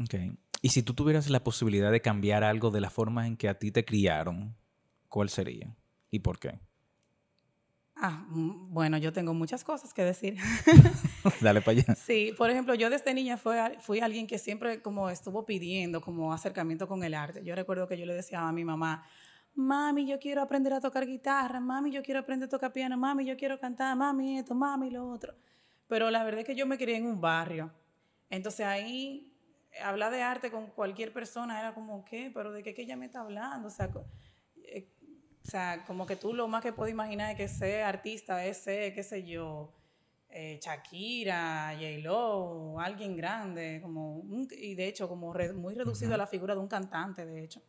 Ok. 0.00 0.14
Y 0.60 0.70
si 0.70 0.82
tú 0.82 0.92
tuvieras 0.94 1.30
la 1.30 1.44
posibilidad 1.44 1.90
de 1.92 2.00
cambiar 2.00 2.44
algo 2.44 2.70
de 2.70 2.80
la 2.80 2.90
forma 2.90 3.26
en 3.26 3.36
que 3.36 3.48
a 3.48 3.58
ti 3.58 3.70
te 3.70 3.84
criaron, 3.84 4.56
¿cuál 5.08 5.28
sería? 5.28 5.76
¿Y 6.10 6.18
por 6.20 6.38
qué? 6.38 6.58
Ah, 8.00 8.24
mm, 8.28 8.72
bueno, 8.72 8.96
yo 8.98 9.12
tengo 9.12 9.34
muchas 9.34 9.64
cosas 9.64 9.92
que 9.92 10.04
decir. 10.04 10.36
Dale 11.40 11.60
para 11.60 11.80
allá. 11.80 11.94
Sí, 11.96 12.32
por 12.36 12.48
ejemplo, 12.48 12.74
yo 12.74 12.90
desde 12.90 13.12
niña 13.12 13.36
fui, 13.36 13.56
fui 13.80 14.00
alguien 14.00 14.26
que 14.26 14.38
siempre 14.38 14.80
como 14.80 15.10
estuvo 15.10 15.44
pidiendo 15.44 16.00
como 16.00 16.32
acercamiento 16.32 16.86
con 16.86 17.02
el 17.02 17.14
arte. 17.14 17.42
Yo 17.44 17.56
recuerdo 17.56 17.88
que 17.88 17.98
yo 17.98 18.06
le 18.06 18.14
decía 18.14 18.46
a 18.46 18.52
mi 18.52 18.64
mamá, 18.64 19.04
mami, 19.54 20.06
yo 20.06 20.20
quiero 20.20 20.42
aprender 20.42 20.72
a 20.72 20.80
tocar 20.80 21.06
guitarra, 21.06 21.58
mami, 21.58 21.90
yo 21.90 22.02
quiero 22.02 22.20
aprender 22.20 22.46
a 22.46 22.50
tocar 22.50 22.72
piano, 22.72 22.96
mami, 22.96 23.24
yo 23.24 23.36
quiero 23.36 23.58
cantar, 23.58 23.96
mami, 23.96 24.38
esto, 24.38 24.54
mami, 24.54 24.90
lo 24.90 25.08
otro. 25.08 25.34
Pero 25.88 26.10
la 26.10 26.22
verdad 26.22 26.40
es 26.40 26.46
que 26.46 26.54
yo 26.54 26.66
me 26.66 26.78
crié 26.78 26.98
en 26.98 27.06
un 27.06 27.20
barrio. 27.20 27.72
Entonces 28.30 28.64
ahí 28.64 29.34
hablar 29.82 30.12
de 30.12 30.22
arte 30.22 30.50
con 30.50 30.66
cualquier 30.68 31.12
persona 31.12 31.58
era 31.58 31.74
como, 31.74 32.04
¿qué? 32.04 32.30
¿Pero 32.32 32.52
de 32.52 32.62
qué 32.62 32.74
que 32.74 32.82
ella 32.82 32.96
me 32.96 33.06
está 33.06 33.20
hablando? 33.20 33.68
O 33.68 33.70
sea, 33.70 33.90
eh, 34.56 34.88
o 35.48 35.50
sea, 35.50 35.82
como 35.86 36.04
que 36.04 36.14
tú 36.14 36.34
lo 36.34 36.46
más 36.46 36.62
que 36.62 36.74
puedes 36.74 36.92
imaginar 36.92 37.30
es 37.30 37.36
que 37.38 37.48
ser 37.48 37.82
artista 37.82 38.44
es 38.44 38.58
ser, 38.58 38.92
qué 38.92 39.02
sé 39.02 39.24
yo, 39.24 39.72
eh, 40.28 40.60
Shakira, 40.62 41.72
J-Lo, 41.72 42.78
alguien 42.78 43.16
grande, 43.16 43.80
como 43.80 44.22
y 44.50 44.74
de 44.74 44.86
hecho 44.86 45.08
como 45.08 45.32
muy 45.32 45.74
reducido 45.74 46.12
a 46.12 46.18
la 46.18 46.26
figura 46.26 46.54
de 46.54 46.60
un 46.60 46.68
cantante, 46.68 47.24
de 47.24 47.42
hecho. 47.42 47.62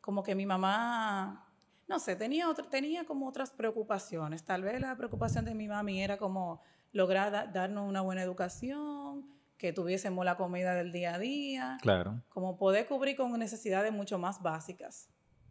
Como 0.00 0.22
que 0.22 0.36
mi 0.36 0.46
mamá, 0.46 1.52
no 1.88 1.98
sé, 1.98 2.14
tenía, 2.14 2.46
tenía 2.70 3.04
como 3.04 3.26
otras 3.26 3.50
preocupaciones. 3.50 4.44
Tal 4.44 4.62
vez 4.62 4.80
la 4.80 4.96
preocupación 4.96 5.44
de 5.44 5.56
mi 5.56 5.66
mami 5.66 6.04
era 6.04 6.16
como 6.16 6.62
lograr 6.92 7.52
darnos 7.52 7.88
una 7.88 8.02
buena 8.02 8.22
educación, 8.22 9.26
que 9.58 9.72
tuviésemos 9.72 10.24
la 10.24 10.36
comida 10.36 10.74
del 10.74 10.92
día 10.92 11.14
a 11.14 11.18
día. 11.18 11.78
Claro. 11.82 12.22
Como 12.28 12.56
poder 12.56 12.86
cubrir 12.86 13.16
con 13.16 13.36
necesidades 13.36 13.92
mucho 13.92 14.16
más 14.16 14.40
básicas, 14.40 15.10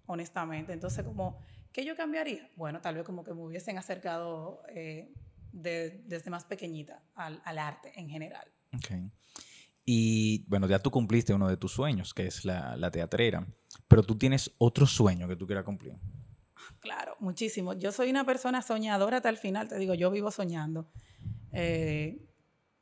honestamente. 0.10 0.74
Entonces, 0.74 1.06
como, 1.06 1.40
¿qué 1.72 1.86
yo 1.86 1.96
cambiaría? 1.96 2.50
Bueno, 2.56 2.82
tal 2.82 2.96
vez 2.96 3.04
como 3.04 3.24
que 3.24 3.34
me 3.34 3.42
hubiesen 3.42 3.78
acercado 3.78 4.64
eh, 4.70 5.14
desde 5.52 6.30
más 6.30 6.46
pequeñita 6.46 7.04
al, 7.16 7.42
al, 7.46 7.58
arte 7.60 7.92
en 7.96 8.10
general. 8.10 8.48
Ok. 8.74 9.12
Y 9.86 10.46
bueno, 10.48 10.68
ya 10.68 10.80
tú 10.80 10.92
cumpliste 10.92 11.34
uno 11.34 11.48
de 11.48 11.58
tus 11.58 11.72
sueños, 11.72 12.14
que 12.14 12.28
es 12.28 12.46
la, 12.46 12.76
la 12.76 12.92
teatrera, 12.92 13.48
pero 13.88 14.04
tú 14.04 14.18
tienes 14.18 14.52
otro 14.58 14.86
sueño 14.86 15.28
que 15.28 15.36
tú 15.36 15.46
quieras 15.48 15.64
cumplir. 15.64 15.96
Claro, 16.80 17.16
muchísimo. 17.20 17.74
Yo 17.74 17.92
soy 17.92 18.10
una 18.10 18.26
persona 18.26 18.62
soñadora 18.62 19.18
hasta 19.18 19.30
el 19.30 19.38
final, 19.38 19.68
te 19.68 19.78
digo, 19.78 19.94
yo 19.94 20.12
vivo 20.12 20.32
soñando. 20.32 20.92
Eh, 21.52 22.29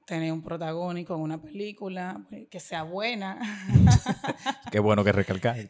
tener 0.08 0.32
un 0.32 0.42
protagónico 0.42 1.14
en 1.16 1.20
una 1.20 1.40
película, 1.40 2.26
eh, 2.32 2.48
que 2.48 2.62
sea 2.62 2.84
buena. 2.84 3.38
Qué 4.72 4.80
bueno 4.80 5.04
que 5.04 5.12
recalcar. 5.12 5.58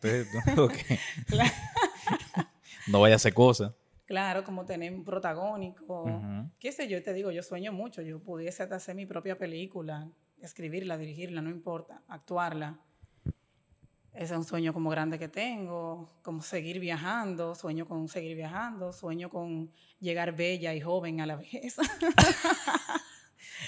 no 2.87 3.01
vaya 3.01 3.15
a 3.15 3.17
hacer 3.17 3.33
cosas. 3.33 3.73
Claro, 4.05 4.43
como 4.43 4.63
tener 4.63 4.93
un 4.93 5.03
protagónico. 5.03 6.21
Qué 6.59 6.71
sé 6.71 6.87
yo, 6.87 7.01
te 7.03 7.13
digo, 7.13 7.31
yo 7.31 7.41
sueño 7.41 7.73
mucho. 7.73 8.03
Yo 8.03 8.19
pudiese 8.19 8.63
hacer 8.63 8.95
mi 8.95 9.07
propia 9.07 9.39
película, 9.39 10.07
escribirla, 10.39 10.97
dirigirla, 10.97 11.41
no 11.41 11.49
importa, 11.49 12.03
actuarla. 12.07 12.79
Ese 14.13 14.33
es 14.33 14.37
un 14.37 14.45
sueño 14.45 14.71
como 14.71 14.91
grande 14.91 15.17
que 15.19 15.27
tengo, 15.27 16.11
como 16.21 16.41
seguir 16.41 16.79
viajando, 16.79 17.55
sueño 17.55 17.87
con 17.87 18.07
seguir 18.07 18.35
viajando, 18.35 18.93
sueño 18.93 19.29
con 19.29 19.71
llegar 19.99 20.35
bella 20.35 20.73
y 20.75 20.81
joven 20.81 21.21
a 21.21 21.25
la 21.25 21.35
vejez. 21.35 21.77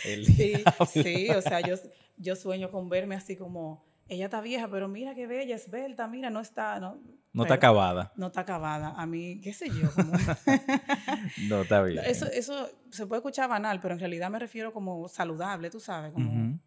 sí, 0.03 0.63
sí, 0.91 1.29
o 1.29 1.41
sea, 1.41 1.61
yo, 1.61 1.75
yo 2.17 2.35
sueño 2.35 2.71
con 2.71 2.89
verme 2.89 3.15
así 3.15 3.35
como, 3.35 3.85
ella 4.07 4.25
está 4.25 4.41
vieja, 4.41 4.67
pero 4.69 4.87
mira 4.87 5.15
qué 5.15 5.27
bella, 5.27 5.55
es 5.55 5.65
esbelta, 5.65 6.07
mira, 6.07 6.29
no 6.29 6.39
está... 6.39 6.79
No, 6.79 7.01
no 7.31 7.43
está 7.43 7.55
acabada. 7.55 8.11
No 8.15 8.27
está 8.27 8.41
acabada. 8.41 8.95
A 8.97 9.05
mí, 9.05 9.39
qué 9.41 9.53
sé 9.53 9.67
yo. 9.69 9.89
no, 11.47 11.61
está 11.61 11.81
bien. 11.83 12.03
Eso, 12.05 12.25
eso 12.25 12.69
se 12.89 13.05
puede 13.05 13.19
escuchar 13.19 13.47
banal, 13.47 13.79
pero 13.79 13.93
en 13.93 13.99
realidad 13.99 14.31
me 14.31 14.39
refiero 14.39 14.73
como 14.73 15.07
saludable, 15.07 15.69
tú 15.69 15.79
sabes, 15.79 16.11
como 16.11 16.59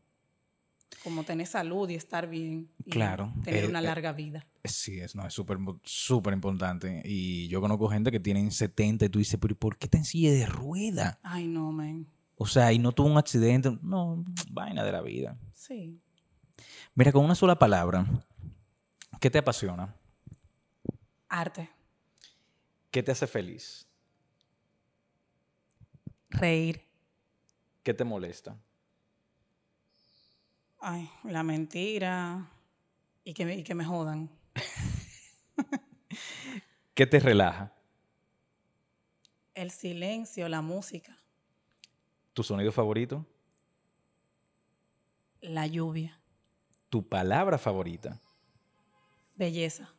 como 1.03 1.25
tener 1.25 1.47
salud 1.47 1.89
y 1.91 1.95
estar 1.95 2.29
bien. 2.29 2.68
Y 2.85 2.91
claro. 2.91 3.33
Tener 3.45 3.64
eh, 3.64 3.68
una 3.68 3.81
eh, 3.81 3.83
larga 3.83 4.12
vida. 4.12 4.47
Sí, 4.64 5.01
es 5.01 5.14
no, 5.14 5.27
es 5.27 5.35
súper 5.35 5.59
súper 5.83 6.35
importante. 6.35 7.03
Y 7.05 7.49
yo 7.49 7.61
conozco 7.61 7.89
gente 7.89 8.11
que 8.11 8.20
tienen 8.20 8.51
70 8.51 9.07
y 9.07 9.09
tú 9.09 9.18
dices, 9.18 9.39
pero 9.41 9.57
¿por 9.57 9.77
qué 9.77 9.87
está 9.87 9.99
en 9.99 10.05
silla 10.05 10.31
de 10.31 10.47
rueda? 10.47 11.18
Ay, 11.23 11.49
no, 11.49 11.73
man. 11.73 12.07
O 12.43 12.47
sea, 12.47 12.72
y 12.72 12.80
no 12.80 12.90
tuvo 12.90 13.07
un 13.07 13.18
accidente. 13.18 13.70
No, 13.82 14.24
vaina 14.51 14.82
de 14.82 14.90
la 14.90 15.01
vida. 15.01 15.38
Sí. 15.53 16.03
Mira, 16.93 17.12
con 17.12 17.24
una 17.24 17.36
sola 17.36 17.57
palabra, 17.57 18.05
¿qué 19.20 19.30
te 19.30 19.38
apasiona? 19.38 19.95
Arte. 21.28 21.70
¿Qué 22.90 23.01
te 23.01 23.12
hace 23.12 23.28
feliz? 23.28 23.86
Reír. 26.30 26.84
¿Qué 27.84 27.95
te 27.95 28.03
molesta? 28.03 28.57
Ay, 30.80 31.09
la 31.22 31.45
mentira 31.45 32.51
y 33.22 33.34
que 33.34 33.45
me, 33.45 33.62
que 33.62 33.76
me 33.76 33.84
jodan. 33.84 34.28
¿Qué 36.95 37.07
te 37.07 37.20
relaja? 37.20 37.72
El 39.55 39.70
silencio, 39.70 40.49
la 40.49 40.61
música. 40.61 41.22
¿Tu 42.33 42.43
sonido 42.43 42.72
favorito? 42.72 43.26
La 45.43 45.66
lluvia. 45.66 46.18
¿Tu 46.89 47.07
palabra 47.07 47.59
favorita? 47.59 48.18
Belleza. 49.37 49.91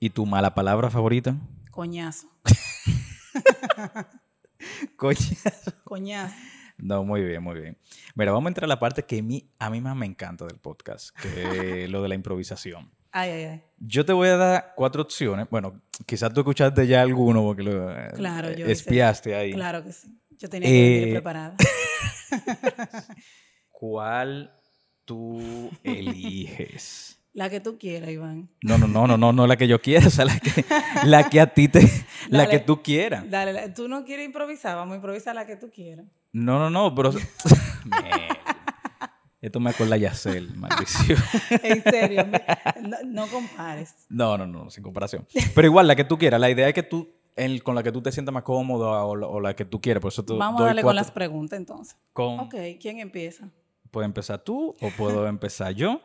¿Y 0.00 0.10
tu 0.10 0.26
mala 0.26 0.54
palabra 0.54 0.90
favorita? 0.90 1.36
Coñazo. 1.70 2.28
Coñazo. 4.96 5.72
Coñazo. 5.84 6.34
No, 6.78 7.04
muy 7.04 7.22
bien, 7.22 7.42
muy 7.42 7.60
bien. 7.60 7.78
Mira, 8.16 8.32
vamos 8.32 8.46
a 8.46 8.50
entrar 8.50 8.64
a 8.64 8.68
la 8.68 8.80
parte 8.80 9.04
que 9.04 9.20
a 9.20 9.22
mí, 9.22 9.48
a 9.60 9.70
mí 9.70 9.80
más 9.80 9.94
me 9.94 10.06
encanta 10.06 10.46
del 10.46 10.58
podcast, 10.58 11.16
que 11.20 11.84
es 11.84 11.90
lo 11.90 12.02
de 12.02 12.08
la 12.08 12.16
improvisación. 12.16 12.90
Ay, 13.12 13.30
ay, 13.30 13.44
ay. 13.44 13.62
Yo 13.78 14.04
te 14.04 14.12
voy 14.12 14.28
a 14.28 14.36
dar 14.36 14.72
cuatro 14.74 15.02
opciones. 15.02 15.46
Bueno, 15.48 15.80
quizás 16.06 16.32
tú 16.32 16.40
escuchaste 16.40 16.88
ya 16.88 17.02
alguno 17.02 17.42
porque 17.42 17.62
lo 17.62 17.94
claro, 18.14 18.50
yo 18.52 18.66
espiaste 18.66 19.36
ahí. 19.36 19.52
Claro 19.52 19.84
que 19.84 19.92
sí. 19.92 20.18
Yo 20.42 20.50
tenía 20.50 20.68
que 20.68 21.06
ir 21.06 21.10
preparada. 21.12 21.54
¿Cuál 23.70 24.52
tú 25.04 25.70
eliges? 25.84 27.16
La 27.32 27.48
que 27.48 27.60
tú 27.60 27.78
quieras, 27.78 28.10
Iván. 28.10 28.50
No, 28.60 28.76
no, 28.76 28.88
no, 28.88 29.06
no, 29.06 29.16
no, 29.16 29.32
no 29.32 29.46
la 29.46 29.56
que 29.56 29.68
yo 29.68 29.80
quiera, 29.80 30.08
o 30.08 30.10
sea, 30.10 30.24
la 30.24 30.40
que, 30.40 30.64
la 31.04 31.30
que 31.30 31.40
a 31.40 31.46
ti 31.54 31.68
te, 31.68 31.88
la 32.28 32.48
que 32.48 32.58
tú 32.58 32.82
quieras. 32.82 33.30
Dale, 33.30 33.68
tú 33.68 33.86
no 33.86 34.04
quieres 34.04 34.26
improvisar, 34.26 34.74
vamos 34.74 34.94
a 34.94 34.96
improvisar 34.96 35.32
la 35.36 35.46
que 35.46 35.54
tú 35.54 35.70
quieras. 35.70 36.06
No, 36.32 36.58
no, 36.58 36.70
no, 36.70 36.92
pero... 36.92 37.12
Esto 39.40 39.60
me 39.60 39.70
acuerda 39.70 39.94
a 39.94 39.98
Yacel, 39.98 40.56
maldición. 40.56 41.18
en 41.50 41.84
serio, 41.84 42.26
no, 43.04 43.28
compares. 43.28 44.06
No, 44.08 44.36
no, 44.36 44.46
no, 44.46 44.70
sin 44.70 44.82
comparación. 44.82 45.24
Pero 45.54 45.66
igual, 45.68 45.86
la 45.86 45.94
que 45.94 46.04
tú 46.04 46.18
quieras. 46.18 46.40
La 46.40 46.50
idea 46.50 46.66
es 46.66 46.74
que 46.74 46.82
tú, 46.82 47.12
con 47.62 47.74
la 47.74 47.82
que 47.82 47.92
tú 47.92 48.02
te 48.02 48.12
sientas 48.12 48.32
más 48.32 48.42
cómodo 48.42 48.90
o, 48.90 49.40
la 49.40 49.54
que 49.54 49.64
tú 49.64 49.80
quieras. 49.80 50.00
Por 50.00 50.12
eso 50.12 50.24
Vamos 50.36 50.60
a 50.60 50.66
darle 50.66 50.82
con 50.82 50.96
las 50.96 51.10
preguntas 51.10 51.58
entonces. 51.58 51.96
Con, 52.12 52.40
ok, 52.40 52.54
¿quién 52.80 52.98
empieza? 52.98 53.50
Puede 53.90 54.06
empezar 54.06 54.42
tú 54.42 54.74
o 54.80 54.90
puedo 54.96 55.26
empezar 55.28 55.72
yo, 55.72 56.00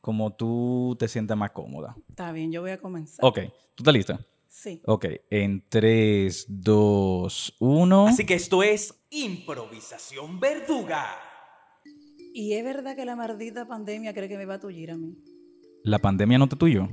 como 0.00 0.34
tú 0.34 0.96
te 0.98 1.08
sientas 1.08 1.36
más 1.36 1.50
cómoda. 1.50 1.96
Está 2.08 2.32
bien, 2.32 2.52
yo 2.52 2.60
voy 2.60 2.72
a 2.72 2.78
comenzar. 2.78 3.24
Ok, 3.24 3.40
¿tú 3.74 3.82
estás 3.82 3.94
lista? 3.94 4.20
Sí. 4.48 4.80
Ok, 4.86 5.06
en 5.30 5.64
3, 5.68 6.46
2, 6.48 7.56
1. 7.58 8.06
Así 8.06 8.24
que 8.24 8.34
esto 8.34 8.62
es 8.62 8.94
improvisación 9.10 10.38
verduga. 10.38 11.06
¿Y 12.32 12.54
es 12.54 12.64
verdad 12.64 12.96
que 12.96 13.04
la 13.04 13.16
maldita 13.16 13.66
pandemia 13.66 14.12
cree 14.14 14.28
que 14.28 14.36
me 14.36 14.46
va 14.46 14.54
a 14.54 14.60
tullir 14.60 14.90
a 14.90 14.96
mí? 14.96 15.16
¿La 15.82 15.98
pandemia 15.98 16.38
no 16.38 16.48
te 16.48 16.56
tuyó? 16.56 16.88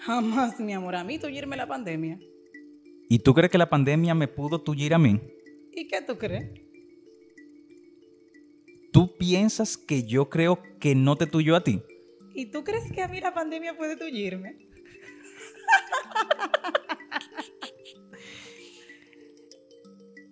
Jamás, 0.00 0.58
mi 0.58 0.72
amor, 0.72 0.96
a 0.96 1.04
mí 1.04 1.18
tullirme 1.18 1.56
la 1.56 1.66
pandemia. 1.66 2.18
¿Y 3.12 3.18
tú 3.18 3.34
crees 3.34 3.50
que 3.50 3.58
la 3.58 3.68
pandemia 3.68 4.14
me 4.14 4.26
pudo 4.26 4.62
tullir 4.62 4.94
a 4.94 4.98
mí? 4.98 5.20
¿Y 5.70 5.86
qué 5.86 6.00
tú 6.00 6.16
crees? 6.16 6.50
¿Tú 8.90 9.18
piensas 9.18 9.76
que 9.76 10.04
yo 10.04 10.30
creo 10.30 10.62
que 10.80 10.94
no 10.94 11.16
te 11.16 11.26
tuyó 11.26 11.54
a 11.54 11.62
ti? 11.62 11.82
¿Y 12.34 12.46
tú 12.46 12.64
crees 12.64 12.90
que 12.90 13.02
a 13.02 13.08
mí 13.08 13.20
la 13.20 13.34
pandemia 13.34 13.76
puede 13.76 13.98
tullirme? 13.98 14.56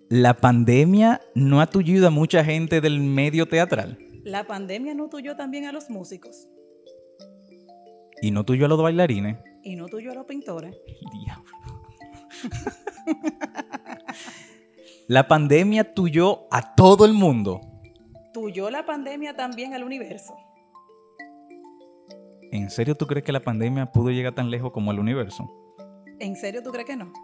¿La 0.09 0.39
pandemia 0.39 1.21
no 1.35 1.61
ha 1.61 1.67
tullido 1.67 2.07
a 2.07 2.11
mucha 2.11 2.43
gente 2.43 2.81
del 2.81 2.99
medio 2.99 3.45
teatral? 3.45 3.99
La 4.25 4.47
pandemia 4.47 4.95
no 4.95 5.11
tuyó 5.11 5.37
también 5.37 5.67
a 5.67 5.73
los 5.73 5.91
músicos. 5.91 6.49
¿Y 8.23 8.31
no 8.31 8.47
tuyó 8.47 8.65
a 8.65 8.69
los 8.71 8.83
bailarines? 8.83 9.37
¿Y 9.63 9.77
no 9.77 9.87
tuyó 9.87 10.13
a 10.13 10.15
los 10.15 10.25
pintores? 10.25 10.75
diablo. 11.13 11.60
La 15.09 15.27
pandemia 15.27 15.95
tuyó 15.95 16.47
a 16.51 16.75
todo 16.75 17.05
el 17.05 17.13
mundo. 17.13 17.61
Tuyó 18.33 18.71
la 18.71 18.87
pandemia 18.87 19.35
también 19.35 19.75
al 19.75 19.85
universo. 19.85 20.37
¿En 22.53 22.71
serio 22.71 22.97
tú 22.97 23.07
crees 23.07 23.25
que 23.25 23.33
la 23.33 23.41
pandemia 23.41 23.93
pudo 23.93 24.11
llegar 24.11 24.35
tan 24.35 24.51
lejos 24.51 24.73
como 24.73 24.91
el 24.91 24.99
universo? 24.99 25.49
¿En 26.19 26.37
serio 26.37 26.63
tú 26.63 26.71
crees 26.71 26.87
que 26.87 26.97
no? 26.97 27.11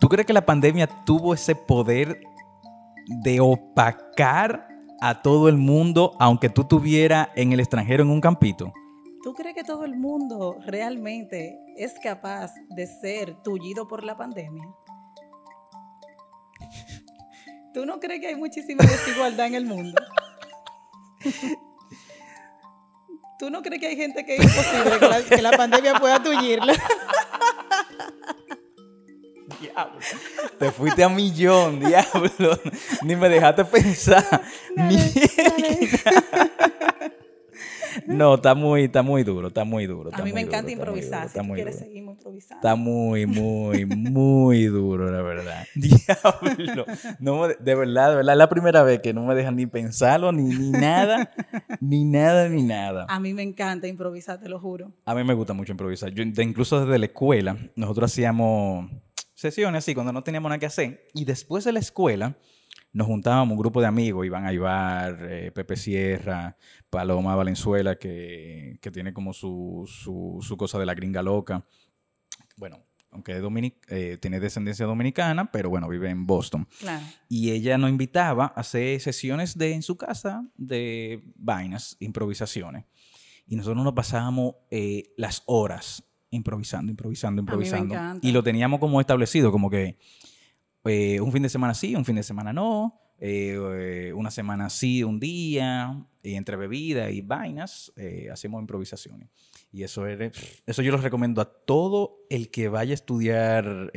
¿Tú 0.00 0.08
crees 0.08 0.26
que 0.26 0.32
la 0.32 0.44
pandemia 0.44 0.88
tuvo 1.06 1.34
ese 1.34 1.54
poder 1.54 2.20
de 3.22 3.38
opacar 3.40 4.66
a 5.00 5.22
todo 5.22 5.48
el 5.48 5.56
mundo, 5.56 6.16
aunque 6.18 6.48
tú 6.48 6.62
estuvieras 6.62 7.28
en 7.36 7.52
el 7.52 7.60
extranjero 7.60 8.02
en 8.02 8.10
un 8.10 8.20
campito? 8.20 8.72
¿Tú 9.24 9.32
crees 9.32 9.54
que 9.54 9.64
todo 9.64 9.86
el 9.86 9.96
mundo 9.96 10.58
realmente 10.66 11.58
es 11.78 11.94
capaz 11.98 12.52
de 12.68 12.86
ser 12.86 13.42
tullido 13.42 13.88
por 13.88 14.04
la 14.04 14.18
pandemia? 14.18 14.68
¿Tú 17.72 17.86
no 17.86 17.98
crees 18.00 18.20
que 18.20 18.26
hay 18.26 18.36
muchísima 18.36 18.84
desigualdad 18.84 19.46
en 19.46 19.54
el 19.54 19.64
mundo? 19.64 19.98
¿Tú 23.38 23.48
no 23.48 23.62
crees 23.62 23.80
que 23.80 23.86
hay 23.86 23.96
gente 23.96 24.26
que 24.26 24.36
es 24.36 24.44
imposible 24.44 25.24
que 25.30 25.40
la, 25.40 25.52
pandemia 25.52 25.94
pueda 25.94 26.22
tullirla? 26.22 26.74
Diablo. 29.58 30.00
Te 30.58 30.70
fuiste 30.70 31.02
a 31.02 31.08
millón, 31.08 31.80
diablo. 31.80 32.60
Ni 33.02 33.16
me 33.16 33.30
dejaste 33.30 33.64
pensar. 33.64 34.42
No, 38.14 38.34
está 38.34 38.54
muy, 38.54 38.84
está 38.84 39.02
muy 39.02 39.22
duro, 39.24 39.48
está 39.48 39.64
muy 39.64 39.86
duro. 39.86 40.10
A 40.12 40.22
mí 40.22 40.32
me 40.32 40.40
encanta 40.42 40.70
duro, 40.70 40.82
está 40.82 40.90
muy 40.90 41.00
improvisar. 41.00 41.10
duro, 41.20 41.22
Si 41.22 41.26
está 41.28 41.40
tú 41.40 41.46
muy 41.46 41.54
quieres, 41.56 41.74
duro. 41.76 41.86
seguimos 41.86 42.14
improvisando. 42.16 42.54
Está 42.56 42.76
muy, 42.76 43.26
muy, 43.26 43.86
muy 43.86 44.64
duro, 44.66 45.10
la 45.10 45.22
verdad. 45.22 45.64
Diablo. 45.74 46.84
No 47.18 47.48
de 47.48 47.74
verdad, 47.74 48.10
de 48.10 48.16
verdad, 48.16 48.34
es 48.34 48.38
la 48.38 48.48
primera 48.48 48.82
vez 48.82 49.00
que 49.00 49.12
no 49.14 49.24
me 49.24 49.34
dejan 49.34 49.56
ni 49.56 49.66
pensarlo, 49.66 50.32
ni, 50.32 50.42
ni 50.44 50.70
nada, 50.70 51.30
ni 51.80 52.04
nada, 52.04 52.48
ni 52.48 52.62
nada. 52.62 53.06
A 53.08 53.20
mí 53.20 53.32
me 53.34 53.42
encanta 53.42 53.86
improvisar, 53.88 54.38
te 54.40 54.48
lo 54.48 54.58
juro. 54.60 54.92
A 55.04 55.14
mí 55.14 55.24
me 55.24 55.34
gusta 55.34 55.52
mucho 55.52 55.72
improvisar. 55.72 56.10
Yo, 56.12 56.24
de- 56.26 56.42
incluso 56.44 56.80
desde 56.84 56.98
la 56.98 57.06
escuela, 57.06 57.56
nosotros 57.76 58.12
hacíamos 58.12 58.90
sesiones 59.34 59.78
así 59.78 59.94
cuando 59.94 60.12
no 60.12 60.22
teníamos 60.22 60.48
nada 60.50 60.58
que 60.58 60.66
hacer. 60.66 61.06
Y 61.14 61.24
después 61.24 61.64
de 61.64 61.72
la 61.72 61.78
escuela, 61.80 62.36
nos 62.94 63.06
juntábamos 63.06 63.52
un 63.52 63.58
grupo 63.58 63.82
de 63.82 63.86
amigos, 63.86 64.24
Iván 64.24 64.46
Aybar, 64.46 65.18
eh, 65.28 65.50
Pepe 65.52 65.76
Sierra, 65.76 66.56
Paloma 66.88 67.36
Valenzuela, 67.36 67.96
que, 67.96 68.78
que 68.80 68.90
tiene 68.90 69.12
como 69.12 69.34
su, 69.34 69.84
su, 69.86 70.38
su 70.40 70.56
cosa 70.56 70.78
de 70.78 70.86
la 70.86 70.94
gringa 70.94 71.20
loca. 71.22 71.66
Bueno, 72.56 72.78
aunque 73.10 73.32
es 73.32 73.42
dominic- 73.42 73.84
eh, 73.88 74.16
tiene 74.20 74.40
descendencia 74.40 74.86
dominicana, 74.86 75.50
pero 75.52 75.70
bueno, 75.70 75.88
vive 75.88 76.08
en 76.08 76.24
Boston. 76.24 76.66
Claro. 76.80 77.04
Y 77.28 77.50
ella 77.50 77.76
nos 77.78 77.90
invitaba 77.90 78.46
a 78.56 78.60
hacer 78.60 79.00
sesiones 79.00 79.58
de, 79.58 79.74
en 79.74 79.82
su 79.82 79.96
casa 79.96 80.48
de 80.56 81.22
vainas, 81.36 81.96
improvisaciones. 82.00 82.84
Y 83.46 83.56
nosotros 83.56 83.84
nos 83.84 83.92
pasábamos 83.92 84.54
eh, 84.70 85.12
las 85.16 85.42
horas 85.46 86.02
improvisando, 86.30 86.90
improvisando, 86.90 87.42
mí 87.42 87.46
me 87.46 87.52
improvisando. 87.52 87.94
encanta. 87.94 88.26
Y 88.26 88.32
lo 88.32 88.42
teníamos 88.42 88.80
como 88.80 89.00
establecido, 89.00 89.52
como 89.52 89.68
que 89.68 89.98
eh, 90.84 91.20
un 91.20 91.32
fin 91.32 91.42
de 91.42 91.48
semana 91.48 91.74
sí, 91.74 91.94
un 91.94 92.04
fin 92.04 92.16
de 92.16 92.22
semana 92.22 92.52
no, 92.52 93.00
eh, 93.18 93.56
eh, 93.56 94.12
una 94.12 94.30
semana 94.30 94.68
sí, 94.68 95.02
un 95.04 95.20
día, 95.20 96.04
y 96.22 96.34
entre 96.34 96.56
bebida 96.56 97.10
y 97.10 97.20
vainas, 97.20 97.92
eh, 97.96 98.28
hacemos 98.30 98.60
improvisaciones. 98.60 99.28
Y 99.72 99.82
eso, 99.82 100.06
es, 100.06 100.32
eso 100.66 100.82
yo 100.82 100.92
lo 100.92 100.98
recomiendo 100.98 101.40
a 101.40 101.46
todo 101.46 102.18
el 102.28 102.50
que 102.50 102.68
vaya 102.68 102.92
a 102.92 102.94
estudiar 102.94 103.92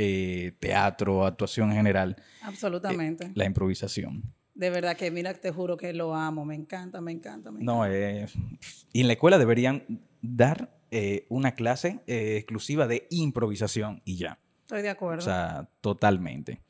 teatro, 0.59 1.25
actuación 1.25 1.71
en 1.71 1.77
general, 1.77 2.15
Absolutamente. 2.41 3.31
la 3.35 3.45
improvisación. 3.45 4.23
De 4.55 4.69
verdad 4.71 4.97
que, 4.97 5.11
mira, 5.11 5.33
te 5.35 5.51
juro 5.51 5.77
que 5.77 5.93
lo 5.93 6.15
amo. 6.15 6.45
Me 6.45 6.55
encanta, 6.55 6.99
me 6.99 7.11
encanta, 7.11 7.51
me 7.51 7.61
encanta. 7.61 7.73
No, 7.73 7.87
y 8.91 9.01
en 9.01 9.07
la 9.07 9.13
escuela 9.13 9.37
deberían 9.37 9.83
dar 10.21 10.79
eh, 10.89 11.27
una 11.29 11.53
clase 11.53 12.01
exclusiva 12.07 12.87
de 12.87 13.07
improvisación 13.11 14.01
y 14.03 14.15
ya. 14.15 14.39
Estoy 14.61 14.81
de 14.81 14.89
acuerdo. 14.89 15.19
O 15.19 15.21
sea, 15.21 15.69
totalmente. 15.81 16.61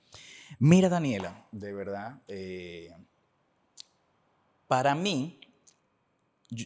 Mira, 0.59 0.89
Daniela, 0.89 1.45
de 1.51 1.71
verdad, 1.71 2.19
eh, 2.27 2.91
para 4.67 4.95
mí, 4.95 5.39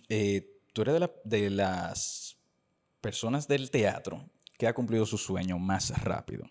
eh, 0.07 0.61
tú 0.71 0.83
eres 0.83 1.09
de 1.25 1.49
las 1.49 2.37
personas 3.01 3.49
del 3.49 3.69
teatro 3.69 4.29
que 4.57 4.67
ha 4.67 4.73
cumplido 4.73 5.05
su 5.05 5.17
sueño 5.17 5.59
más 5.59 5.89
rápido. 6.03 6.45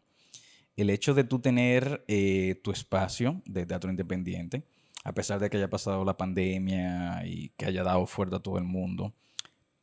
El 0.77 0.91
hecho 0.91 1.15
de 1.15 1.25
tú 1.25 1.39
tener 1.39 2.05
eh, 2.09 2.61
tu 2.63 2.73
espacio 2.73 3.41
de 3.47 3.65
teatro 3.65 3.89
independiente, 3.89 4.67
a 5.05 5.15
pesar 5.15 5.41
de 5.41 5.49
que 5.49 5.57
haya 5.57 5.71
pasado 5.71 6.05
la 6.05 6.19
pandemia 6.19 7.23
y 7.25 7.49
que 7.57 7.65
haya 7.65 7.83
dado 7.83 8.07
fuerte 8.07 8.37
a 8.37 8.41
todo 8.41 8.59
el 8.59 8.65
mundo, 8.65 9.15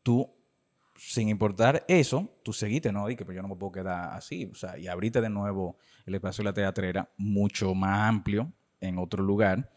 tú 0.04 0.37
sin 0.98 1.30
importar 1.30 1.86
eso, 1.88 2.30
tú 2.44 2.54
seguiste, 2.54 2.92
¿no? 2.92 3.10
Y 3.10 3.16
que 3.16 3.26
pues 3.26 3.36
yo 3.36 3.42
no 3.42 3.48
me 3.48 3.56
puedo 3.56 3.72
quedar 3.72 4.14
así, 4.14 4.50
o 4.52 4.56
sea, 4.56 4.78
y 4.78 4.88
abriste 4.88 5.22
de 5.22 5.30
nuevo 5.30 5.78
el 6.06 6.16
espacio 6.16 6.44
de 6.44 6.50
la 6.50 6.54
teatrera 6.54 7.12
mucho 7.18 7.74
más 7.76 8.10
amplio 8.10 8.52
en 8.82 8.98
otro 8.98 9.24
lugar 9.24 9.72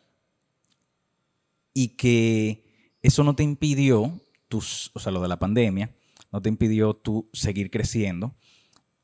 y 1.72 1.88
que 1.96 2.96
eso 3.02 3.24
no 3.24 3.34
te 3.34 3.42
impidió, 3.42 4.20
tus, 4.48 4.90
o 4.94 4.98
sea, 4.98 5.12
lo 5.12 5.22
de 5.22 5.28
la 5.28 5.38
pandemia, 5.38 5.94
no 6.32 6.42
te 6.42 6.48
impidió 6.48 6.94
tú 6.94 7.28
seguir 7.32 7.70
creciendo 7.70 8.34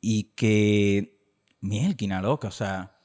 y 0.01 0.25
que, 0.35 1.19
mielquina 1.61 2.21
loca, 2.21 2.49
o 2.49 2.53
sea, 2.53 2.97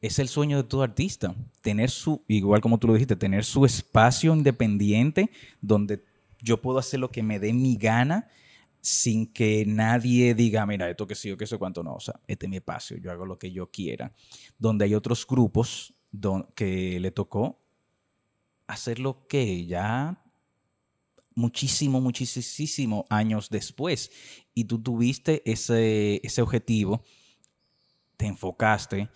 es 0.00 0.18
el 0.18 0.28
sueño 0.28 0.56
de 0.56 0.64
todo 0.64 0.82
artista, 0.82 1.34
tener 1.60 1.90
su, 1.90 2.24
igual 2.26 2.60
como 2.60 2.78
tú 2.78 2.88
lo 2.88 2.94
dijiste, 2.94 3.16
tener 3.16 3.44
su 3.44 3.64
espacio 3.64 4.34
independiente 4.34 5.30
donde 5.60 6.04
yo 6.40 6.60
puedo 6.60 6.78
hacer 6.78 7.00
lo 7.00 7.10
que 7.10 7.22
me 7.22 7.38
dé 7.38 7.52
mi 7.52 7.76
gana 7.76 8.28
sin 8.82 9.32
que 9.32 9.64
nadie 9.64 10.34
diga, 10.34 10.66
mira, 10.66 10.90
esto 10.90 11.06
que 11.06 11.14
sí 11.14 11.30
o 11.30 11.36
que 11.36 11.44
eso 11.44 11.58
cuánto 11.58 11.82
no. 11.84 11.94
O 11.94 12.00
sea, 12.00 12.20
este 12.26 12.46
es 12.46 12.50
mi 12.50 12.56
espacio, 12.56 12.96
yo 12.98 13.10
hago 13.12 13.24
lo 13.24 13.38
que 13.38 13.52
yo 13.52 13.70
quiera. 13.70 14.12
Donde 14.58 14.84
hay 14.84 14.94
otros 14.94 15.26
grupos 15.26 15.94
don- 16.10 16.48
que 16.56 16.98
le 17.00 17.12
tocó 17.12 17.62
hacer 18.66 18.98
lo 18.98 19.26
que 19.28 19.66
ya 19.66 20.24
muchísimo, 21.34 22.00
muchísimo 22.00 23.06
años 23.08 23.48
después. 23.50 24.10
Y 24.52 24.64
tú 24.64 24.82
tuviste 24.82 25.48
ese, 25.50 26.20
ese 26.24 26.42
objetivo, 26.42 27.04
te 28.16 28.26
enfocaste, 28.26 29.08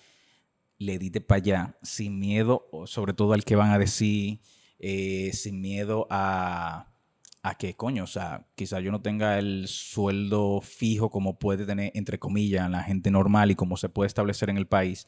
le 0.79 0.99
diste 0.99 1.21
para 1.21 1.39
allá, 1.39 1.79
sin 1.83 2.19
miedo, 2.21 2.69
sobre 2.87 3.15
todo 3.15 3.33
al 3.33 3.45
que 3.45 3.57
van 3.57 3.73
a 3.73 3.79
decir, 3.79 4.41
eh, 4.79 5.31
sin 5.33 5.61
miedo 5.61 6.07
a, 6.09 6.93
a 7.47 7.55
que, 7.55 7.75
coño, 7.75 8.03
o 8.03 8.09
sea, 8.09 8.45
quizá 8.57 8.81
yo 8.81 8.91
no 8.91 9.03
tenga 9.03 9.39
el 9.39 9.69
sueldo 9.69 10.61
fijo 10.61 11.11
como 11.11 11.39
puede 11.39 11.65
tener, 11.65 11.93
entre 11.95 12.19
comillas, 12.19 12.69
la 12.69 12.83
gente 12.83 13.09
normal 13.13 13.53
y 13.53 13.55
como 13.55 13.77
se 13.77 13.89
puede 13.89 14.09
establecer 14.09 14.51
en 14.51 14.57
el 14.57 14.67
país. 14.67 15.07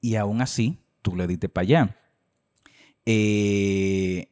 Y 0.00 0.14
aún 0.14 0.40
así, 0.40 0.78
tú 1.02 1.14
le 1.14 1.26
diste 1.26 1.50
para 1.50 1.62
allá. 1.64 1.96
Eh, 3.04 4.28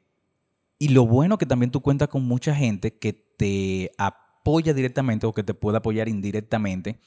y 0.78 0.88
lo 0.88 1.04
bueno 1.04 1.36
que 1.36 1.44
también 1.44 1.70
tú 1.70 1.82
cuentas 1.82 2.08
con 2.08 2.24
mucha 2.24 2.54
gente 2.54 2.96
que 2.96 3.12
te 3.12 3.92
apoya 3.98 4.72
directamente 4.72 5.26
o 5.26 5.34
que 5.34 5.42
te 5.42 5.52
puede 5.52 5.76
apoyar 5.76 6.08
indirectamente. 6.08 6.98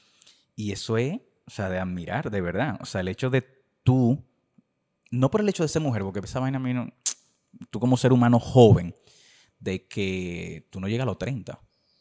Y 0.54 0.70
eso 0.70 0.98
es, 0.98 1.18
o 1.48 1.50
sea, 1.50 1.68
de 1.68 1.80
admirar, 1.80 2.30
de 2.30 2.40
verdad. 2.40 2.78
O 2.80 2.84
sea, 2.84 3.00
el 3.00 3.08
hecho 3.08 3.28
de 3.28 3.42
tú, 3.82 4.22
no 5.10 5.32
por 5.32 5.40
el 5.40 5.48
hecho 5.48 5.64
de 5.64 5.68
ser 5.68 5.82
mujer, 5.82 6.02
porque 6.02 6.20
esa 6.20 6.38
vaina 6.38 6.58
a 6.58 6.60
mí 6.60 6.72
no, 6.72 6.92
tú 7.70 7.80
como 7.80 7.96
ser 7.96 8.12
humano 8.12 8.38
joven, 8.38 8.94
de 9.62 9.86
que 9.86 10.66
tú 10.70 10.80
no 10.80 10.88
llegas 10.88 11.04
a 11.04 11.06
los 11.06 11.18
30. 11.18 11.60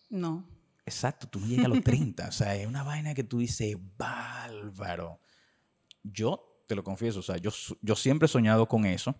No. 0.09 0.47
Exacto, 0.85 1.27
tú 1.27 1.39
no 1.39 1.47
llegas 1.47 1.65
a 1.65 1.69
los 1.69 1.83
30. 1.83 2.27
O 2.27 2.31
sea, 2.31 2.55
es 2.55 2.67
una 2.67 2.83
vaina 2.83 3.13
que 3.13 3.23
tú 3.23 3.37
dices, 3.37 3.77
bárbaro. 3.97 5.19
Yo 6.03 6.63
te 6.67 6.75
lo 6.75 6.83
confieso, 6.83 7.19
o 7.19 7.23
sea, 7.23 7.37
yo, 7.37 7.51
yo 7.81 7.95
siempre 7.95 8.25
he 8.25 8.29
soñado 8.29 8.67
con 8.67 8.85
eso. 8.85 9.15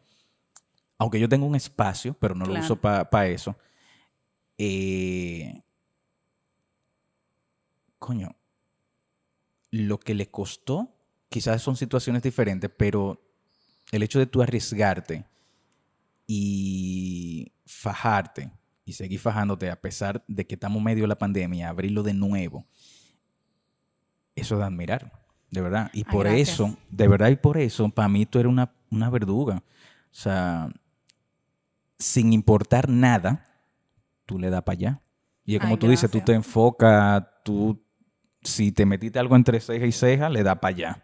Aunque 0.97 1.19
yo 1.19 1.29
tengo 1.29 1.45
un 1.45 1.55
espacio, 1.55 2.13
pero 2.13 2.35
no 2.35 2.45
lo 2.45 2.59
uso 2.59 2.75
para 2.75 3.27
eso. 3.27 3.55
Eh, 4.57 5.63
coño, 7.99 8.35
lo 9.71 9.99
que 9.99 10.13
le 10.13 10.29
costó, 10.29 10.95
quizás 11.29 11.61
son 11.61 11.75
situaciones 11.75 12.21
diferentes, 12.23 12.69
pero 12.75 13.21
el 13.91 14.03
hecho 14.03 14.19
de 14.19 14.27
tú 14.27 14.41
arriesgarte 14.41 15.25
y 16.33 17.51
fajarte 17.65 18.53
y 18.85 18.93
seguir 18.93 19.19
fajándote 19.19 19.69
a 19.69 19.81
pesar 19.81 20.23
de 20.29 20.47
que 20.47 20.55
estamos 20.55 20.81
medio 20.81 21.03
de 21.03 21.09
la 21.09 21.17
pandemia, 21.17 21.67
abrirlo 21.67 22.03
de 22.03 22.13
nuevo, 22.13 22.65
eso 24.33 24.55
es 24.55 24.59
de 24.59 24.65
admirar, 24.65 25.11
de 25.49 25.59
verdad. 25.59 25.91
Y 25.91 26.05
por 26.05 26.27
eso, 26.27 26.77
de 26.89 27.09
verdad 27.09 27.31
y 27.31 27.35
por 27.35 27.57
eso, 27.57 27.89
para 27.89 28.07
mí 28.07 28.25
tú 28.25 28.39
eres 28.39 28.49
una, 28.49 28.71
una 28.89 29.09
verduga. 29.09 29.57
O 29.57 30.13
sea, 30.13 30.71
sin 31.99 32.31
importar 32.31 32.87
nada, 32.87 33.45
tú 34.25 34.39
le 34.39 34.49
das 34.49 34.63
para 34.63 34.77
allá. 34.77 35.01
Y 35.43 35.59
como 35.59 35.73
Ay, 35.73 35.79
tú 35.79 35.89
dices, 35.89 36.09
tú 36.09 36.21
te 36.21 36.31
enfocas, 36.31 37.25
tú, 37.43 37.83
si 38.41 38.71
te 38.71 38.85
metiste 38.85 39.19
algo 39.19 39.35
entre 39.35 39.59
ceja 39.59 39.85
y 39.85 39.91
ceja, 39.91 40.29
le 40.29 40.43
das 40.43 40.59
para 40.59 40.75
allá. 40.75 41.03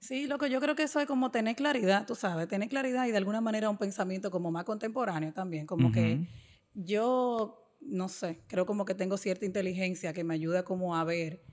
Sí, 0.00 0.26
lo 0.26 0.38
que 0.38 0.48
yo 0.48 0.60
creo 0.60 0.74
que 0.74 0.84
eso 0.84 0.98
es 0.98 1.06
como 1.06 1.30
tener 1.30 1.54
claridad, 1.56 2.06
tú 2.06 2.14
sabes, 2.14 2.48
tener 2.48 2.68
claridad 2.68 3.06
y 3.06 3.10
de 3.10 3.18
alguna 3.18 3.40
manera 3.42 3.68
un 3.68 3.76
pensamiento 3.76 4.30
como 4.30 4.50
más 4.50 4.64
contemporáneo 4.64 5.32
también, 5.32 5.66
como 5.66 5.92
que 5.92 6.14
Ujú. 6.14 6.26
yo, 6.74 7.76
no 7.82 8.08
sé, 8.08 8.40
creo 8.46 8.64
como 8.64 8.86
que 8.86 8.94
tengo 8.94 9.18
cierta 9.18 9.44
inteligencia 9.44 10.12
que 10.14 10.24
me 10.24 10.34
ayuda 10.34 10.64
como 10.64 10.96
a 10.96 11.04
ver, 11.04 11.44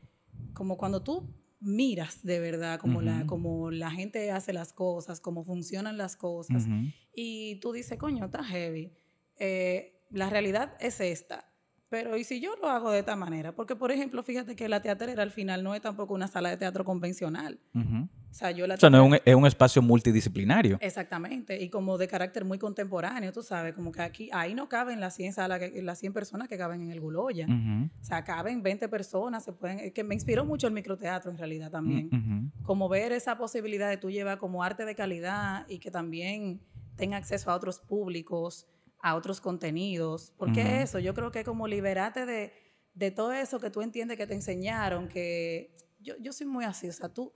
como 0.53 0.77
cuando 0.77 1.03
tú 1.03 1.29
miras 1.59 2.23
de 2.23 2.39
verdad 2.39 2.79
como, 2.79 3.01
la, 3.01 3.17
Ujú. 3.19 3.27
como 3.27 3.71
la 3.71 3.91
gente 3.91 4.31
hace 4.31 4.53
las 4.53 4.71
cosas, 4.71 5.19
cómo 5.19 5.43
funcionan 5.43 5.97
las 5.97 6.15
cosas, 6.15 6.63
Ujú. 6.63 6.85
y 7.13 7.59
tú 7.59 7.73
dices, 7.73 7.97
coño, 7.99 8.25
está 8.25 8.43
heavy. 8.43 8.93
Eh, 9.39 10.05
la 10.09 10.29
realidad 10.29 10.75
es 10.79 11.01
esta. 11.01 11.51
Pero 11.89 12.17
¿y 12.17 12.23
si 12.23 12.39
yo 12.41 12.55
lo 12.57 12.67
hago 12.69 12.91
de 12.91 12.99
esta 12.99 13.15
manera? 13.15 13.55
Porque, 13.55 13.75
por 13.75 13.91
ejemplo, 13.91 14.21
fíjate 14.23 14.55
que 14.55 14.67
la 14.67 14.81
teatrera 14.81 15.23
al 15.23 15.31
final 15.31 15.63
no 15.63 15.73
es 15.73 15.81
tampoco 15.81 16.13
una 16.13 16.27
sala 16.27 16.49
de 16.49 16.57
teatro 16.57 16.83
convencional. 16.83 17.59
Ujú. 17.73 18.07
O 18.29 18.33
sea, 18.33 18.51
yo 18.51 18.67
la 18.67 18.75
O 18.75 18.77
sea, 18.77 18.89
no 18.89 19.03
es 19.03 19.11
un, 19.11 19.19
es 19.25 19.35
un 19.35 19.45
espacio 19.47 19.81
multidisciplinario. 19.81 20.77
Exactamente, 20.81 21.61
y 21.61 21.69
como 21.69 21.97
de 21.97 22.07
carácter 22.07 22.45
muy 22.45 22.57
contemporáneo, 22.59 23.31
tú 23.33 23.41
sabes, 23.41 23.73
como 23.73 23.91
que 23.91 24.01
aquí, 24.01 24.29
ahí 24.33 24.53
no 24.53 24.69
caben 24.69 24.99
las 24.99 25.15
100, 25.15 25.33
salas 25.33 25.59
que- 25.59 25.81
las 25.81 25.99
100 25.99 26.13
personas 26.13 26.47
que 26.47 26.57
caben 26.57 26.81
en 26.81 26.91
el 26.91 26.99
Guloya. 26.99 27.47
O 27.47 28.03
sea, 28.03 28.23
caben 28.23 28.61
20 28.61 28.87
personas, 28.89 29.43
se 29.43 29.53
pueden, 29.53 29.91
que 29.91 30.03
me 30.03 30.13
inspiró 30.13 30.45
mucho 30.45 30.67
el 30.67 30.73
microteatro 30.73 31.31
en 31.31 31.37
realidad 31.37 31.71
también. 31.71 32.07
Ujú. 32.07 32.63
Como 32.63 32.89
ver 32.89 33.11
esa 33.11 33.37
posibilidad 33.37 33.89
de 33.89 33.97
tú 33.97 34.11
llevar 34.11 34.37
como 34.37 34.63
arte 34.63 34.85
de 34.85 34.93
calidad 34.95 35.65
y 35.67 35.79
que 35.79 35.89
también 35.89 36.61
tenga 36.95 37.17
acceso 37.17 37.49
a 37.51 37.55
otros 37.55 37.79
públicos 37.79 38.67
a 38.99 39.15
otros 39.15 39.39
contenidos. 39.41 40.33
Porque 40.37 40.61
Ujú. 40.61 40.69
eso, 40.71 40.99
yo 40.99 41.13
creo 41.13 41.31
que 41.31 41.43
como 41.43 41.67
liberarte 41.67 42.25
de, 42.25 42.51
de 42.95 43.11
todo 43.11 43.31
eso 43.31 43.59
que 43.59 43.69
tú 43.69 43.81
entiendes 43.81 44.17
que 44.17 44.25
te 44.25 44.33
enseñaron, 44.33 45.07
que 45.07 45.75
yo, 45.99 46.15
yo 46.19 46.33
soy 46.33 46.47
muy 46.47 46.65
así, 46.65 46.89
o 46.89 46.93
sea, 46.93 47.07
tú, 47.09 47.31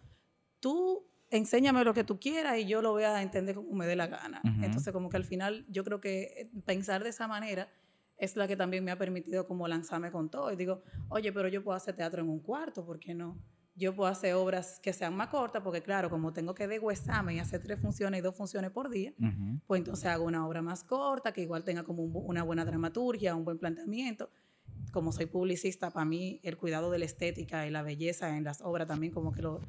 tú 0.61 1.05
enséñame 1.29 1.83
lo 1.83 1.93
que 1.93 2.03
tú 2.03 2.19
quieras 2.19 2.57
y 2.57 2.65
yo 2.65 2.81
lo 2.81 2.91
voy 2.91 3.03
a 3.03 3.21
entender 3.21 3.55
como 3.55 3.73
me 3.73 3.85
dé 3.85 3.95
la 3.95 4.07
gana. 4.07 4.41
Ujú. 4.45 4.63
Entonces, 4.63 4.93
como 4.93 5.09
que 5.09 5.17
al 5.17 5.25
final 5.25 5.65
yo 5.69 5.83
creo 5.83 5.99
que 5.99 6.23
eh, 6.37 6.51
pensar 6.65 7.03
de 7.03 7.09
esa 7.09 7.27
manera 7.27 7.67
es 8.17 8.35
la 8.35 8.47
que 8.47 8.55
también 8.55 8.83
me 8.83 8.91
ha 8.91 8.97
permitido 8.97 9.47
como 9.47 9.67
lanzarme 9.67 10.11
con 10.11 10.29
todo. 10.29 10.51
Y 10.51 10.55
digo, 10.55 10.83
oye, 11.09 11.33
pero 11.33 11.47
yo 11.47 11.63
puedo 11.63 11.75
hacer 11.75 11.95
teatro 11.95 12.21
en 12.21 12.29
un 12.29 12.39
cuarto, 12.39 12.85
¿por 12.85 12.99
qué 12.99 13.15
no? 13.15 13.37
Yo 13.73 13.95
puedo 13.95 14.11
hacer 14.11 14.35
obras 14.35 14.79
que 14.79 14.91
sean 14.93 15.15
más 15.15 15.29
cortas, 15.29 15.63
porque 15.63 15.81
claro, 15.81 16.09
como 16.09 16.33
tengo 16.33 16.53
que 16.53 16.67
deshuesarme 16.67 17.33
y 17.35 17.39
hacer 17.39 17.63
tres 17.63 17.79
funciones 17.79 18.19
y 18.19 18.21
dos 18.21 18.35
funciones 18.35 18.69
por 18.69 18.89
día, 18.89 19.13
Ujú. 19.17 19.61
pues 19.65 19.79
entonces 19.79 20.05
hago 20.07 20.25
una 20.25 20.45
obra 20.45 20.61
más 20.61 20.83
corta, 20.83 21.31
que 21.31 21.41
igual 21.41 21.63
tenga 21.63 21.83
como 21.83 22.03
un 22.03 22.11
una 22.13 22.43
buena 22.43 22.65
dramaturgia, 22.65 23.33
un 23.35 23.45
buen 23.45 23.57
planteamiento. 23.57 24.29
Como 24.91 25.13
soy 25.13 25.25
publicista, 25.25 25.89
para 25.89 26.05
mí 26.05 26.41
el 26.43 26.57
cuidado 26.57 26.91
de 26.91 26.99
la 26.99 27.05
estética 27.05 27.65
y 27.65 27.71
la 27.71 27.81
belleza 27.81 28.35
en 28.35 28.43
las 28.43 28.61
obras 28.61 28.87
también 28.87 29.13
como 29.13 29.31
que 29.31 29.41
lo, 29.41 29.61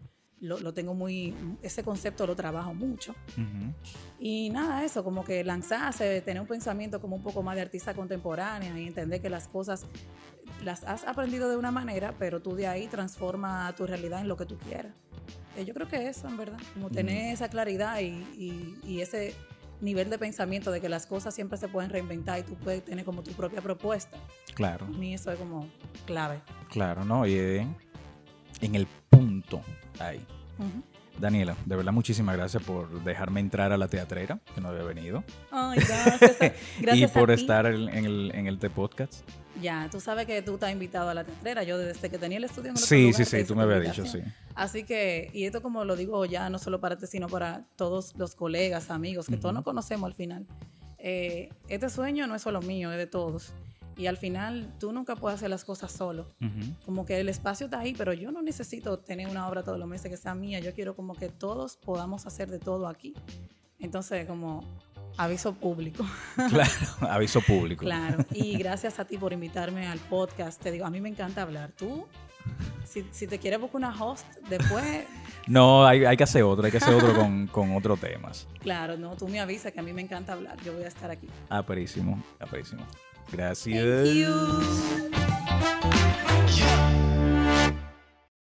lo, 0.43 0.59
lo 0.61 0.74
tengo 0.74 0.93
muy, 0.93 1.34
ese 1.62 1.82
concepto 1.82 2.26
lo 2.26 2.36
trabajo 2.36 2.74
mucho. 2.74 3.12
Ujú. 3.38 3.72
Y 4.18 4.51
nada, 4.51 4.84
eso, 4.84 5.03
como 5.03 5.24
que 5.24 5.43
lanzarse, 5.45 6.20
tener 6.20 6.40
un 6.43 6.47
pensamiento 6.49 7.01
como 7.01 7.16
un 7.16 7.22
poco 7.22 7.43
más 7.43 7.57
de 7.57 7.62
artista 7.62 7.95
contemporánea 7.95 8.78
y 8.78 8.86
entender 8.86 9.22
que 9.22 9.30
las 9.30 9.49
cosas 9.49 9.86
las 10.64 10.84
has 10.84 11.05
aprendido 11.05 11.49
de 11.49 11.57
una 11.57 11.70
manera, 11.70 12.14
pero 12.18 12.40
tú 12.43 12.55
de 12.55 12.66
ahí 12.66 12.86
transforma 12.88 13.72
tu 13.76 13.86
realidad 13.86 14.20
en 14.20 14.28
lo 14.28 14.36
que 14.36 14.45
tú 14.45 14.59
quieras. 14.59 14.93
Eh, 15.57 15.64
yo 15.64 15.72
creo 15.74 15.86
que 15.88 16.09
eso, 16.09 16.28
en 16.28 16.36
verdad, 16.36 16.59
como 16.74 16.90
tener 16.90 17.32
esa 17.32 17.49
claridad 17.49 18.01
y, 18.01 18.07
y- 18.36 18.78
y 18.84 19.01
ese 19.01 19.34
nivel 19.80 20.11
de 20.11 20.18
pensamiento 20.18 20.70
de 20.70 20.80
que 20.80 20.88
las 20.88 21.07
cosas 21.07 21.34
siempre 21.34 21.59
se 21.59 21.68
pueden 21.68 21.90
reinventar 21.90 22.38
y 22.38 22.43
tú 22.43 22.55
puedes 22.55 22.84
tener 22.84 23.05
como 23.05 23.22
tu 23.22 23.32
propia 23.32 23.61
propuesta. 23.61 24.16
Claro, 24.55 24.86
A 24.86 24.88
mí 24.90 25.14
eso 25.14 25.30
es 25.32 25.38
como 25.38 25.66
clave. 26.07 26.40
claro, 26.70 27.05
¿no? 27.05 27.26
Y 27.26 27.66
en 28.62 28.74
el 28.74 28.86
punto 29.10 29.60
ahí. 29.98 30.24
Daniela, 31.18 31.54
de 31.66 31.76
verdad 31.76 31.92
muchísimas 31.92 32.36
gracias 32.36 32.62
por 32.62 32.88
dejarme 33.04 33.40
entrar 33.40 33.70
a 33.70 33.76
la 33.76 33.86
teatrera, 33.86 34.38
que 34.54 34.60
no 34.62 34.68
había 34.68 34.82
venido. 34.82 35.22
Ay, 35.50 35.78
gracias. 35.80 36.40
a- 36.40 36.46
y 36.78 36.82
gracias 36.82 37.10
a 37.10 37.14
por 37.14 37.28
ti. 37.28 37.34
estar 37.40 37.66
en, 37.66 37.88
en 37.90 38.04
el, 38.06 38.32
en 38.34 38.46
el 38.46 38.58
T-Podcast. 38.58 39.20
Ya, 39.60 39.88
tú 39.92 40.00
sabes 40.00 40.26
que 40.26 40.40
tú 40.40 40.54
estás 40.54 40.72
invitado 40.72 41.10
a 41.10 41.14
la 41.14 41.24
teatrera. 41.24 41.62
Yo 41.64 41.76
desde 41.76 42.08
que 42.08 42.16
tenía 42.18 42.38
el 42.38 42.44
estudio 42.44 42.70
en 42.70 42.76
el 42.76 42.82
Sí, 42.82 43.02
lugar, 43.08 43.14
sí, 43.14 43.24
sí, 43.26 43.44
tú 43.44 43.54
me 43.54 43.62
habías 43.64 43.82
dicho, 43.82 44.06
sí. 44.06 44.20
Así 44.54 44.84
que, 44.84 45.30
y 45.34 45.44
esto 45.44 45.60
como 45.60 45.84
lo 45.84 45.94
digo 45.96 46.24
ya 46.24 46.48
no 46.48 46.58
solo 46.58 46.80
para 46.80 46.96
ti, 46.96 47.06
sino 47.06 47.28
para 47.28 47.66
todos 47.76 48.16
los 48.16 48.34
colegas, 48.34 48.90
amigos, 48.90 49.26
que 49.26 49.36
todos 49.36 49.54
nos 49.54 49.64
conocemos 49.64 50.06
al 50.08 50.14
final. 50.14 50.46
Eh, 50.98 51.50
este 51.68 51.90
sueño 51.90 52.26
no 52.26 52.34
es 52.36 52.42
solo 52.42 52.62
mío, 52.62 52.90
es 52.90 52.96
de 52.98 53.06
todos. 53.06 53.52
Y 53.97 54.07
al 54.07 54.16
final 54.16 54.72
tú 54.78 54.93
nunca 54.93 55.16
puedes 55.16 55.36
hacer 55.36 55.51
las 55.51 55.64
cosas 55.64 55.93
solo. 55.93 56.34
Como 56.84 57.05
que 57.05 57.20
el 57.20 57.28
espacio 57.28 57.66
está 57.66 57.80
ahí, 57.80 57.95
pero 57.97 58.12
yo 58.12 58.32
no 58.32 58.43
necesito 58.43 58.99
tener 58.99 59.28
una 59.28 59.49
obra 59.49 59.62
todos 59.62 59.78
los 59.78 59.88
meses 59.88 60.11
que 60.11 60.16
sea 60.16 60.34
mía. 60.34 60.61
Yo 60.61 60.72
quiero 60.74 60.97
como 60.97 61.14
que 61.14 61.28
todos 61.28 61.76
podamos 61.76 62.26
hacer 62.26 62.51
de 62.51 62.59
todo 62.59 62.88
aquí. 62.88 63.14
Entonces, 63.78 64.26
como 64.26 64.64
aviso 65.16 65.55
público. 65.55 66.07
Claro, 66.49 66.70
aviso 67.01 67.40
público. 67.40 67.84
Claro, 67.84 68.24
y 68.32 68.57
gracias 68.57 68.99
a 68.99 69.05
ti 69.05 69.18
por 69.18 69.32
invitarme 69.32 69.86
al 69.86 69.99
podcast. 69.99 70.61
Te 70.62 70.70
digo, 70.70 70.86
a 70.86 70.90
mí 70.90 71.01
me 71.01 71.09
encanta 71.09 71.43
hablar. 71.43 71.72
Tú, 71.72 72.07
si, 72.84 73.05
si 73.11 73.26
te 73.26 73.38
quieres 73.38 73.61
buscar 73.61 73.76
una 73.76 74.03
host, 74.03 74.26
después, 74.49 75.05
No, 75.49 75.84
hay, 75.84 76.05
hay 76.05 76.16
que 76.16 76.22
hacer 76.22 76.45
otro, 76.45 76.64
hay 76.64 76.70
que 76.70 76.76
hacer 76.76 76.95
otro 76.95 77.14
con, 77.16 77.49
con 77.49 77.76
otros 77.76 77.99
temas. 78.01 78.47
claro, 78.61 78.97
no, 78.97 79.16
tú 79.16 79.26
me 79.28 79.40
avisas 79.40 79.72
que 79.72 79.80
a 79.80 79.82
mí 79.82 79.93
me 79.93 80.03
encanta 80.03 80.32
hablar. 80.34 80.57
Yo 80.62 80.72
voy 80.72 80.84
a 80.84 80.88
estar 80.88 81.11
aquí. 81.11 81.28
Aperísimo, 81.49 82.22
aperísimo. 82.38 82.86
Gracias. 83.33 84.09
You. 84.14 84.33